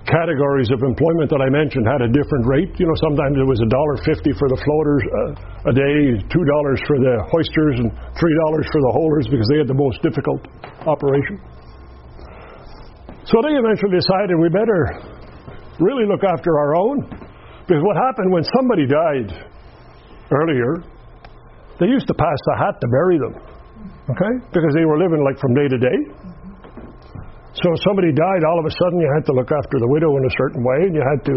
categories 0.08 0.67
of 0.72 0.80
employment 0.84 1.32
that 1.32 1.39
I 1.43 1.48
mentioned 1.52 1.88
had 1.88 2.04
a 2.04 2.12
different 2.12 2.43
rate. 2.48 2.72
You 2.76 2.88
know, 2.88 2.98
sometimes 3.04 3.36
it 3.39 3.48
was 3.48 3.60
a 3.63 3.69
dollar 3.72 3.96
fifty 4.04 4.36
for 4.36 4.48
the 4.52 4.60
floaters 4.60 5.04
uh, 5.08 5.72
a 5.72 5.74
day, 5.76 6.19
two 6.28 6.43
dollars 6.43 6.80
for 6.88 7.00
the 7.00 7.15
hoisters, 7.32 7.76
and 7.80 7.88
three 8.19 8.36
dollars 8.48 8.67
for 8.72 8.80
the 8.84 8.91
holders 8.91 9.26
because 9.32 9.48
they 9.52 9.60
had 9.63 9.67
the 9.72 9.80
most 9.80 10.04
difficult 10.04 10.43
operation. 10.88 11.39
So 13.28 13.39
they 13.39 13.56
eventually 13.56 13.96
decided 13.96 14.36
we 14.36 14.52
better 14.52 15.04
really 15.80 16.04
look 16.04 16.28
after 16.28 16.60
our 16.60 16.76
own 16.76 17.08
because 17.63 17.80
what 17.80 17.96
happened 17.96 18.32
when 18.32 18.43
somebody 18.60 18.84
died 18.84 19.32
earlier, 20.32 20.84
they 21.79 21.89
used 21.89 22.05
to 22.07 22.15
pass 22.15 22.39
the 22.49 22.55
hat 22.57 22.75
to 22.81 22.88
bury 22.89 23.17
them, 23.17 23.33
okay? 24.09 24.33
Because 24.53 24.73
they 24.77 24.86
were 24.86 24.99
living 25.01 25.23
like 25.25 25.39
from 25.41 25.53
day 25.57 25.67
to 25.69 25.79
day. 25.79 25.97
So 27.53 27.69
if 27.69 27.79
somebody 27.86 28.09
died, 28.09 28.41
all 28.49 28.57
of 28.57 28.65
a 28.65 28.73
sudden 28.73 28.97
you 28.97 29.09
had 29.13 29.25
to 29.29 29.33
look 29.33 29.53
after 29.53 29.77
the 29.77 29.89
widow 29.89 30.09
in 30.17 30.23
a 30.25 30.33
certain 30.38 30.62
way, 30.65 30.79
and 30.89 30.93
you 30.97 31.03
had 31.05 31.21
to, 31.29 31.36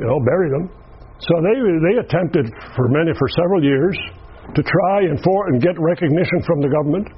you 0.00 0.06
know, 0.08 0.18
bury 0.24 0.48
them. 0.48 0.72
So 1.20 1.36
they 1.44 1.56
they 1.60 1.96
attempted 2.00 2.48
for 2.72 2.88
many 2.88 3.12
for 3.12 3.28
several 3.36 3.60
years 3.60 3.96
to 4.56 4.60
try 4.64 5.04
and 5.04 5.20
for 5.20 5.52
and 5.52 5.60
get 5.60 5.76
recognition 5.76 6.40
from 6.48 6.64
the 6.64 6.70
government 6.72 7.12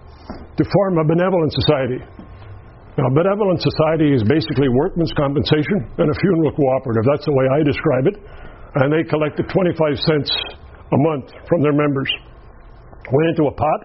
to 0.59 0.63
form 0.67 0.99
a 0.99 1.07
benevolent 1.07 1.55
society. 1.55 2.01
Now, 2.99 3.09
benevolent 3.09 3.63
society 3.63 4.13
is 4.13 4.21
basically 4.29 4.69
workman's 4.69 5.15
compensation 5.17 5.89
and 5.97 6.13
a 6.13 6.17
funeral 6.21 6.53
cooperative. 6.53 7.09
That's 7.09 7.25
the 7.25 7.33
way 7.33 7.49
I 7.49 7.65
describe 7.65 8.05
it. 8.05 8.17
And 8.85 8.93
they 8.93 9.01
collected 9.09 9.49
25 9.49 9.97
cents 9.97 10.29
a 10.93 10.99
month 10.99 11.33
from 11.49 11.63
their 11.63 11.73
members. 11.73 12.09
Went 13.11 13.29
into 13.35 13.49
a 13.49 13.55
pot. 13.55 13.81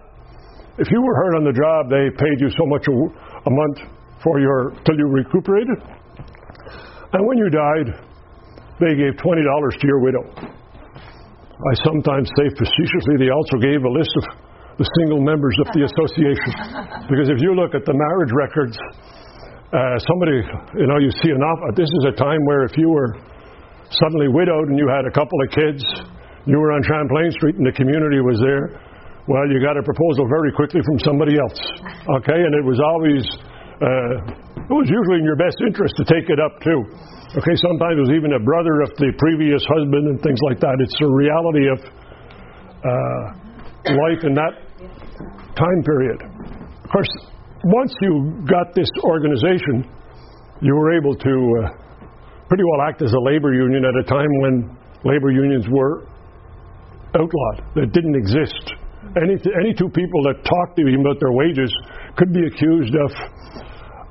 If 0.78 0.86
you 0.92 1.02
were 1.02 1.14
hurt 1.16 1.34
on 1.40 1.44
the 1.44 1.56
job, 1.56 1.90
they 1.90 2.06
paid 2.14 2.38
you 2.38 2.50
so 2.54 2.64
much 2.70 2.86
a, 2.86 2.94
a 2.94 3.52
month 3.52 3.78
for 4.22 4.38
your 4.38 4.76
till 4.86 4.94
you 4.94 5.08
recuperated. 5.08 5.78
And 7.12 7.26
when 7.26 7.38
you 7.38 7.48
died, 7.50 7.88
they 8.78 8.94
gave 8.94 9.16
twenty 9.18 9.42
dollars 9.42 9.74
to 9.80 9.86
your 9.88 10.00
widow. 10.04 10.22
I 11.58 11.72
sometimes 11.82 12.30
say 12.38 12.46
facetiously 12.54 13.18
they 13.18 13.34
also 13.34 13.58
gave 13.58 13.82
a 13.82 13.90
list 13.90 14.14
of 14.22 14.24
the 14.78 14.86
single 15.02 15.18
members 15.18 15.58
of 15.66 15.74
the 15.74 15.82
association. 15.82 16.52
because 17.10 17.26
if 17.26 17.42
you 17.42 17.58
look 17.58 17.74
at 17.74 17.82
the 17.82 17.96
marriage 17.96 18.30
records, 18.30 18.78
uh, 19.74 19.98
somebody, 20.06 20.38
you 20.78 20.86
know, 20.86 21.02
you 21.02 21.10
see 21.18 21.34
enough. 21.34 21.58
This 21.74 21.90
is 21.90 22.02
a 22.08 22.14
time 22.14 22.38
where 22.46 22.62
if 22.62 22.78
you 22.78 22.88
were 22.88 23.18
suddenly 23.90 24.30
widowed 24.30 24.70
and 24.70 24.78
you 24.78 24.86
had 24.86 25.02
a 25.04 25.10
couple 25.10 25.34
of 25.42 25.48
kids, 25.50 25.82
you 26.48 26.56
were 26.56 26.72
on 26.72 26.80
Champlain 26.80 27.28
Street 27.36 27.60
and 27.60 27.66
the 27.68 27.76
community 27.76 28.24
was 28.24 28.40
there. 28.40 28.72
Well, 29.28 29.44
you 29.52 29.60
got 29.60 29.76
a 29.76 29.84
proposal 29.84 30.24
very 30.24 30.48
quickly 30.56 30.80
from 30.80 30.96
somebody 31.04 31.36
else. 31.36 31.60
Okay, 32.24 32.40
and 32.40 32.52
it 32.56 32.64
was 32.64 32.80
always 32.80 33.20
uh, 33.84 34.64
it 34.64 34.72
was 34.72 34.88
usually 34.88 35.20
in 35.20 35.26
your 35.28 35.36
best 35.36 35.60
interest 35.60 35.92
to 36.00 36.04
take 36.08 36.32
it 36.32 36.40
up 36.40 36.56
too. 36.64 36.80
Okay, 37.36 37.52
sometimes 37.60 38.00
it 38.00 38.04
was 38.08 38.14
even 38.16 38.32
a 38.32 38.40
brother 38.40 38.80
of 38.80 38.88
the 38.96 39.12
previous 39.20 39.60
husband 39.68 40.08
and 40.08 40.16
things 40.24 40.40
like 40.48 40.56
that. 40.64 40.72
It's 40.80 40.96
a 41.04 41.10
reality 41.12 41.68
of 41.68 41.78
uh, 42.80 43.24
life 43.92 44.24
in 44.24 44.32
that 44.32 44.56
time 45.52 45.80
period. 45.84 46.18
Of 46.80 46.88
course, 46.88 47.12
once 47.76 47.92
you 48.00 48.40
got 48.48 48.72
this 48.72 48.88
organization, 49.04 49.84
you 50.64 50.72
were 50.72 50.96
able 50.96 51.12
to 51.12 51.34
uh, 51.60 51.76
pretty 52.48 52.64
well 52.72 52.88
act 52.88 53.04
as 53.04 53.12
a 53.12 53.20
labor 53.20 53.52
union 53.52 53.84
at 53.84 53.92
a 54.00 54.04
time 54.08 54.32
when 54.40 54.72
labor 55.04 55.28
unions 55.30 55.68
were 55.68 56.08
outlawed. 57.16 57.58
that 57.74 57.92
didn't 57.92 58.16
exist. 58.16 58.74
Any, 59.16 59.40
any 59.56 59.72
two 59.72 59.88
people 59.88 60.20
that 60.28 60.44
talked 60.44 60.76
to 60.76 60.84
him 60.84 61.00
about 61.00 61.16
their 61.20 61.32
wages 61.32 61.72
could 62.16 62.32
be 62.32 62.44
accused 62.44 62.92
of, 62.92 63.10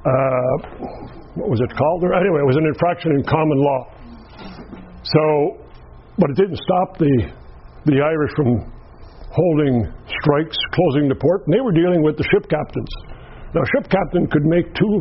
uh, 0.01 0.55
what 1.37 1.49
was 1.53 1.61
it 1.61 1.69
called? 1.77 2.07
Anyway, 2.09 2.41
it 2.41 2.49
was 2.49 2.57
an 2.57 2.65
infraction 2.65 3.13
in 3.13 3.21
common 3.27 3.59
law. 3.61 3.81
So, 5.03 5.23
but 6.17 6.31
it 6.33 6.37
didn't 6.37 6.57
stop 6.57 6.97
the, 6.97 7.13
the 7.85 8.01
Irish 8.01 8.33
from 8.33 8.65
holding 9.29 9.85
strikes, 10.23 10.57
closing 10.73 11.07
the 11.07 11.19
port, 11.19 11.45
and 11.45 11.53
they 11.53 11.61
were 11.61 11.75
dealing 11.75 12.01
with 12.01 12.17
the 12.17 12.25
ship 12.33 12.49
captains. 12.49 12.89
Now, 13.53 13.61
a 13.61 13.69
ship 13.77 13.91
captain 13.91 14.25
could 14.27 14.43
make 14.49 14.73
two 14.73 14.95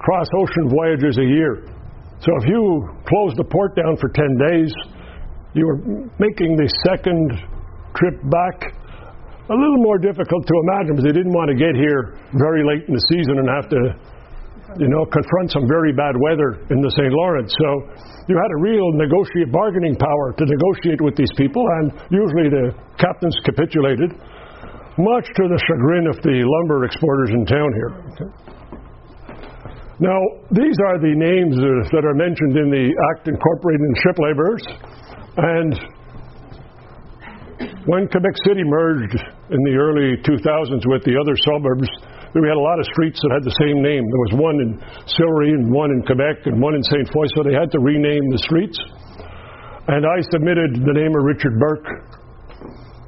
cross 0.00 0.26
ocean 0.32 0.72
voyages 0.72 1.18
a 1.18 1.28
year. 1.28 1.68
So 2.24 2.32
if 2.40 2.48
you 2.48 2.88
closed 3.04 3.36
the 3.36 3.44
port 3.44 3.76
down 3.76 3.96
for 4.00 4.08
10 4.08 4.24
days, 4.48 4.72
you 5.54 5.66
were 5.66 5.78
making 6.18 6.54
the 6.54 6.68
second 6.86 7.34
trip 7.98 8.16
back 8.30 8.56
a 9.50 9.56
little 9.56 9.82
more 9.82 9.98
difficult 9.98 10.46
to 10.46 10.54
imagine 10.70 10.94
because 10.94 11.10
they 11.10 11.16
didn't 11.16 11.34
want 11.34 11.50
to 11.50 11.58
get 11.58 11.74
here 11.74 12.22
very 12.38 12.62
late 12.62 12.86
in 12.86 12.94
the 12.94 13.04
season 13.10 13.42
and 13.42 13.50
have 13.50 13.66
to, 13.66 13.80
you 14.78 14.86
know, 14.86 15.02
confront 15.10 15.50
some 15.50 15.66
very 15.66 15.90
bad 15.90 16.14
weather 16.22 16.62
in 16.70 16.78
the 16.78 16.92
St. 16.94 17.10
Lawrence. 17.10 17.50
So 17.58 17.68
you 18.30 18.38
had 18.38 18.50
a 18.54 18.60
real 18.62 18.94
negotiate 18.94 19.50
bargaining 19.50 19.98
power 19.98 20.30
to 20.38 20.44
negotiate 20.46 21.02
with 21.02 21.18
these 21.18 21.34
people, 21.34 21.66
and 21.82 21.98
usually 22.14 22.46
the 22.46 22.70
captains 22.94 23.34
capitulated, 23.42 24.14
much 25.02 25.26
to 25.34 25.44
the 25.50 25.58
chagrin 25.66 26.06
of 26.06 26.14
the 26.22 26.46
lumber 26.46 26.86
exporters 26.86 27.34
in 27.34 27.42
town 27.42 27.70
here. 27.74 27.92
Now, 29.98 30.16
these 30.54 30.78
are 30.86 30.96
the 30.96 31.12
names 31.12 31.58
uh, 31.58 31.90
that 31.92 32.06
are 32.06 32.16
mentioned 32.16 32.56
in 32.56 32.70
the 32.72 32.86
Act 33.12 33.28
incorporating 33.28 33.92
ship 34.00 34.16
laborers, 34.16 34.64
and 35.36 35.74
when 37.86 38.08
Quebec 38.08 38.36
City 38.44 38.64
merged 38.64 39.18
in 39.50 39.60
the 39.68 39.74
early 39.76 40.16
2000s 40.24 40.84
with 40.88 41.02
the 41.04 41.16
other 41.16 41.36
suburbs, 41.44 41.88
we 42.34 42.46
had 42.46 42.54
a 42.54 42.62
lot 42.62 42.78
of 42.78 42.86
streets 42.94 43.18
that 43.20 43.34
had 43.34 43.42
the 43.42 43.56
same 43.66 43.82
name. 43.82 44.06
There 44.06 44.24
was 44.30 44.34
one 44.38 44.56
in 44.62 44.70
Sillery 45.18 45.50
and 45.50 45.66
one 45.66 45.90
in 45.90 46.00
Quebec 46.06 46.46
and 46.46 46.62
one 46.62 46.78
in 46.78 46.82
St. 46.86 47.10
Foy, 47.10 47.26
so 47.34 47.42
they 47.42 47.56
had 47.56 47.72
to 47.74 47.80
rename 47.82 48.22
the 48.30 48.40
streets. 48.46 48.78
And 49.90 50.06
I 50.06 50.22
submitted 50.30 50.78
the 50.78 50.94
name 50.94 51.10
of 51.10 51.22
Richard 51.26 51.58
Burke 51.58 51.90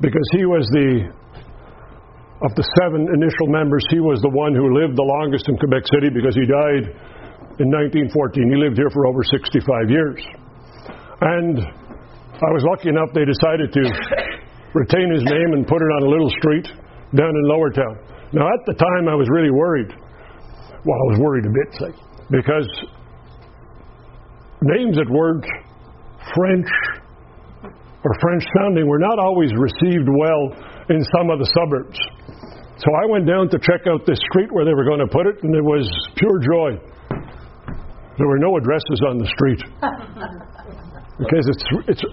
because 0.02 0.26
he 0.34 0.42
was 0.42 0.66
the, 0.74 1.06
of 2.42 2.52
the 2.58 2.66
seven 2.82 3.06
initial 3.14 3.46
members, 3.54 3.86
he 3.94 4.02
was 4.02 4.18
the 4.26 4.34
one 4.34 4.50
who 4.58 4.74
lived 4.74 4.98
the 4.98 5.06
longest 5.06 5.46
in 5.46 5.54
Quebec 5.62 5.86
City 5.94 6.10
because 6.10 6.34
he 6.34 6.42
died 6.42 6.90
in 7.62 7.70
1914. 7.70 8.10
He 8.50 8.58
lived 8.58 8.74
here 8.74 8.90
for 8.90 9.06
over 9.06 9.22
65 9.22 9.86
years. 9.86 10.18
And 11.22 11.62
I 12.40 12.50
was 12.50 12.64
lucky 12.64 12.88
enough 12.88 13.12
they 13.12 13.28
decided 13.28 13.72
to 13.76 13.82
retain 14.74 15.12
his 15.12 15.22
name 15.22 15.52
and 15.52 15.66
put 15.66 15.82
it 15.84 15.90
on 16.00 16.02
a 16.02 16.10
little 16.10 16.30
street 16.40 16.66
down 17.12 17.28
in 17.28 17.44
Lower 17.44 17.70
Town. 17.70 18.00
Now, 18.32 18.48
at 18.48 18.64
the 18.64 18.72
time, 18.72 19.08
I 19.08 19.14
was 19.14 19.28
really 19.28 19.52
worried. 19.52 19.92
Well, 19.92 20.98
I 20.98 21.06
was 21.12 21.18
worried 21.20 21.44
a 21.44 21.52
bit, 21.52 21.68
say, 21.76 21.92
because 22.32 22.68
names 24.64 24.96
that 24.96 25.06
weren't 25.12 25.44
French 26.34 26.70
or 28.02 28.10
French 28.18 28.42
sounding 28.58 28.88
were 28.88 28.98
not 28.98 29.18
always 29.18 29.52
received 29.54 30.08
well 30.08 30.56
in 30.88 31.04
some 31.14 31.30
of 31.30 31.38
the 31.38 31.48
suburbs. 31.54 31.98
So 32.80 32.88
I 32.98 33.06
went 33.06 33.28
down 33.28 33.48
to 33.50 33.58
check 33.60 33.86
out 33.86 34.06
this 34.06 34.18
street 34.32 34.50
where 34.50 34.64
they 34.64 34.74
were 34.74 34.84
going 34.84 34.98
to 34.98 35.06
put 35.06 35.26
it, 35.28 35.38
and 35.44 35.54
it 35.54 35.62
was 35.62 35.86
pure 36.16 36.40
joy. 36.40 36.80
There 38.18 38.26
were 38.26 38.40
no 38.40 38.56
addresses 38.56 38.98
on 39.06 39.18
the 39.18 39.28
street. 39.28 39.62
because 41.18 41.44
it's, 41.44 41.64
it's, 41.88 42.04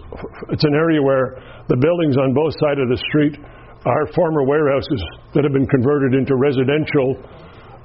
it's 0.51 0.65
an 0.65 0.75
area 0.75 1.01
where 1.01 1.39
the 1.71 1.77
buildings 1.79 2.17
on 2.19 2.33
both 2.33 2.51
sides 2.59 2.83
of 2.83 2.89
the 2.91 2.99
street 3.09 3.39
are 3.87 4.03
former 4.11 4.43
warehouses 4.43 4.99
that 5.33 5.47
have 5.47 5.55
been 5.55 5.67
converted 5.67 6.13
into 6.13 6.35
residential 6.35 7.15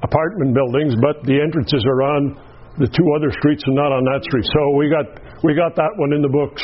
apartment 0.03 0.53
buildings, 0.53 0.99
but 0.99 1.23
the 1.23 1.39
entrances 1.39 1.87
are 1.87 2.03
on 2.03 2.35
the 2.83 2.91
two 2.91 3.07
other 3.15 3.31
streets 3.31 3.63
and 3.67 3.79
not 3.79 3.95
on 3.95 4.03
that 4.11 4.27
street. 4.27 4.43
So 4.51 4.61
we 4.75 4.91
got, 4.91 5.07
we 5.47 5.55
got 5.55 5.79
that 5.79 5.95
one 5.97 6.13
in 6.13 6.21
the 6.21 6.33
books. 6.35 6.63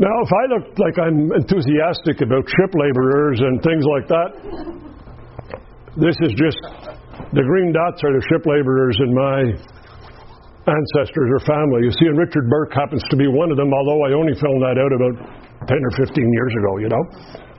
Now, 0.00 0.16
if 0.24 0.32
I 0.32 0.44
look 0.48 0.66
like 0.80 0.96
I'm 0.96 1.28
enthusiastic 1.36 2.24
about 2.24 2.48
ship 2.48 2.72
laborers 2.72 3.42
and 3.44 3.60
things 3.60 3.84
like 3.84 4.06
that, 4.08 4.30
this 6.00 6.16
is 6.24 6.32
just 6.40 6.56
the 7.36 7.44
green 7.44 7.74
dots 7.74 8.00
are 8.00 8.14
the 8.14 8.24
ship 8.32 8.46
laborers 8.48 8.96
in 9.02 9.10
my 9.12 9.38
ancestors 10.68 11.28
or 11.32 11.40
family. 11.46 11.88
You 11.88 11.92
see, 11.96 12.08
and 12.08 12.18
Richard 12.18 12.48
Burke 12.50 12.72
happens 12.76 13.00
to 13.08 13.16
be 13.16 13.28
one 13.28 13.48
of 13.48 13.56
them, 13.56 13.72
although 13.72 14.00
I 14.04 14.10
only 14.12 14.36
found 14.36 14.58
that 14.60 14.76
out 14.76 14.92
about 14.92 15.14
10 15.68 15.76
or 15.76 15.92
15 15.96 16.12
years 16.16 16.52
ago, 16.60 16.72
you 16.84 16.88
know. 16.92 17.04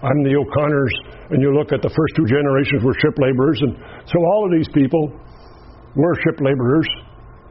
I'm 0.01 0.19
the 0.25 0.33
O'Connors, 0.33 0.93
and 1.29 1.41
you 1.41 1.53
look 1.53 1.69
at 1.73 1.81
the 1.81 1.93
first 1.93 2.11
two 2.17 2.25
generations 2.25 2.81
were 2.81 2.97
ship 2.97 3.13
laborers, 3.21 3.61
and 3.61 3.73
so 4.09 4.17
all 4.17 4.49
of 4.49 4.51
these 4.53 4.69
people 4.73 5.13
were 5.93 6.13
ship 6.25 6.41
laborers. 6.41 6.89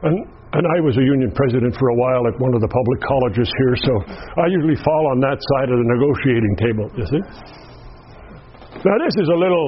And 0.03 0.27
and 0.51 0.67
I 0.67 0.83
was 0.83 0.99
a 0.99 1.05
union 1.05 1.31
president 1.31 1.71
for 1.79 1.87
a 1.87 1.95
while 1.95 2.27
at 2.27 2.35
one 2.35 2.51
of 2.51 2.59
the 2.59 2.67
public 2.67 2.99
colleges 3.07 3.47
here, 3.47 3.75
so 3.87 3.93
I 4.35 4.51
usually 4.51 4.75
fall 4.83 5.03
on 5.15 5.23
that 5.23 5.39
side 5.39 5.71
of 5.71 5.79
the 5.79 5.87
negotiating 5.87 6.53
table, 6.59 6.85
you 6.99 7.07
see. 7.07 7.23
Now, 8.83 8.99
this 8.99 9.15
is 9.15 9.31
a 9.31 9.39
little 9.39 9.67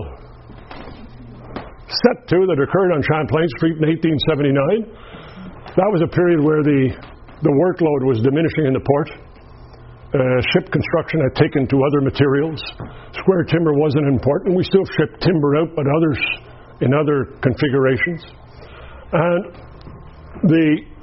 set 1.87 2.27
to 2.35 2.37
that 2.51 2.59
occurred 2.59 2.91
on 2.91 2.99
Champlain 2.99 3.47
Street 3.55 3.79
in 3.79 3.85
1879. 3.95 4.91
That 5.73 5.89
was 5.89 6.05
a 6.05 6.11
period 6.13 6.37
where 6.37 6.61
the, 6.61 6.93
the 7.41 7.49
workload 7.49 8.05
was 8.05 8.21
diminishing 8.21 8.69
in 8.69 8.77
the 8.77 8.85
port. 8.85 9.09
Uh, 10.13 10.37
ship 10.53 10.69
construction 10.69 11.17
had 11.25 11.33
taken 11.33 11.65
to 11.65 11.81
other 11.81 12.05
materials. 12.05 12.61
Square 13.17 13.49
timber 13.49 13.73
wasn't 13.73 14.05
important. 14.05 14.53
We 14.53 14.61
still 14.69 14.85
shipped 14.93 15.17
timber 15.25 15.57
out, 15.57 15.73
but 15.73 15.89
others 15.89 16.21
in 16.85 16.93
other 16.93 17.33
configurations. 17.41 18.21
And 19.17 19.41
the 20.45 20.93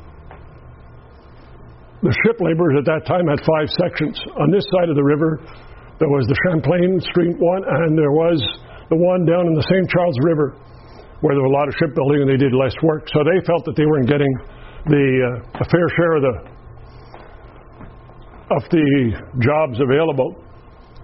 the 2.07 2.15
ship 2.23 2.39
laborers 2.39 2.79
at 2.79 2.87
that 2.87 3.05
time 3.11 3.27
had 3.27 3.43
five 3.43 3.69
sections. 3.75 4.17
On 4.39 4.55
this 4.55 4.65
side 4.71 4.89
of 4.89 4.95
the 4.95 5.03
river, 5.03 5.43
there 5.99 6.09
was 6.09 6.25
the 6.31 6.39
Champlain 6.47 7.03
Street 7.11 7.37
one, 7.43 7.67
and 7.67 7.99
there 7.99 8.15
was 8.15 8.39
the 8.87 8.97
one 8.97 9.27
down 9.27 9.51
in 9.51 9.55
the 9.59 9.67
St. 9.67 9.91
Charles 9.91 10.17
River, 10.23 10.55
where 11.27 11.35
there 11.35 11.43
was 11.43 11.51
a 11.51 11.57
lot 11.59 11.67
of 11.67 11.75
shipbuilding 11.77 12.25
and 12.25 12.31
they 12.31 12.39
did 12.41 12.55
less 12.55 12.73
work. 12.87 13.11
So 13.11 13.27
they 13.27 13.37
felt 13.45 13.67
that 13.67 13.75
they 13.75 13.85
weren't 13.85 14.09
getting 14.09 14.31
the 14.87 15.05
uh, 15.21 15.61
a 15.61 15.67
fair 15.69 15.87
share 15.97 16.15
of 16.17 16.23
the 16.23 16.35
of 18.51 18.63
the 18.71 18.87
jobs 19.43 19.81
available. 19.81 20.37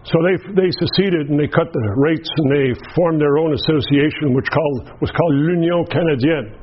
So 0.07 0.17
they 0.23 0.37
they 0.55 0.71
seceded 0.71 1.31
and 1.31 1.39
they 1.39 1.51
cut 1.51 1.67
the 1.73 1.85
rates 1.99 2.31
and 2.31 2.47
they 2.55 2.67
formed 2.95 3.21
their 3.21 3.39
own 3.39 3.53
association, 3.53 4.33
which 4.35 4.47
called 4.49 5.01
was 5.01 5.11
called 5.11 5.35
l'Union 5.35 5.85
Canadienne. 5.91 6.55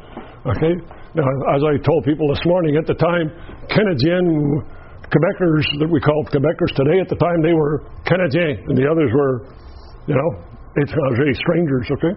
Okay, 0.43 0.76
now, 1.13 1.30
as 1.54 1.62
I 1.62 1.78
told 1.86 2.10
people 2.10 2.26
this 2.34 2.41
morning, 2.43 2.73
at 2.73 2.89
the 2.89 2.97
time, 2.97 3.30
Canadiens, 3.69 4.65
Quebecers 5.13 5.65
that 5.78 5.86
we 5.86 6.02
call 6.02 6.26
Quebecers 6.26 6.73
today, 6.73 6.97
at 6.97 7.06
the 7.06 7.19
time 7.21 7.38
they 7.45 7.54
were 7.54 7.86
Canadiens, 8.02 8.58
and 8.65 8.73
the 8.73 8.89
others 8.89 9.13
were, 9.13 9.45
you 10.10 10.17
know, 10.17 10.30
étrangers, 10.73 11.38
strangers, 11.38 11.86
okay? 11.86 12.13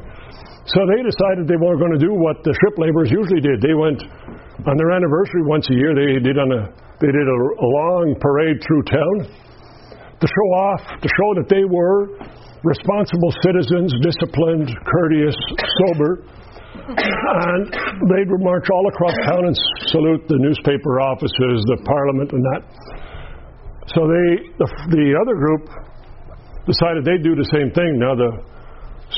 So 0.72 0.80
they 0.88 1.04
decided 1.04 1.44
they 1.44 1.60
were 1.60 1.76
going 1.76 1.92
to 1.92 2.00
do 2.00 2.16
what 2.16 2.40
the 2.40 2.56
ship 2.56 2.74
laborers 2.80 3.12
usually 3.12 3.44
did. 3.44 3.60
They 3.60 3.76
went 3.76 4.00
on 4.64 4.74
their 4.80 4.92
anniversary 4.96 5.44
once 5.44 5.68
a 5.68 5.76
year. 5.76 5.92
They 5.92 6.20
did 6.24 6.38
on 6.40 6.48
a 6.48 6.62
they 6.96 7.12
did 7.12 7.28
a, 7.28 7.38
a 7.60 7.68
long 7.68 8.16
parade 8.16 8.56
through 8.64 8.82
town 8.88 9.16
to 10.16 10.24
show 10.24 10.48
off, 10.56 10.80
to 10.96 11.08
show 11.12 11.30
that 11.36 11.48
they 11.52 11.60
were 11.68 12.16
responsible 12.64 13.28
citizens, 13.44 13.92
disciplined, 14.00 14.72
courteous, 14.88 15.36
sober, 15.60 16.24
and 16.88 17.68
they 18.08 18.24
would 18.24 18.40
march 18.40 18.64
all 18.72 18.88
across 18.88 19.12
town 19.28 19.44
and 19.44 19.56
salute 19.92 20.24
the 20.24 20.40
newspaper 20.40 21.04
offices, 21.04 21.60
the 21.68 21.78
parliament, 21.84 22.32
and 22.32 22.40
that. 22.40 22.62
So 23.92 24.08
they, 24.08 24.28
the, 24.56 24.68
the 24.88 25.06
other 25.20 25.36
group 25.36 25.68
decided 26.64 27.04
they'd 27.04 27.22
do 27.22 27.36
the 27.36 27.46
same 27.52 27.70
thing. 27.76 28.00
Now 28.00 28.16
the 28.16 28.32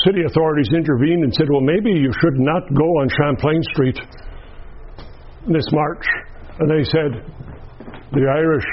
city 0.05 0.27
authorities 0.27 0.69
intervened 0.75 1.25
and 1.25 1.33
said, 1.33 1.47
well, 1.49 1.65
maybe 1.65 1.95
you 1.95 2.13
should 2.21 2.37
not 2.43 2.67
go 2.75 2.89
on 3.01 3.09
Champlain 3.09 3.63
Street 3.73 3.99
this 5.53 5.67
march. 5.73 6.05
And 6.59 6.67
they 6.71 6.85
said, 6.85 7.11
the 8.13 8.25
Irish 8.25 8.67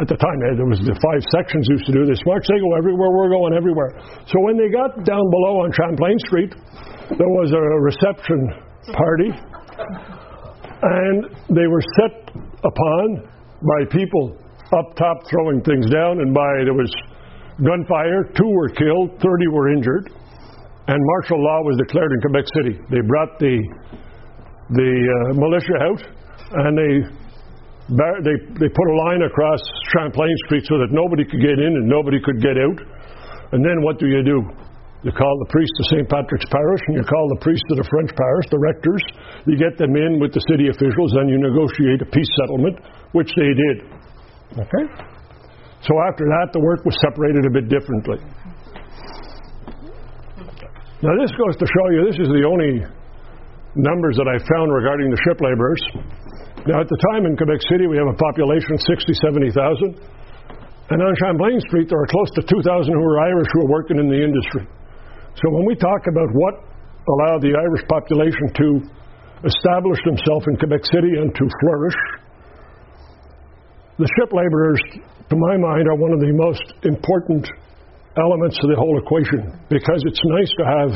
at 0.00 0.10
the 0.10 0.18
time 0.18 0.38
there 0.42 0.66
was 0.66 0.82
the 0.82 0.96
five 0.98 1.22
sections 1.30 1.62
used 1.70 1.86
to 1.86 1.94
do 1.94 2.02
this 2.02 2.18
march. 2.26 2.42
They 2.50 2.58
go 2.58 2.74
everywhere. 2.74 3.14
We're 3.14 3.30
going 3.30 3.54
everywhere. 3.54 3.94
So 4.26 4.42
when 4.42 4.58
they 4.58 4.66
got 4.66 5.06
down 5.06 5.22
below 5.30 5.62
on 5.62 5.70
Champlain 5.70 6.18
Street, 6.26 6.50
there 7.14 7.30
was 7.30 7.54
a 7.54 7.62
reception 7.78 8.40
party, 8.90 9.30
and 10.82 11.18
they 11.54 11.70
were 11.70 11.84
set 12.02 12.34
upon 12.66 13.30
by 13.62 13.80
people 13.94 14.34
up 14.74 14.96
top 14.98 15.22
throwing 15.30 15.62
things 15.62 15.86
down, 15.86 16.18
and 16.18 16.34
by 16.34 16.66
there 16.66 16.74
was 16.74 16.90
gunfire. 17.62 18.26
Two 18.34 18.50
were 18.50 18.74
killed, 18.74 19.14
30 19.22 19.46
were 19.54 19.70
injured, 19.70 20.10
and 20.90 20.98
martial 20.98 21.38
law 21.38 21.62
was 21.62 21.78
declared 21.86 22.10
in 22.10 22.20
Quebec 22.20 22.46
City. 22.58 22.74
They 22.90 23.02
brought 23.06 23.38
the 23.38 23.62
the 24.70 24.90
uh, 24.96 25.36
militia 25.36 25.76
out, 25.84 26.02
and 26.64 26.72
they 26.72 26.92
they 27.92 28.36
they 28.56 28.70
put 28.72 28.86
a 28.88 28.96
line 29.08 29.22
across 29.28 29.60
Champlain 29.92 30.32
Street 30.48 30.64
so 30.64 30.80
that 30.80 30.88
nobody 30.88 31.24
could 31.24 31.40
get 31.40 31.60
in 31.60 31.76
and 31.76 31.84
nobody 31.84 32.16
could 32.22 32.40
get 32.40 32.56
out. 32.56 32.78
And 33.52 33.60
then 33.60 33.84
what 33.84 34.00
do 34.00 34.08
you 34.08 34.24
do? 34.24 34.40
You 35.04 35.12
call 35.12 35.36
the 35.44 35.50
priest 35.52 35.68
of 35.68 35.84
St. 35.92 36.08
Patrick's 36.08 36.48
Parish 36.48 36.80
and 36.88 36.96
you 36.96 37.04
call 37.04 37.28
the 37.36 37.44
priest 37.44 37.60
of 37.76 37.76
the 37.76 37.84
French 37.92 38.08
parish, 38.16 38.48
the 38.48 38.56
rectors. 38.56 39.04
You 39.44 39.60
get 39.60 39.76
them 39.76 39.92
in 39.92 40.16
with 40.16 40.32
the 40.32 40.40
city 40.48 40.72
officials 40.72 41.12
and 41.20 41.28
you 41.28 41.36
negotiate 41.36 42.00
a 42.00 42.08
peace 42.08 42.32
settlement, 42.40 42.80
which 43.12 43.28
they 43.36 43.52
did. 43.52 43.76
Okay? 44.64 44.84
So 45.84 45.92
after 46.08 46.24
that, 46.24 46.56
the 46.56 46.64
work 46.64 46.88
was 46.88 46.96
separated 47.04 47.44
a 47.44 47.52
bit 47.52 47.68
differently. 47.68 48.16
Now, 51.04 51.12
this 51.20 51.36
goes 51.36 51.52
to 51.60 51.66
show 51.68 51.86
you 51.92 52.08
this 52.08 52.16
is 52.16 52.32
the 52.32 52.48
only 52.48 52.80
numbers 53.74 54.14
that 54.16 54.30
I 54.30 54.38
found 54.38 54.70
regarding 54.70 55.10
the 55.10 55.20
ship 55.26 55.42
laborers. 55.42 55.82
Now, 56.64 56.80
at 56.80 56.88
the 56.88 57.00
time 57.12 57.26
in 57.26 57.36
Quebec 57.36 57.60
City, 57.68 57.86
we 57.90 57.98
have 57.98 58.08
a 58.08 58.16
population 58.16 58.78
of 58.78 58.80
60, 58.86 59.12
70,000. 59.20 59.98
And 60.94 60.98
on 61.02 61.12
Champlain 61.18 61.60
Street, 61.68 61.90
there 61.90 61.98
are 61.98 62.08
close 62.08 62.30
to 62.38 62.42
2,000 62.46 62.92
who 62.92 63.04
are 63.04 63.20
Irish 63.26 63.48
who 63.52 63.66
are 63.66 63.70
working 63.72 63.98
in 63.98 64.08
the 64.08 64.20
industry. 64.20 64.64
So 65.36 65.50
when 65.50 65.66
we 65.66 65.74
talk 65.74 66.06
about 66.06 66.30
what 66.32 66.54
allowed 67.04 67.42
the 67.42 67.52
Irish 67.52 67.84
population 67.90 68.46
to 68.54 68.68
establish 69.44 70.00
themselves 70.06 70.46
in 70.48 70.56
Quebec 70.56 70.84
City 70.88 71.18
and 71.18 71.34
to 71.34 71.44
flourish, 71.60 71.98
the 73.98 74.08
ship 74.18 74.30
laborers, 74.32 74.80
to 75.28 75.36
my 75.36 75.56
mind, 75.58 75.88
are 75.88 75.98
one 75.98 76.12
of 76.12 76.20
the 76.20 76.32
most 76.32 76.64
important 76.86 77.46
elements 78.16 78.58
of 78.62 78.70
the 78.70 78.78
whole 78.78 78.96
equation 78.98 79.52
because 79.68 80.02
it's 80.06 80.22
nice 80.24 80.52
to 80.58 80.64
have 80.64 80.90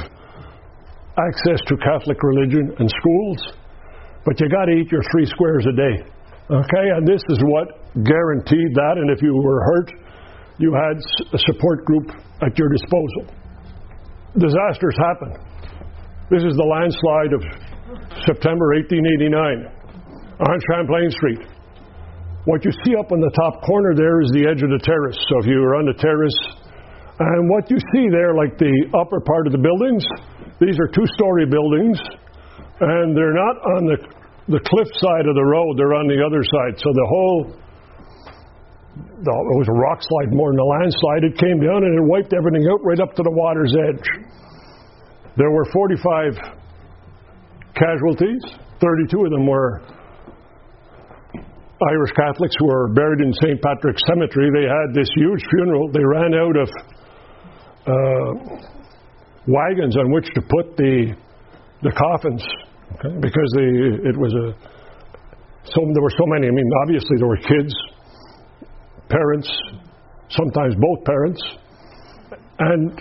access 1.26 1.60
to 1.66 1.74
Catholic 1.76 2.22
religion 2.22 2.74
and 2.78 2.88
schools, 2.88 3.40
but 4.24 4.38
you 4.40 4.48
got 4.48 4.66
to 4.66 4.72
eat 4.72 4.90
your 4.92 5.02
three 5.10 5.26
squares 5.26 5.66
a 5.66 5.74
day. 5.74 5.96
Okay, 6.50 6.86
and 6.96 7.06
this 7.06 7.20
is 7.28 7.38
what 7.44 7.68
guaranteed 8.04 8.70
that. 8.74 8.96
And 8.96 9.10
if 9.10 9.20
you 9.20 9.34
were 9.34 9.60
hurt, 9.60 9.92
you 10.58 10.72
had 10.72 10.96
a 11.32 11.38
support 11.44 11.84
group 11.84 12.08
at 12.42 12.56
your 12.58 12.68
disposal. 12.68 13.34
Disasters 14.38 14.96
happen. 14.96 15.36
This 16.30 16.44
is 16.44 16.56
the 16.56 16.64
landslide 16.64 17.32
of 17.32 17.42
September 18.24 18.76
1889 18.80 19.78
on 20.40 20.56
Champlain 20.72 21.10
Street. 21.10 21.42
What 22.44 22.64
you 22.64 22.72
see 22.84 22.96
up 22.96 23.12
in 23.12 23.20
the 23.20 23.32
top 23.36 23.60
corner 23.64 23.92
there 23.92 24.20
is 24.20 24.30
the 24.32 24.48
edge 24.48 24.62
of 24.64 24.70
the 24.72 24.80
terrace. 24.80 25.18
So 25.28 25.40
if 25.40 25.46
you 25.46 25.60
were 25.60 25.76
on 25.76 25.84
the 25.84 25.96
terrace, 26.00 26.38
and 27.18 27.50
what 27.50 27.68
you 27.68 27.76
see 27.92 28.08
there, 28.08 28.32
like 28.32 28.56
the 28.56 28.72
upper 28.96 29.20
part 29.20 29.46
of 29.46 29.52
the 29.52 29.60
buildings, 29.60 30.04
these 30.60 30.78
are 30.78 30.88
two 30.90 31.06
story 31.14 31.46
buildings, 31.46 31.98
and 32.80 33.16
they're 33.16 33.34
not 33.34 33.56
on 33.78 33.86
the, 33.86 33.98
the 34.50 34.60
cliff 34.66 34.90
side 34.98 35.26
of 35.26 35.34
the 35.38 35.46
road, 35.46 35.78
they're 35.78 35.94
on 35.94 36.10
the 36.10 36.18
other 36.18 36.42
side. 36.42 36.74
So 36.82 36.90
the 36.90 37.06
whole, 37.06 37.38
it 39.22 39.56
was 39.58 39.70
a 39.70 39.78
rock 39.78 40.02
slide 40.02 40.34
more 40.34 40.50
than 40.50 40.58
a 40.58 40.66
landslide. 40.66 41.22
It 41.30 41.38
came 41.38 41.62
down 41.62 41.86
and 41.86 41.94
it 41.94 42.04
wiped 42.10 42.34
everything 42.34 42.66
out 42.66 42.82
right 42.82 42.98
up 42.98 43.14
to 43.14 43.22
the 43.22 43.30
water's 43.30 43.74
edge. 43.74 44.06
There 45.38 45.50
were 45.50 45.66
45 45.70 46.34
casualties, 47.78 48.42
32 48.82 49.24
of 49.24 49.30
them 49.30 49.46
were 49.46 49.82
Irish 51.78 52.10
Catholics 52.18 52.54
who 52.58 52.66
were 52.66 52.88
buried 52.90 53.20
in 53.22 53.32
St. 53.34 53.62
Patrick's 53.62 54.02
Cemetery. 54.10 54.50
They 54.50 54.66
had 54.66 54.90
this 54.98 55.06
huge 55.14 55.42
funeral. 55.54 55.86
They 55.94 56.02
ran 56.02 56.34
out 56.34 56.56
of 56.58 56.68
uh, 57.86 58.77
wagons 59.48 59.96
on 59.96 60.12
which 60.12 60.28
to 60.34 60.40
put 60.42 60.76
the 60.76 61.16
the 61.82 61.92
coffins 61.92 62.44
okay, 62.94 63.14
because 63.20 63.50
they, 63.56 64.08
it 64.08 64.16
was 64.16 64.32
a 64.34 64.78
so 65.64 65.84
there 65.92 66.02
were 66.02 66.16
so 66.16 66.24
many. 66.32 66.48
I 66.48 66.50
mean, 66.50 66.64
obviously 66.82 67.16
there 67.18 67.28
were 67.28 67.42
kids, 67.44 67.74
parents, 69.08 69.48
sometimes 70.30 70.74
both 70.80 71.04
parents, 71.04 71.42
and 72.58 72.96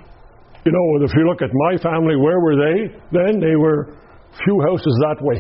you 0.66 0.72
know 0.72 1.06
if 1.06 1.12
you 1.16 1.24
look 1.28 1.42
at 1.42 1.52
my 1.72 1.78
family, 1.80 2.16
where 2.18 2.40
were 2.40 2.58
they? 2.60 2.92
Then 3.12 3.40
they 3.40 3.56
were 3.56 3.96
few 4.44 4.60
houses 4.68 4.94
that 5.08 5.24
way. 5.24 5.40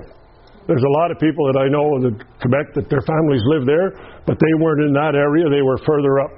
There's 0.67 0.83
a 0.83 0.93
lot 0.99 1.11
of 1.11 1.19
people 1.19 1.47
that 1.47 1.59
I 1.59 1.67
know 1.71 1.95
in 1.95 2.19
Quebec 2.43 2.75
that 2.75 2.89
their 2.89 3.03
families 3.07 3.41
live 3.55 3.65
there, 3.65 3.91
but 4.27 4.35
they 4.35 4.53
weren't 4.59 4.83
in 4.83 4.93
that 4.93 5.15
area, 5.15 5.47
they 5.47 5.63
were 5.63 5.79
further 5.87 6.19
up. 6.19 6.31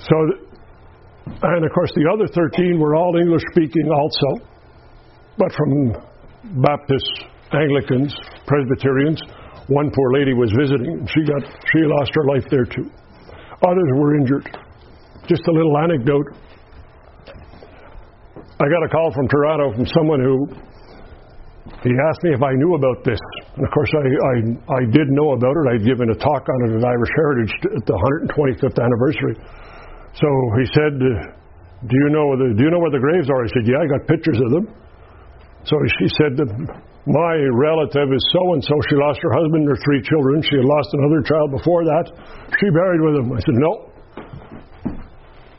So, 0.00 0.47
and 1.42 1.64
of 1.64 1.72
course, 1.72 1.92
the 1.94 2.08
other 2.12 2.26
13 2.32 2.78
were 2.78 2.96
all 2.96 3.16
English 3.16 3.42
speaking 3.52 3.90
also, 3.92 4.44
but 5.36 5.52
from 5.52 6.62
Baptists, 6.62 7.28
Anglicans, 7.52 8.14
Presbyterians. 8.46 9.20
One 9.68 9.90
poor 9.92 10.12
lady 10.16 10.32
was 10.32 10.48
visiting, 10.56 11.06
she, 11.12 11.22
got, 11.28 11.44
she 11.72 11.84
lost 11.84 12.10
her 12.14 12.24
life 12.24 12.44
there 12.50 12.64
too. 12.64 12.88
Others 13.60 13.90
were 13.96 14.16
injured. 14.16 14.48
Just 15.28 15.42
a 15.46 15.52
little 15.52 15.76
anecdote. 15.76 16.24
I 18.58 18.66
got 18.66 18.82
a 18.82 18.88
call 18.88 19.12
from 19.12 19.28
Toronto 19.28 19.76
from 19.76 19.86
someone 19.86 20.20
who 20.24 20.48
he 21.84 21.92
asked 21.94 22.22
me 22.24 22.32
if 22.32 22.42
I 22.42 22.56
knew 22.56 22.74
about 22.74 23.04
this. 23.04 23.20
And 23.54 23.62
of 23.62 23.70
course, 23.70 23.92
I, 23.92 24.04
I, 24.08 24.34
I 24.72 24.82
did 24.88 25.06
know 25.14 25.36
about 25.36 25.52
it. 25.52 25.64
I'd 25.76 25.84
given 25.84 26.10
a 26.10 26.16
talk 26.16 26.42
on 26.48 26.58
it 26.70 26.80
at 26.80 26.84
Irish 26.84 27.12
Heritage 27.14 27.52
at 27.76 27.84
the 27.86 27.96
125th 28.32 28.78
anniversary. 28.82 29.36
So 30.14 30.28
he 30.56 30.64
said, 30.72 30.94
"Do 30.98 31.94
you 31.94 32.08
know 32.10 32.36
the, 32.36 32.54
Do 32.56 32.60
you 32.64 32.70
know 32.70 32.80
where 32.80 32.94
the 32.94 33.02
graves 33.02 33.28
are?" 33.28 33.44
I 33.44 33.48
said, 33.52 33.64
"Yeah, 33.66 33.82
I 33.82 33.86
got 33.86 34.06
pictures 34.08 34.40
of 34.40 34.50
them." 34.50 34.66
So 35.64 35.76
she 36.00 36.06
said 36.16 36.38
my 37.08 37.34
relative 37.52 38.08
is 38.12 38.24
so 38.32 38.42
and 38.54 38.62
so. 38.64 38.74
She 38.88 38.96
lost 38.96 39.20
her 39.22 39.32
husband 39.32 39.64
and 39.64 39.70
her 39.72 39.80
three 39.84 40.02
children. 40.04 40.42
She 40.44 40.56
had 40.60 40.66
lost 40.68 40.88
another 40.92 41.20
child 41.24 41.48
before 41.52 41.84
that. 41.84 42.04
She 42.60 42.68
buried 42.68 43.02
with 43.04 43.14
him. 43.20 43.26
I 43.32 43.40
said, 43.40 43.56
"No." 43.56 43.72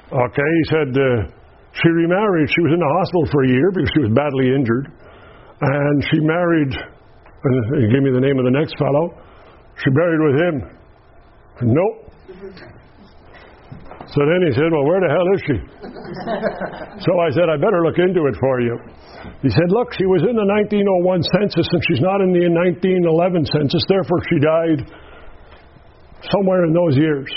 Okay, 0.09 0.49
he 0.49 0.63
said 0.73 0.89
uh, 0.97 1.29
she 1.73 1.89
remarried. 1.89 2.49
She 2.49 2.61
was 2.65 2.73
in 2.73 2.81
the 2.81 2.91
hospital 2.97 3.25
for 3.29 3.43
a 3.45 3.49
year 3.49 3.69
because 3.71 3.89
she 3.93 4.01
was 4.01 4.11
badly 4.13 4.49
injured. 4.53 4.89
And 5.61 6.03
she 6.09 6.19
married, 6.21 6.71
and 6.73 7.53
he 7.83 7.91
gave 7.91 8.01
me 8.01 8.11
the 8.11 8.23
name 8.23 8.39
of 8.39 8.45
the 8.45 8.55
next 8.55 8.73
fellow. 8.79 9.13
She 9.83 9.89
married 9.91 10.21
with 10.23 10.35
him. 10.41 10.55
Nope. 11.61 12.78
So 14.09 14.25
then 14.25 14.41
he 14.41 14.51
said, 14.57 14.73
Well, 14.73 14.85
where 14.89 15.01
the 15.05 15.11
hell 15.13 15.27
is 15.37 15.41
she? 15.45 15.57
so 17.05 17.11
I 17.21 17.29
said, 17.29 17.45
I 17.45 17.61
better 17.61 17.85
look 17.85 18.01
into 18.01 18.25
it 18.25 18.35
for 18.41 18.57
you. 18.57 18.73
He 19.45 19.53
said, 19.53 19.69
Look, 19.69 19.93
she 19.93 20.09
was 20.09 20.25
in 20.25 20.33
the 20.33 20.47
1901 20.65 21.21
census 21.37 21.67
and 21.69 21.81
she's 21.85 22.01
not 22.01 22.17
in 22.25 22.33
the 22.33 22.49
1911 22.49 23.45
census, 23.53 23.83
therefore 23.85 24.21
she 24.25 24.37
died 24.41 24.79
somewhere 26.33 26.65
in 26.65 26.73
those 26.73 26.97
years. 26.97 27.29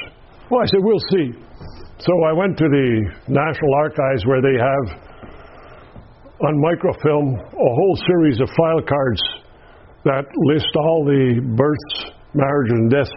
Well, 0.48 0.64
I 0.64 0.68
said, 0.72 0.80
We'll 0.80 1.06
see. 1.12 1.37
So 2.00 2.12
I 2.24 2.32
went 2.32 2.56
to 2.56 2.66
the 2.66 2.88
National 3.28 3.72
Archives 3.85 4.24
where 4.24 4.40
they 4.40 4.56
have 4.56 4.87
on 6.40 6.54
microfilm 6.56 7.37
a 7.37 7.72
whole 7.76 7.98
series 8.08 8.40
of 8.40 8.48
file 8.56 8.82
cards 8.82 9.22
that 10.08 10.24
list 10.50 10.72
all 10.74 11.04
the 11.04 11.38
births, 11.54 12.16
marriages, 12.35 12.74
and 12.80 12.90
deaths. 12.90 13.16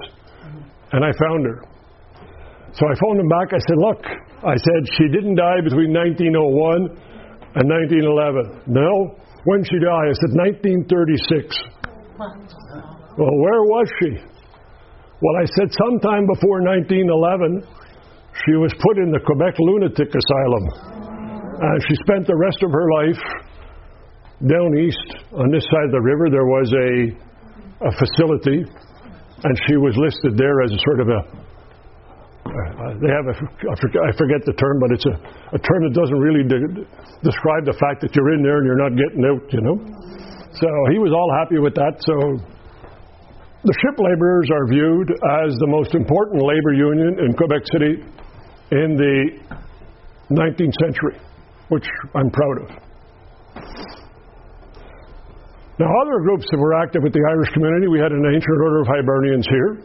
And 0.91 1.03
I 1.03 1.09
found 1.17 1.45
her. 1.47 1.74
So 2.75 2.83
I 2.83 2.93
phoned 2.99 3.19
him 3.23 3.31
back. 3.31 3.55
I 3.55 3.61
said, 3.63 3.79
Look, 3.79 4.01
I 4.43 4.55
said, 4.59 4.79
she 4.99 5.07
didn't 5.07 5.39
die 5.39 5.63
between 5.63 5.95
1901 5.95 6.91
and 7.55 7.65
1911. 7.71 8.67
No. 8.67 9.15
When 9.47 9.63
she 9.63 9.79
died? 9.79 10.11
I 10.11 10.15
said, 10.19 10.35
1936. 10.91 11.55
Well, 13.15 13.35
where 13.39 13.63
was 13.63 13.87
she? 14.03 14.11
Well, 14.19 15.35
I 15.39 15.47
said, 15.55 15.71
sometime 15.71 16.27
before 16.27 16.59
1911, 16.67 17.63
she 18.43 18.59
was 18.59 18.75
put 18.83 18.99
in 18.99 19.15
the 19.15 19.23
Quebec 19.23 19.55
Lunatic 19.55 20.11
Asylum. 20.11 20.65
And 21.55 21.79
she 21.87 21.95
spent 22.03 22.27
the 22.27 22.35
rest 22.35 22.59
of 22.59 22.75
her 22.75 22.87
life 22.99 23.23
down 24.51 24.75
east 24.75 25.23
on 25.31 25.47
this 25.55 25.63
side 25.71 25.87
of 25.87 25.95
the 25.95 26.03
river. 26.03 26.27
There 26.27 26.43
was 26.43 26.67
a, 26.75 26.91
a 27.87 27.91
facility, 27.95 28.67
and 28.67 29.53
she 29.63 29.79
was 29.79 29.95
listed 29.95 30.35
there 30.35 30.59
as 30.67 30.75
a 30.75 30.79
sort 30.83 30.99
of 30.99 31.07
a. 31.07 31.44
Uh, 32.45 32.93
they 33.01 33.09
have 33.09 33.25
a, 33.25 33.35
I 33.35 34.11
forget 34.13 34.45
the 34.45 34.53
term, 34.53 34.77
but 34.77 34.93
it's 34.93 35.05
a, 35.09 35.15
a 35.57 35.59
term 35.59 35.79
that 35.89 35.93
doesn't 35.97 36.21
really 36.21 36.45
de- 36.45 36.85
describe 37.25 37.65
the 37.65 37.73
fact 37.81 38.05
that 38.05 38.13
you're 38.13 38.37
in 38.37 38.45
there 38.45 38.61
and 38.61 38.65
you're 38.69 38.77
not 38.77 38.93
getting 38.93 39.25
out, 39.25 39.41
you 39.49 39.61
know. 39.65 39.77
So 40.53 40.69
he 40.93 41.01
was 41.01 41.09
all 41.09 41.29
happy 41.41 41.57
with 41.57 41.73
that. 41.73 41.97
So 42.05 42.13
the 43.65 43.75
ship 43.81 43.97
laborers 43.97 44.47
are 44.53 44.69
viewed 44.69 45.09
as 45.41 45.57
the 45.57 45.65
most 45.65 45.97
important 45.97 46.45
labor 46.45 46.73
union 46.77 47.17
in 47.25 47.33
Quebec 47.33 47.65
City 47.73 47.93
in 48.77 48.93
the 48.93 49.17
19th 50.29 50.75
century, 50.85 51.17
which 51.73 51.85
I'm 52.13 52.29
proud 52.29 52.57
of. 52.61 52.69
Now, 55.81 55.89
other 56.05 56.21
groups 56.23 56.45
that 56.53 56.57
were 56.61 56.77
active 56.77 57.03
with 57.03 57.11
the 57.11 57.25
Irish 57.25 57.51
community, 57.51 57.89
we 57.89 57.99
had 57.99 58.13
an 58.13 58.23
ancient 58.23 58.57
order 58.63 58.79
of 58.79 58.87
Hibernians 58.87 59.45
here, 59.49 59.83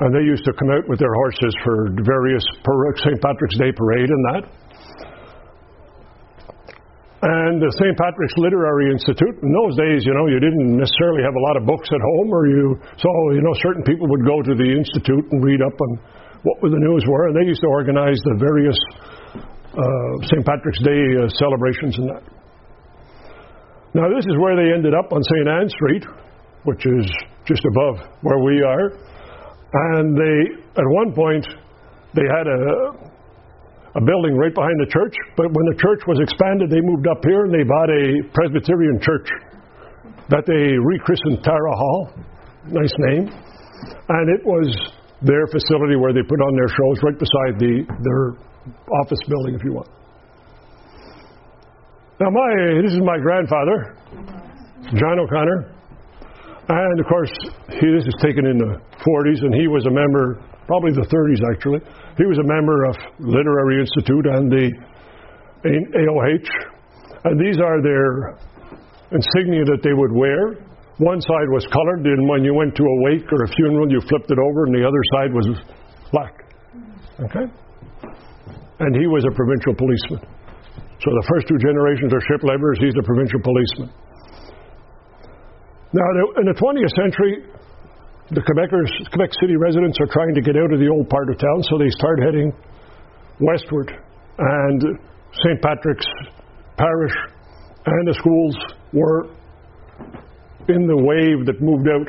and 0.00 0.12
they 0.12 0.24
used 0.24 0.44
to 0.44 0.52
come 0.60 0.68
out 0.70 0.84
with 0.88 1.00
their 1.00 1.14
horses 1.24 1.52
for 1.64 1.88
various 2.04 2.44
St. 3.00 3.20
Patrick's 3.20 3.56
Day 3.56 3.72
parade 3.72 4.10
and 4.10 4.22
that. 4.32 4.42
And 7.26 7.58
the 7.58 7.72
St. 7.80 7.96
Patrick's 7.96 8.36
Literary 8.36 8.92
Institute, 8.92 9.40
in 9.40 9.50
those 9.50 9.72
days, 9.74 10.04
you 10.04 10.12
know, 10.12 10.28
you 10.28 10.36
didn't 10.36 10.76
necessarily 10.76 11.24
have 11.24 11.32
a 11.32 11.42
lot 11.48 11.56
of 11.56 11.64
books 11.64 11.88
at 11.88 11.98
home, 11.98 12.28
or 12.28 12.44
you, 12.44 12.76
so, 13.00 13.08
you 13.32 13.40
know, 13.40 13.56
certain 13.64 13.82
people 13.88 14.04
would 14.06 14.22
go 14.22 14.44
to 14.44 14.52
the 14.52 14.68
Institute 14.68 15.24
and 15.32 15.40
read 15.40 15.64
up 15.64 15.72
on 15.72 15.90
what 16.44 16.60
the 16.60 16.76
news 16.76 17.02
were, 17.08 17.32
and 17.32 17.34
they 17.34 17.48
used 17.48 17.64
to 17.64 17.70
organize 17.72 18.20
the 18.20 18.36
various 18.36 18.78
uh, 19.32 20.12
St. 20.28 20.44
Patrick's 20.44 20.78
Day 20.84 21.02
uh, 21.16 21.26
celebrations 21.40 21.96
and 21.98 22.06
that. 22.12 22.22
Now, 23.96 24.12
this 24.12 24.28
is 24.28 24.36
where 24.36 24.52
they 24.52 24.68
ended 24.76 24.92
up 24.92 25.08
on 25.08 25.24
St. 25.24 25.48
Anne 25.48 25.70
Street, 25.72 26.04
which 26.68 26.84
is 26.84 27.08
just 27.48 27.64
above 27.64 28.06
where 28.20 28.44
we 28.44 28.60
are. 28.60 28.92
And 29.72 30.16
they, 30.16 30.38
at 30.78 30.86
one 31.02 31.12
point, 31.12 31.46
they 32.14 32.24
had 32.24 32.46
a, 32.46 32.62
a 33.98 34.02
building 34.04 34.36
right 34.36 34.54
behind 34.54 34.78
the 34.80 34.90
church, 34.90 35.14
but 35.36 35.46
when 35.50 35.66
the 35.72 35.78
church 35.80 36.00
was 36.06 36.18
expanded, 36.22 36.70
they 36.70 36.80
moved 36.80 37.06
up 37.08 37.18
here 37.24 37.44
and 37.44 37.52
they 37.52 37.64
bought 37.64 37.90
a 37.90 38.22
Presbyterian 38.32 39.00
church 39.00 39.28
that 40.28 40.46
they 40.46 40.74
rechristened 40.78 41.42
Tara 41.44 41.74
Hall. 41.74 42.10
Nice 42.70 42.94
name. 43.10 43.30
And 44.08 44.26
it 44.30 44.44
was 44.46 44.66
their 45.22 45.46
facility 45.46 45.96
where 45.96 46.12
they 46.12 46.22
put 46.22 46.40
on 46.40 46.52
their 46.56 46.68
shows 46.68 46.96
right 47.02 47.18
beside 47.18 47.58
the, 47.58 47.84
their 48.02 48.22
office 49.02 49.20
building, 49.28 49.54
if 49.54 49.62
you 49.64 49.74
want. 49.74 49.88
Now, 52.18 52.30
my 52.30 52.80
this 52.80 52.92
is 52.92 53.00
my 53.04 53.18
grandfather, 53.18 53.94
John 54.96 55.20
O'Connor, 55.20 55.75
and 56.68 57.00
of 57.00 57.06
course, 57.06 57.30
he, 57.78 57.86
this 57.94 58.06
is 58.06 58.16
taken 58.22 58.46
in 58.46 58.58
the 58.58 58.80
40s, 59.06 59.40
and 59.42 59.54
he 59.54 59.68
was 59.68 59.86
a 59.86 59.94
member, 59.94 60.42
probably 60.66 60.90
the 60.92 61.06
30s 61.06 61.40
actually. 61.54 61.80
He 62.18 62.26
was 62.26 62.38
a 62.42 62.46
member 62.46 62.90
of 62.90 62.94
Literary 63.22 63.80
Institute 63.80 64.26
and 64.26 64.50
the 64.50 64.66
AOH, 65.62 66.50
and 67.24 67.34
these 67.38 67.58
are 67.62 67.78
their 67.82 68.34
insignia 69.14 69.64
that 69.70 69.82
they 69.82 69.94
would 69.94 70.10
wear. 70.10 70.58
One 70.98 71.20
side 71.20 71.48
was 71.52 71.66
colored, 71.70 72.02
and 72.02 72.26
when 72.26 72.42
you 72.42 72.54
went 72.54 72.74
to 72.74 72.82
a 72.82 72.96
wake 73.04 73.28
or 73.30 73.44
a 73.44 73.50
funeral, 73.54 73.86
you 73.92 74.00
flipped 74.08 74.30
it 74.30 74.38
over, 74.40 74.66
and 74.66 74.74
the 74.74 74.82
other 74.82 75.02
side 75.14 75.30
was 75.30 75.46
black. 76.10 76.34
Okay? 77.20 77.46
And 78.80 78.96
he 78.96 79.06
was 79.06 79.24
a 79.28 79.32
provincial 79.36 79.74
policeman. 79.76 80.24
So 80.98 81.08
the 81.12 81.26
first 81.28 81.46
two 81.46 81.60
generations 81.60 82.10
are 82.10 82.22
ship 82.32 82.42
laborers, 82.42 82.80
he's 82.80 82.96
a 82.96 83.04
provincial 83.04 83.40
policeman. 83.44 83.92
Now, 85.92 86.02
in 86.42 86.46
the 86.46 86.56
20th 86.58 86.94
century, 86.98 87.46
the 88.30 88.42
Quebecers, 88.42 88.90
Quebec 89.10 89.30
City 89.40 89.54
residents 89.56 89.98
are 90.00 90.10
trying 90.10 90.34
to 90.34 90.40
get 90.40 90.56
out 90.56 90.72
of 90.72 90.80
the 90.80 90.88
old 90.88 91.08
part 91.08 91.30
of 91.30 91.38
town, 91.38 91.62
so 91.70 91.78
they 91.78 91.90
start 91.90 92.18
heading 92.18 92.52
westward. 93.38 93.94
And 94.38 94.82
St. 95.32 95.62
Patrick's 95.62 96.06
Parish 96.76 97.14
and 97.86 98.08
the 98.08 98.14
schools 98.18 98.56
were 98.92 99.30
in 100.68 100.86
the 100.90 100.96
wave 100.98 101.46
that 101.46 101.62
moved 101.62 101.86
out. 101.86 102.08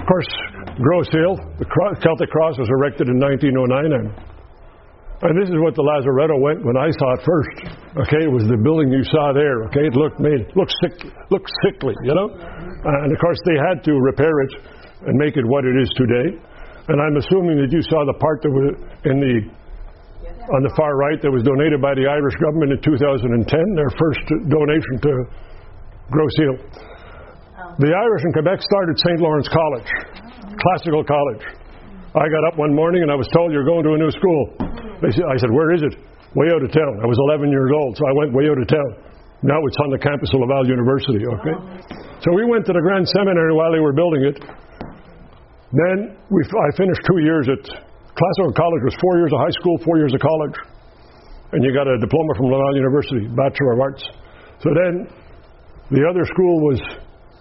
Of 0.00 0.06
course, 0.08 0.32
Grosse 0.80 1.12
Île, 1.12 1.36
the 1.58 1.66
Celtic 2.00 2.30
Cross 2.30 2.58
was 2.58 2.68
erected 2.70 3.08
in 3.08 3.20
1909, 3.20 3.92
and, 4.00 4.08
and 5.20 5.36
this 5.36 5.52
is 5.52 5.58
what 5.60 5.76
the 5.76 5.84
Lazaretto 5.84 6.40
went 6.40 6.64
when 6.64 6.80
I 6.80 6.88
saw 6.96 7.08
it 7.12 7.22
first. 7.28 7.56
Okay, 8.08 8.24
it 8.24 8.32
was 8.32 8.48
the 8.48 8.56
building 8.56 8.88
you 8.88 9.04
saw 9.12 9.36
there. 9.36 9.68
Okay, 9.68 9.84
it 9.84 9.92
looked 9.92 10.16
made 10.16 10.48
looked 10.56 10.72
sick, 10.80 10.96
looked 11.28 11.50
sickly, 11.60 11.92
you 12.08 12.16
know. 12.16 12.32
And 12.32 13.08
of 13.12 13.18
course, 13.20 13.36
they 13.44 13.60
had 13.60 13.84
to 13.84 13.92
repair 14.00 14.32
it 14.48 14.52
and 15.04 15.12
make 15.20 15.36
it 15.36 15.44
what 15.44 15.68
it 15.68 15.76
is 15.76 15.92
today. 15.92 16.40
And 16.88 16.96
I'm 16.96 17.20
assuming 17.20 17.60
that 17.60 17.68
you 17.68 17.84
saw 17.84 18.08
the 18.08 18.16
part 18.16 18.40
that 18.40 18.52
was 18.52 18.80
in 19.04 19.20
the 19.20 19.34
on 20.56 20.64
the 20.64 20.72
far 20.72 20.96
right 20.96 21.20
that 21.20 21.30
was 21.30 21.44
donated 21.44 21.84
by 21.84 21.92
the 21.92 22.08
Irish 22.08 22.34
government 22.40 22.72
in 22.74 22.80
2010, 22.80 23.28
their 23.76 23.92
first 24.00 24.24
donation 24.48 24.94
to 25.04 25.12
Grosse 26.08 26.38
Île. 26.42 26.58
The 27.78 27.92
Irish 27.92 28.22
in 28.24 28.32
Quebec 28.32 28.58
started 28.64 28.96
St. 28.98 29.20
Lawrence 29.20 29.46
College, 29.52 29.90
classical 30.58 31.04
college. 31.04 31.44
I 32.16 32.26
got 32.26 32.42
up 32.50 32.58
one 32.58 32.74
morning 32.74 33.06
and 33.06 33.12
I 33.12 33.14
was 33.14 33.28
told 33.30 33.52
you're 33.52 33.68
going 33.68 33.84
to 33.84 33.94
a 33.94 34.00
new 34.00 34.10
school. 34.10 34.79
I 35.00 35.36
said, 35.40 35.50
where 35.50 35.72
is 35.72 35.82
it? 35.82 35.94
Way 36.36 36.52
out 36.52 36.62
of 36.62 36.70
town. 36.70 36.94
I 37.02 37.08
was 37.08 37.18
11 37.32 37.50
years 37.50 37.72
old, 37.74 37.96
so 37.96 38.04
I 38.06 38.12
went 38.14 38.36
way 38.36 38.46
out 38.46 38.60
of 38.60 38.68
town. 38.68 38.90
Now 39.42 39.56
it's 39.64 39.80
on 39.80 39.90
the 39.90 39.98
campus 39.98 40.28
of 40.36 40.44
Laval 40.44 40.68
University, 40.68 41.24
okay? 41.24 41.56
So 42.20 42.28
we 42.36 42.44
went 42.44 42.68
to 42.68 42.76
the 42.76 42.84
Grand 42.84 43.08
Seminary 43.08 43.56
while 43.56 43.72
they 43.72 43.80
were 43.80 43.96
building 43.96 44.22
it. 44.28 44.36
Then 45.72 46.12
we, 46.28 46.40
I 46.44 46.68
finished 46.76 47.00
two 47.08 47.24
years 47.24 47.48
at 47.48 47.64
Classical 47.64 48.52
College 48.52 48.82
was 48.84 48.94
four 49.00 49.16
years 49.16 49.32
of 49.32 49.40
high 49.40 49.54
school, 49.56 49.80
four 49.80 49.96
years 49.96 50.12
of 50.12 50.20
college. 50.20 50.56
And 51.56 51.64
you 51.64 51.72
got 51.72 51.88
a 51.88 51.96
diploma 51.96 52.36
from 52.36 52.52
Laval 52.52 52.76
University, 52.76 53.24
Bachelor 53.32 53.72
of 53.74 53.80
Arts. 53.80 54.04
So 54.60 54.68
then 54.76 55.08
the 55.88 56.04
other 56.04 56.28
school 56.28 56.60
was, 56.68 56.78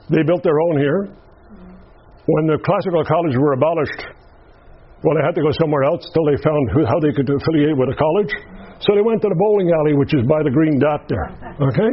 they 0.08 0.24
built 0.24 0.42
their 0.42 0.56
own 0.72 0.80
here. 0.80 1.12
When 2.26 2.48
the 2.48 2.58
classical 2.64 3.04
colleges 3.04 3.36
were 3.36 3.54
abolished, 3.60 4.02
well, 5.04 5.16
they 5.16 5.24
had 5.24 5.36
to 5.36 5.44
go 5.44 5.52
somewhere 5.64 5.88
else 5.88 6.04
until 6.12 6.28
they 6.28 6.38
found 6.44 6.64
who, 6.76 6.84
how 6.84 7.00
they 7.00 7.16
could 7.16 7.28
affiliate 7.32 7.76
with 7.76 7.88
a 7.88 7.98
college. 7.98 8.32
So 8.84 8.96
they 8.96 9.04
went 9.04 9.24
to 9.24 9.30
the 9.32 9.40
bowling 9.40 9.72
alley, 9.72 9.96
which 9.96 10.12
is 10.12 10.24
by 10.28 10.44
the 10.44 10.52
green 10.52 10.80
dot 10.80 11.08
there. 11.08 11.28
Okay? 11.72 11.92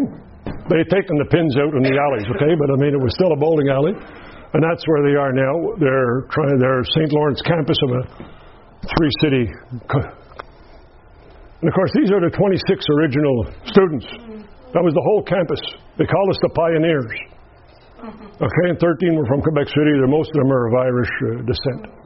They 0.71 0.79
had 0.83 0.91
taken 0.91 1.15
the 1.19 1.29
pins 1.31 1.55
out 1.59 1.75
in 1.75 1.83
the 1.87 1.95
alleys, 1.95 2.27
okay? 2.35 2.55
But 2.59 2.75
I 2.75 2.77
mean, 2.79 2.95
it 2.95 3.03
was 3.03 3.15
still 3.15 3.31
a 3.31 3.39
bowling 3.39 3.71
alley. 3.71 3.95
And 4.55 4.61
that's 4.63 4.83
where 4.87 5.03
they 5.07 5.15
are 5.19 5.35
now. 5.35 5.55
They're 5.79 6.27
trying, 6.31 6.59
they're 6.59 6.83
St. 6.95 7.11
Lawrence 7.11 7.43
campus 7.43 7.79
of 7.83 7.91
a 7.91 8.03
three 8.87 9.13
city. 9.23 9.45
And 11.63 11.67
of 11.67 11.75
course, 11.75 11.91
these 11.99 12.11
are 12.11 12.23
the 12.23 12.31
26 12.31 12.63
original 12.95 13.37
students. 13.71 14.07
That 14.75 14.83
was 14.83 14.95
the 14.95 15.03
whole 15.03 15.23
campus. 15.23 15.63
They 15.99 16.07
call 16.07 16.27
us 16.31 16.39
the 16.43 16.53
pioneers. 16.55 17.11
Okay, 18.39 18.67
and 18.71 18.79
13 18.79 19.15
were 19.15 19.27
from 19.27 19.43
Quebec 19.43 19.67
City. 19.73 19.93
Most 20.07 20.31
of 20.31 20.39
them 20.43 20.53
are 20.53 20.65
of 20.69 20.75
Irish 20.75 21.13
uh, 21.27 21.29
descent. 21.43 22.06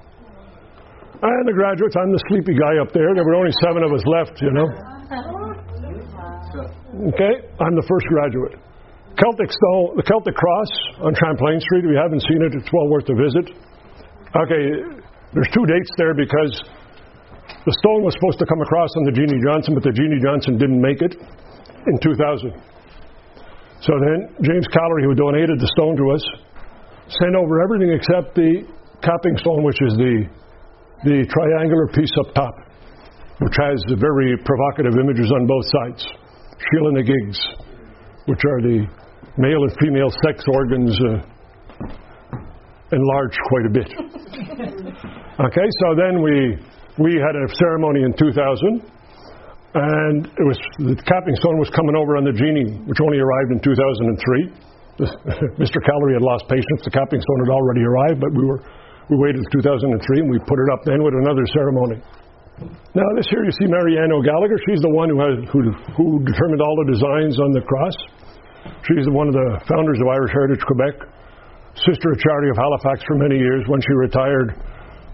And 1.20 1.44
the 1.44 1.52
graduates, 1.52 1.92
I'm 2.00 2.12
the 2.12 2.22
sleepy 2.32 2.56
guy 2.56 2.80
up 2.80 2.96
there. 2.96 3.12
There 3.12 3.24
were 3.24 3.36
only 3.36 3.52
seven 3.60 3.84
of 3.84 3.92
us 3.92 4.00
left, 4.08 4.40
you 4.40 4.52
know. 4.56 4.68
Okay, 7.12 7.34
I'm 7.60 7.76
the 7.76 7.84
first 7.84 8.06
graduate. 8.08 8.56
Celtic 9.20 9.52
Stone, 9.52 10.00
the 10.00 10.06
Celtic 10.08 10.32
Cross 10.32 10.72
on 11.04 11.12
Champlain 11.12 11.60
Street. 11.60 11.84
If 11.84 11.92
you 11.92 12.00
haven't 12.00 12.24
seen 12.24 12.40
it, 12.40 12.56
it's 12.56 12.72
well 12.72 12.88
worth 12.88 13.04
a 13.12 13.16
visit. 13.20 13.52
Okay, 14.32 14.64
there's 15.36 15.50
two 15.52 15.66
dates 15.68 15.92
there 16.00 16.16
because 16.16 16.56
the 17.68 17.74
stone 17.84 18.00
was 18.00 18.16
supposed 18.16 18.40
to 18.40 18.48
come 18.48 18.64
across 18.64 18.88
on 18.96 19.04
the 19.04 19.12
Jeanie 19.12 19.36
Johnston, 19.44 19.76
but 19.76 19.84
the 19.84 19.92
Jeanie 19.92 20.24
Johnston 20.24 20.56
didn't 20.56 20.80
make 20.80 21.04
it 21.04 21.20
in 21.20 21.96
2000. 22.00 22.48
So 23.84 23.92
then 23.92 24.32
James 24.40 24.64
Callery, 24.72 25.04
who 25.04 25.12
donated 25.12 25.60
the 25.60 25.68
stone 25.76 26.00
to 26.00 26.06
us, 26.16 26.24
sent 27.20 27.36
over 27.36 27.60
everything 27.60 27.92
except 27.92 28.32
the 28.32 28.64
capping 29.04 29.36
stone, 29.36 29.60
which 29.68 29.80
is 29.84 29.92
the 30.00 30.24
the 31.04 31.24
triangular 31.24 31.86
piece 31.96 32.12
up 32.20 32.34
top, 32.34 32.54
which 33.40 33.56
has 33.56 33.80
very 33.96 34.36
provocative 34.44 34.94
images 35.00 35.32
on 35.32 35.46
both 35.46 35.66
sides. 35.80 36.02
Sheela-na-gigs, 36.60 37.40
which 38.26 38.42
are 38.44 38.60
the 38.60 38.84
male 39.40 39.62
and 39.64 39.72
female 39.80 40.12
sex 40.26 40.44
organs 40.44 40.92
uh, 41.00 41.24
enlarged 42.92 43.40
quite 43.48 43.66
a 43.66 43.72
bit. 43.72 43.88
okay, 45.48 45.68
so 45.80 45.86
then 45.96 46.20
we 46.20 46.58
we 46.98 47.16
had 47.16 47.32
a 47.32 47.48
ceremony 47.56 48.04
in 48.04 48.12
2000 48.12 49.00
and 49.72 50.26
it 50.26 50.44
was 50.44 50.58
the 50.82 50.98
capping 51.06 51.36
stone 51.38 51.56
was 51.62 51.70
coming 51.70 51.94
over 51.94 52.18
on 52.18 52.26
the 52.26 52.34
Jeanie, 52.34 52.82
which 52.90 52.98
only 52.98 53.22
arrived 53.22 53.54
in 53.54 53.60
2003. 53.62 54.50
Mr. 55.62 55.78
Callery 55.80 56.18
had 56.18 56.26
lost 56.26 56.44
patience. 56.50 56.82
The 56.82 56.90
capping 56.90 57.22
stone 57.22 57.40
had 57.46 57.52
already 57.54 57.86
arrived, 57.86 58.18
but 58.18 58.34
we 58.34 58.44
were 58.44 58.60
we 59.10 59.18
waited 59.18 59.42
2003 59.50 60.22
and 60.22 60.30
we 60.30 60.38
put 60.46 60.58
it 60.62 60.68
up 60.70 60.86
then 60.86 61.02
with 61.02 61.18
another 61.18 61.42
ceremony. 61.50 61.98
Now 62.94 63.08
this 63.18 63.26
here 63.26 63.42
you 63.42 63.50
see 63.58 63.66
Marianne 63.66 64.14
O'Gallagher. 64.14 64.54
She's 64.70 64.78
the 64.78 64.94
one 64.94 65.10
who 65.10 65.18
has 65.18 65.34
who, 65.50 65.60
who 65.98 66.06
determined 66.22 66.62
all 66.62 66.76
the 66.86 66.94
designs 66.94 67.34
on 67.42 67.50
the 67.50 67.64
cross. 67.66 67.96
She's 68.86 69.08
one 69.10 69.26
of 69.26 69.34
the 69.34 69.48
founders 69.66 69.98
of 69.98 70.06
Irish 70.06 70.30
Heritage 70.30 70.62
Quebec, 70.62 70.94
sister 71.82 72.12
of 72.12 72.18
Charity 72.20 72.54
of 72.54 72.58
Halifax 72.60 73.02
for 73.08 73.16
many 73.16 73.40
years. 73.40 73.64
When 73.66 73.80
she 73.80 73.94
retired 73.96 74.54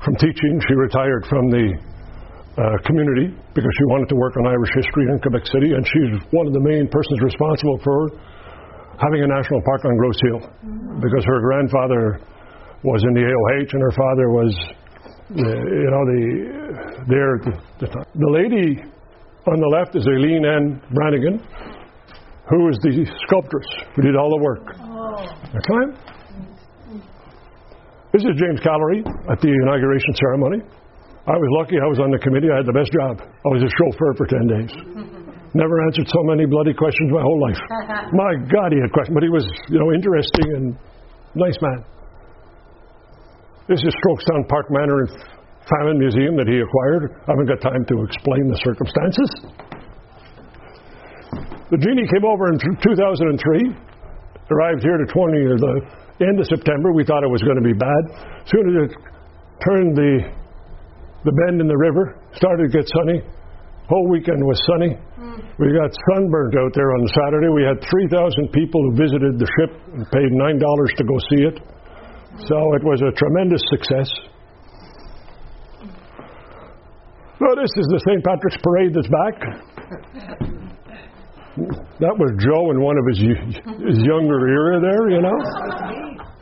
from 0.05 0.19
teaching, 0.19 0.61
she 0.67 0.75
retired 0.75 1.25
from 1.31 1.49
the 1.49 1.67
uh, 2.59 2.77
community 2.85 3.33
because 3.55 3.73
she 3.79 3.85
wanted 3.95 4.11
to 4.11 4.17
work 4.19 4.35
on 4.37 4.51
Irish 4.51 4.73
history 4.75 5.07
in 5.09 5.17
Quebec 5.23 5.47
City, 5.47 5.73
and 5.73 5.87
she's 5.87 6.13
one 6.35 6.51
of 6.51 6.53
the 6.53 6.61
main 6.61 6.91
persons 6.91 7.19
responsible 7.23 7.79
for 7.87 8.13
having 8.99 9.23
a 9.23 9.29
national 9.31 9.63
park 9.63 9.85
on 9.87 9.95
Grosse 9.97 10.21
Île 10.27 10.43
because 11.01 11.23
her 11.25 11.39
grandfather 11.41 12.19
was 12.87 13.03
in 13.03 13.13
the 13.19 13.25
AOH 13.27 13.71
and 13.75 13.83
her 13.83 13.95
father 13.99 14.27
was, 14.31 14.53
uh, 15.35 15.43
you 15.43 15.91
know, 15.91 16.03
the 16.07 16.23
there 17.11 17.35
at 17.35 17.43
the, 17.43 17.55
the 17.83 17.89
time. 17.91 18.07
The 18.15 18.31
lady 18.31 18.79
on 18.79 19.59
the 19.59 19.71
left 19.75 19.99
is 19.99 20.07
Eileen 20.07 20.47
Ann 20.47 20.79
Brannigan, 20.95 21.43
who 22.47 22.71
is 22.71 22.79
the 22.87 23.03
sculptress 23.27 23.67
who 23.95 24.03
did 24.03 24.15
all 24.15 24.31
the 24.31 24.43
work. 24.43 24.67
Okay? 25.51 25.85
This 28.15 28.23
is 28.23 28.33
James 28.39 28.63
Callery 28.63 29.03
at 29.31 29.43
the 29.43 29.51
inauguration 29.51 30.15
ceremony. 30.15 30.63
I 31.27 31.35
was 31.35 31.51
lucky 31.59 31.75
I 31.83 31.91
was 31.91 31.99
on 31.99 32.15
the 32.15 32.23
committee. 32.23 32.55
I 32.55 32.63
had 32.63 32.67
the 32.71 32.79
best 32.79 32.95
job. 32.95 33.19
I 33.19 33.49
was 33.51 33.67
a 33.67 33.71
chauffeur 33.83 34.15
for 34.15 34.27
10 34.31 34.47
days. 34.47 34.73
Never 35.59 35.75
answered 35.91 36.07
so 36.07 36.23
many 36.23 36.47
bloody 36.47 36.75
questions 36.75 37.11
my 37.11 37.23
whole 37.23 37.41
life. 37.43 37.59
My 38.15 38.33
God, 38.47 38.71
he 38.71 38.79
had 38.79 38.95
questions, 38.95 39.15
but 39.15 39.27
he 39.27 39.33
was, 39.33 39.43
you 39.67 39.83
know, 39.83 39.91
interesting 39.91 40.47
and 40.55 40.65
nice 41.35 41.59
man. 41.59 41.83
This 43.67 43.83
is 43.83 43.91
Strokestown 43.99 44.47
Park 44.47 44.71
Manor 44.71 45.03
and 45.03 45.11
Famine 45.67 45.99
Museum 45.99 46.39
that 46.39 46.47
he 46.47 46.55
acquired. 46.63 47.19
I 47.27 47.35
haven't 47.35 47.51
got 47.51 47.59
time 47.59 47.83
to 47.83 47.97
explain 48.07 48.47
the 48.47 48.55
circumstances. 48.63 49.31
The 51.75 51.79
Jeanie 51.83 52.07
came 52.07 52.23
over 52.23 52.47
in 52.55 52.63
2003, 52.63 52.87
arrived 54.55 54.87
here 54.87 54.95
to 55.03 55.07
20 55.11 55.51
or 55.51 55.59
the 55.59 55.75
end 56.23 56.39
of 56.39 56.47
September. 56.47 56.95
We 56.95 57.03
thought 57.03 57.27
it 57.27 57.33
was 57.35 57.43
going 57.43 57.59
to 57.59 57.67
be 57.67 57.75
bad. 57.75 58.03
As 58.39 58.55
soon 58.55 58.71
as 58.71 58.75
it 58.87 58.91
turned 59.59 59.99
the 59.99 60.31
the 61.27 61.35
bend 61.35 61.59
in 61.59 61.67
the 61.67 61.75
river, 61.75 62.23
started 62.39 62.71
to 62.71 62.73
get 62.79 62.87
sunny. 63.03 63.19
Whole 63.91 64.07
weekend 64.07 64.47
was 64.47 64.63
sunny. 64.71 64.95
Hmm. 64.95 65.43
We 65.59 65.75
got 65.75 65.91
sunburned 66.15 66.55
out 66.55 66.71
there 66.71 66.95
on 66.95 67.03
Saturday. 67.11 67.51
We 67.51 67.67
had 67.67 67.83
3,000 67.83 68.47
people 68.55 68.79
who 68.87 68.95
visited 68.95 69.43
the 69.43 69.49
ship 69.59 69.75
and 69.91 70.07
paid 70.15 70.31
$9 70.31 70.55
to 70.55 71.03
go 71.03 71.19
see 71.35 71.43
it. 71.51 71.59
So 72.45 72.75
it 72.75 72.85
was 72.85 73.01
a 73.01 73.13
tremendous 73.17 73.63
success. 73.73 74.11
Well, 77.41 77.57
this 77.57 77.73
is 77.77 77.87
the 77.89 78.01
St. 78.05 78.25
Patrick's 78.25 78.61
Parade 78.61 78.93
that's 78.93 79.09
back. 79.09 79.37
That 82.05 82.13
was 82.21 82.29
Joe 82.37 82.69
in 82.69 82.85
one 82.85 83.01
of 83.01 83.05
his, 83.09 83.21
his 83.89 83.99
younger 84.05 84.45
era 84.45 84.77
there, 84.77 85.09
you 85.09 85.25
know. 85.25 85.39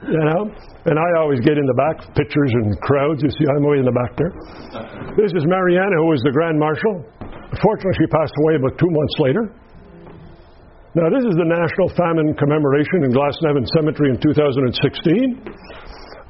You 0.04 0.20
know, 0.20 0.42
and 0.84 0.98
I 0.98 1.08
always 1.16 1.40
get 1.40 1.56
in 1.56 1.64
the 1.64 1.78
back, 1.78 1.96
pictures 2.12 2.52
and 2.52 2.76
crowds. 2.82 3.22
You 3.22 3.30
see, 3.30 3.46
I'm 3.56 3.64
way 3.64 3.78
in 3.78 3.86
the 3.88 3.94
back 3.94 4.12
there. 4.18 4.34
This 5.16 5.32
is 5.32 5.46
Marianna, 5.48 5.96
who 5.96 6.12
was 6.12 6.20
the 6.26 6.34
Grand 6.34 6.58
Marshal. 6.58 7.06
Unfortunately, 7.22 7.96
she 7.96 8.06
passed 8.10 8.34
away 8.44 8.60
about 8.60 8.76
two 8.76 8.90
months 8.90 9.16
later. 9.22 9.44
Now, 10.94 11.10
this 11.10 11.26
is 11.26 11.34
the 11.34 11.48
National 11.48 11.88
Famine 11.98 12.36
Commemoration 12.38 13.02
in 13.02 13.10
Glasnevin 13.10 13.66
Cemetery 13.74 14.14
in 14.14 14.18
2016. 14.22 15.42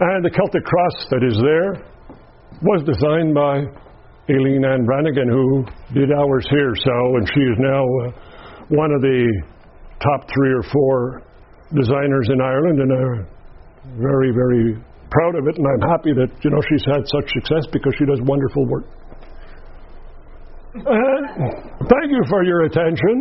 And 0.01 0.25
the 0.25 0.31
Celtic 0.31 0.65
cross 0.65 1.07
that 1.11 1.23
is 1.23 1.39
there 1.39 1.87
was 2.63 2.83
designed 2.83 3.35
by 3.35 3.63
Aileen 4.27 4.65
Ann 4.65 4.85
Brannigan, 4.85 5.29
who 5.29 5.65
did 5.95 6.11
ours 6.11 6.47
here. 6.51 6.75
So, 6.75 6.95
and 7.15 7.29
she 7.31 7.41
is 7.41 7.59
now 7.59 7.85
uh, 8.03 8.11
one 8.75 8.91
of 8.91 9.03
the 9.03 9.23
top 10.03 10.27
three 10.35 10.51
or 10.51 10.63
four 10.73 11.23
designers 11.77 12.29
in 12.33 12.41
Ireland, 12.41 12.79
and 12.81 12.91
I'm 12.91 13.27
very, 14.01 14.33
very 14.35 14.75
proud 15.11 15.37
of 15.39 15.47
it. 15.47 15.59
And 15.59 15.67
I'm 15.67 15.89
happy 15.89 16.13
that 16.15 16.31
you 16.43 16.51
know 16.51 16.61
she's 16.69 16.85
had 16.91 17.07
such 17.07 17.31
success 17.31 17.65
because 17.71 17.95
she 17.99 18.07
does 18.07 18.21
wonderful 18.23 18.67
work. 18.67 18.87
And 20.75 21.23
thank 21.87 22.11
you 22.11 22.23
for 22.29 22.43
your 22.43 22.67
attention. 22.67 23.15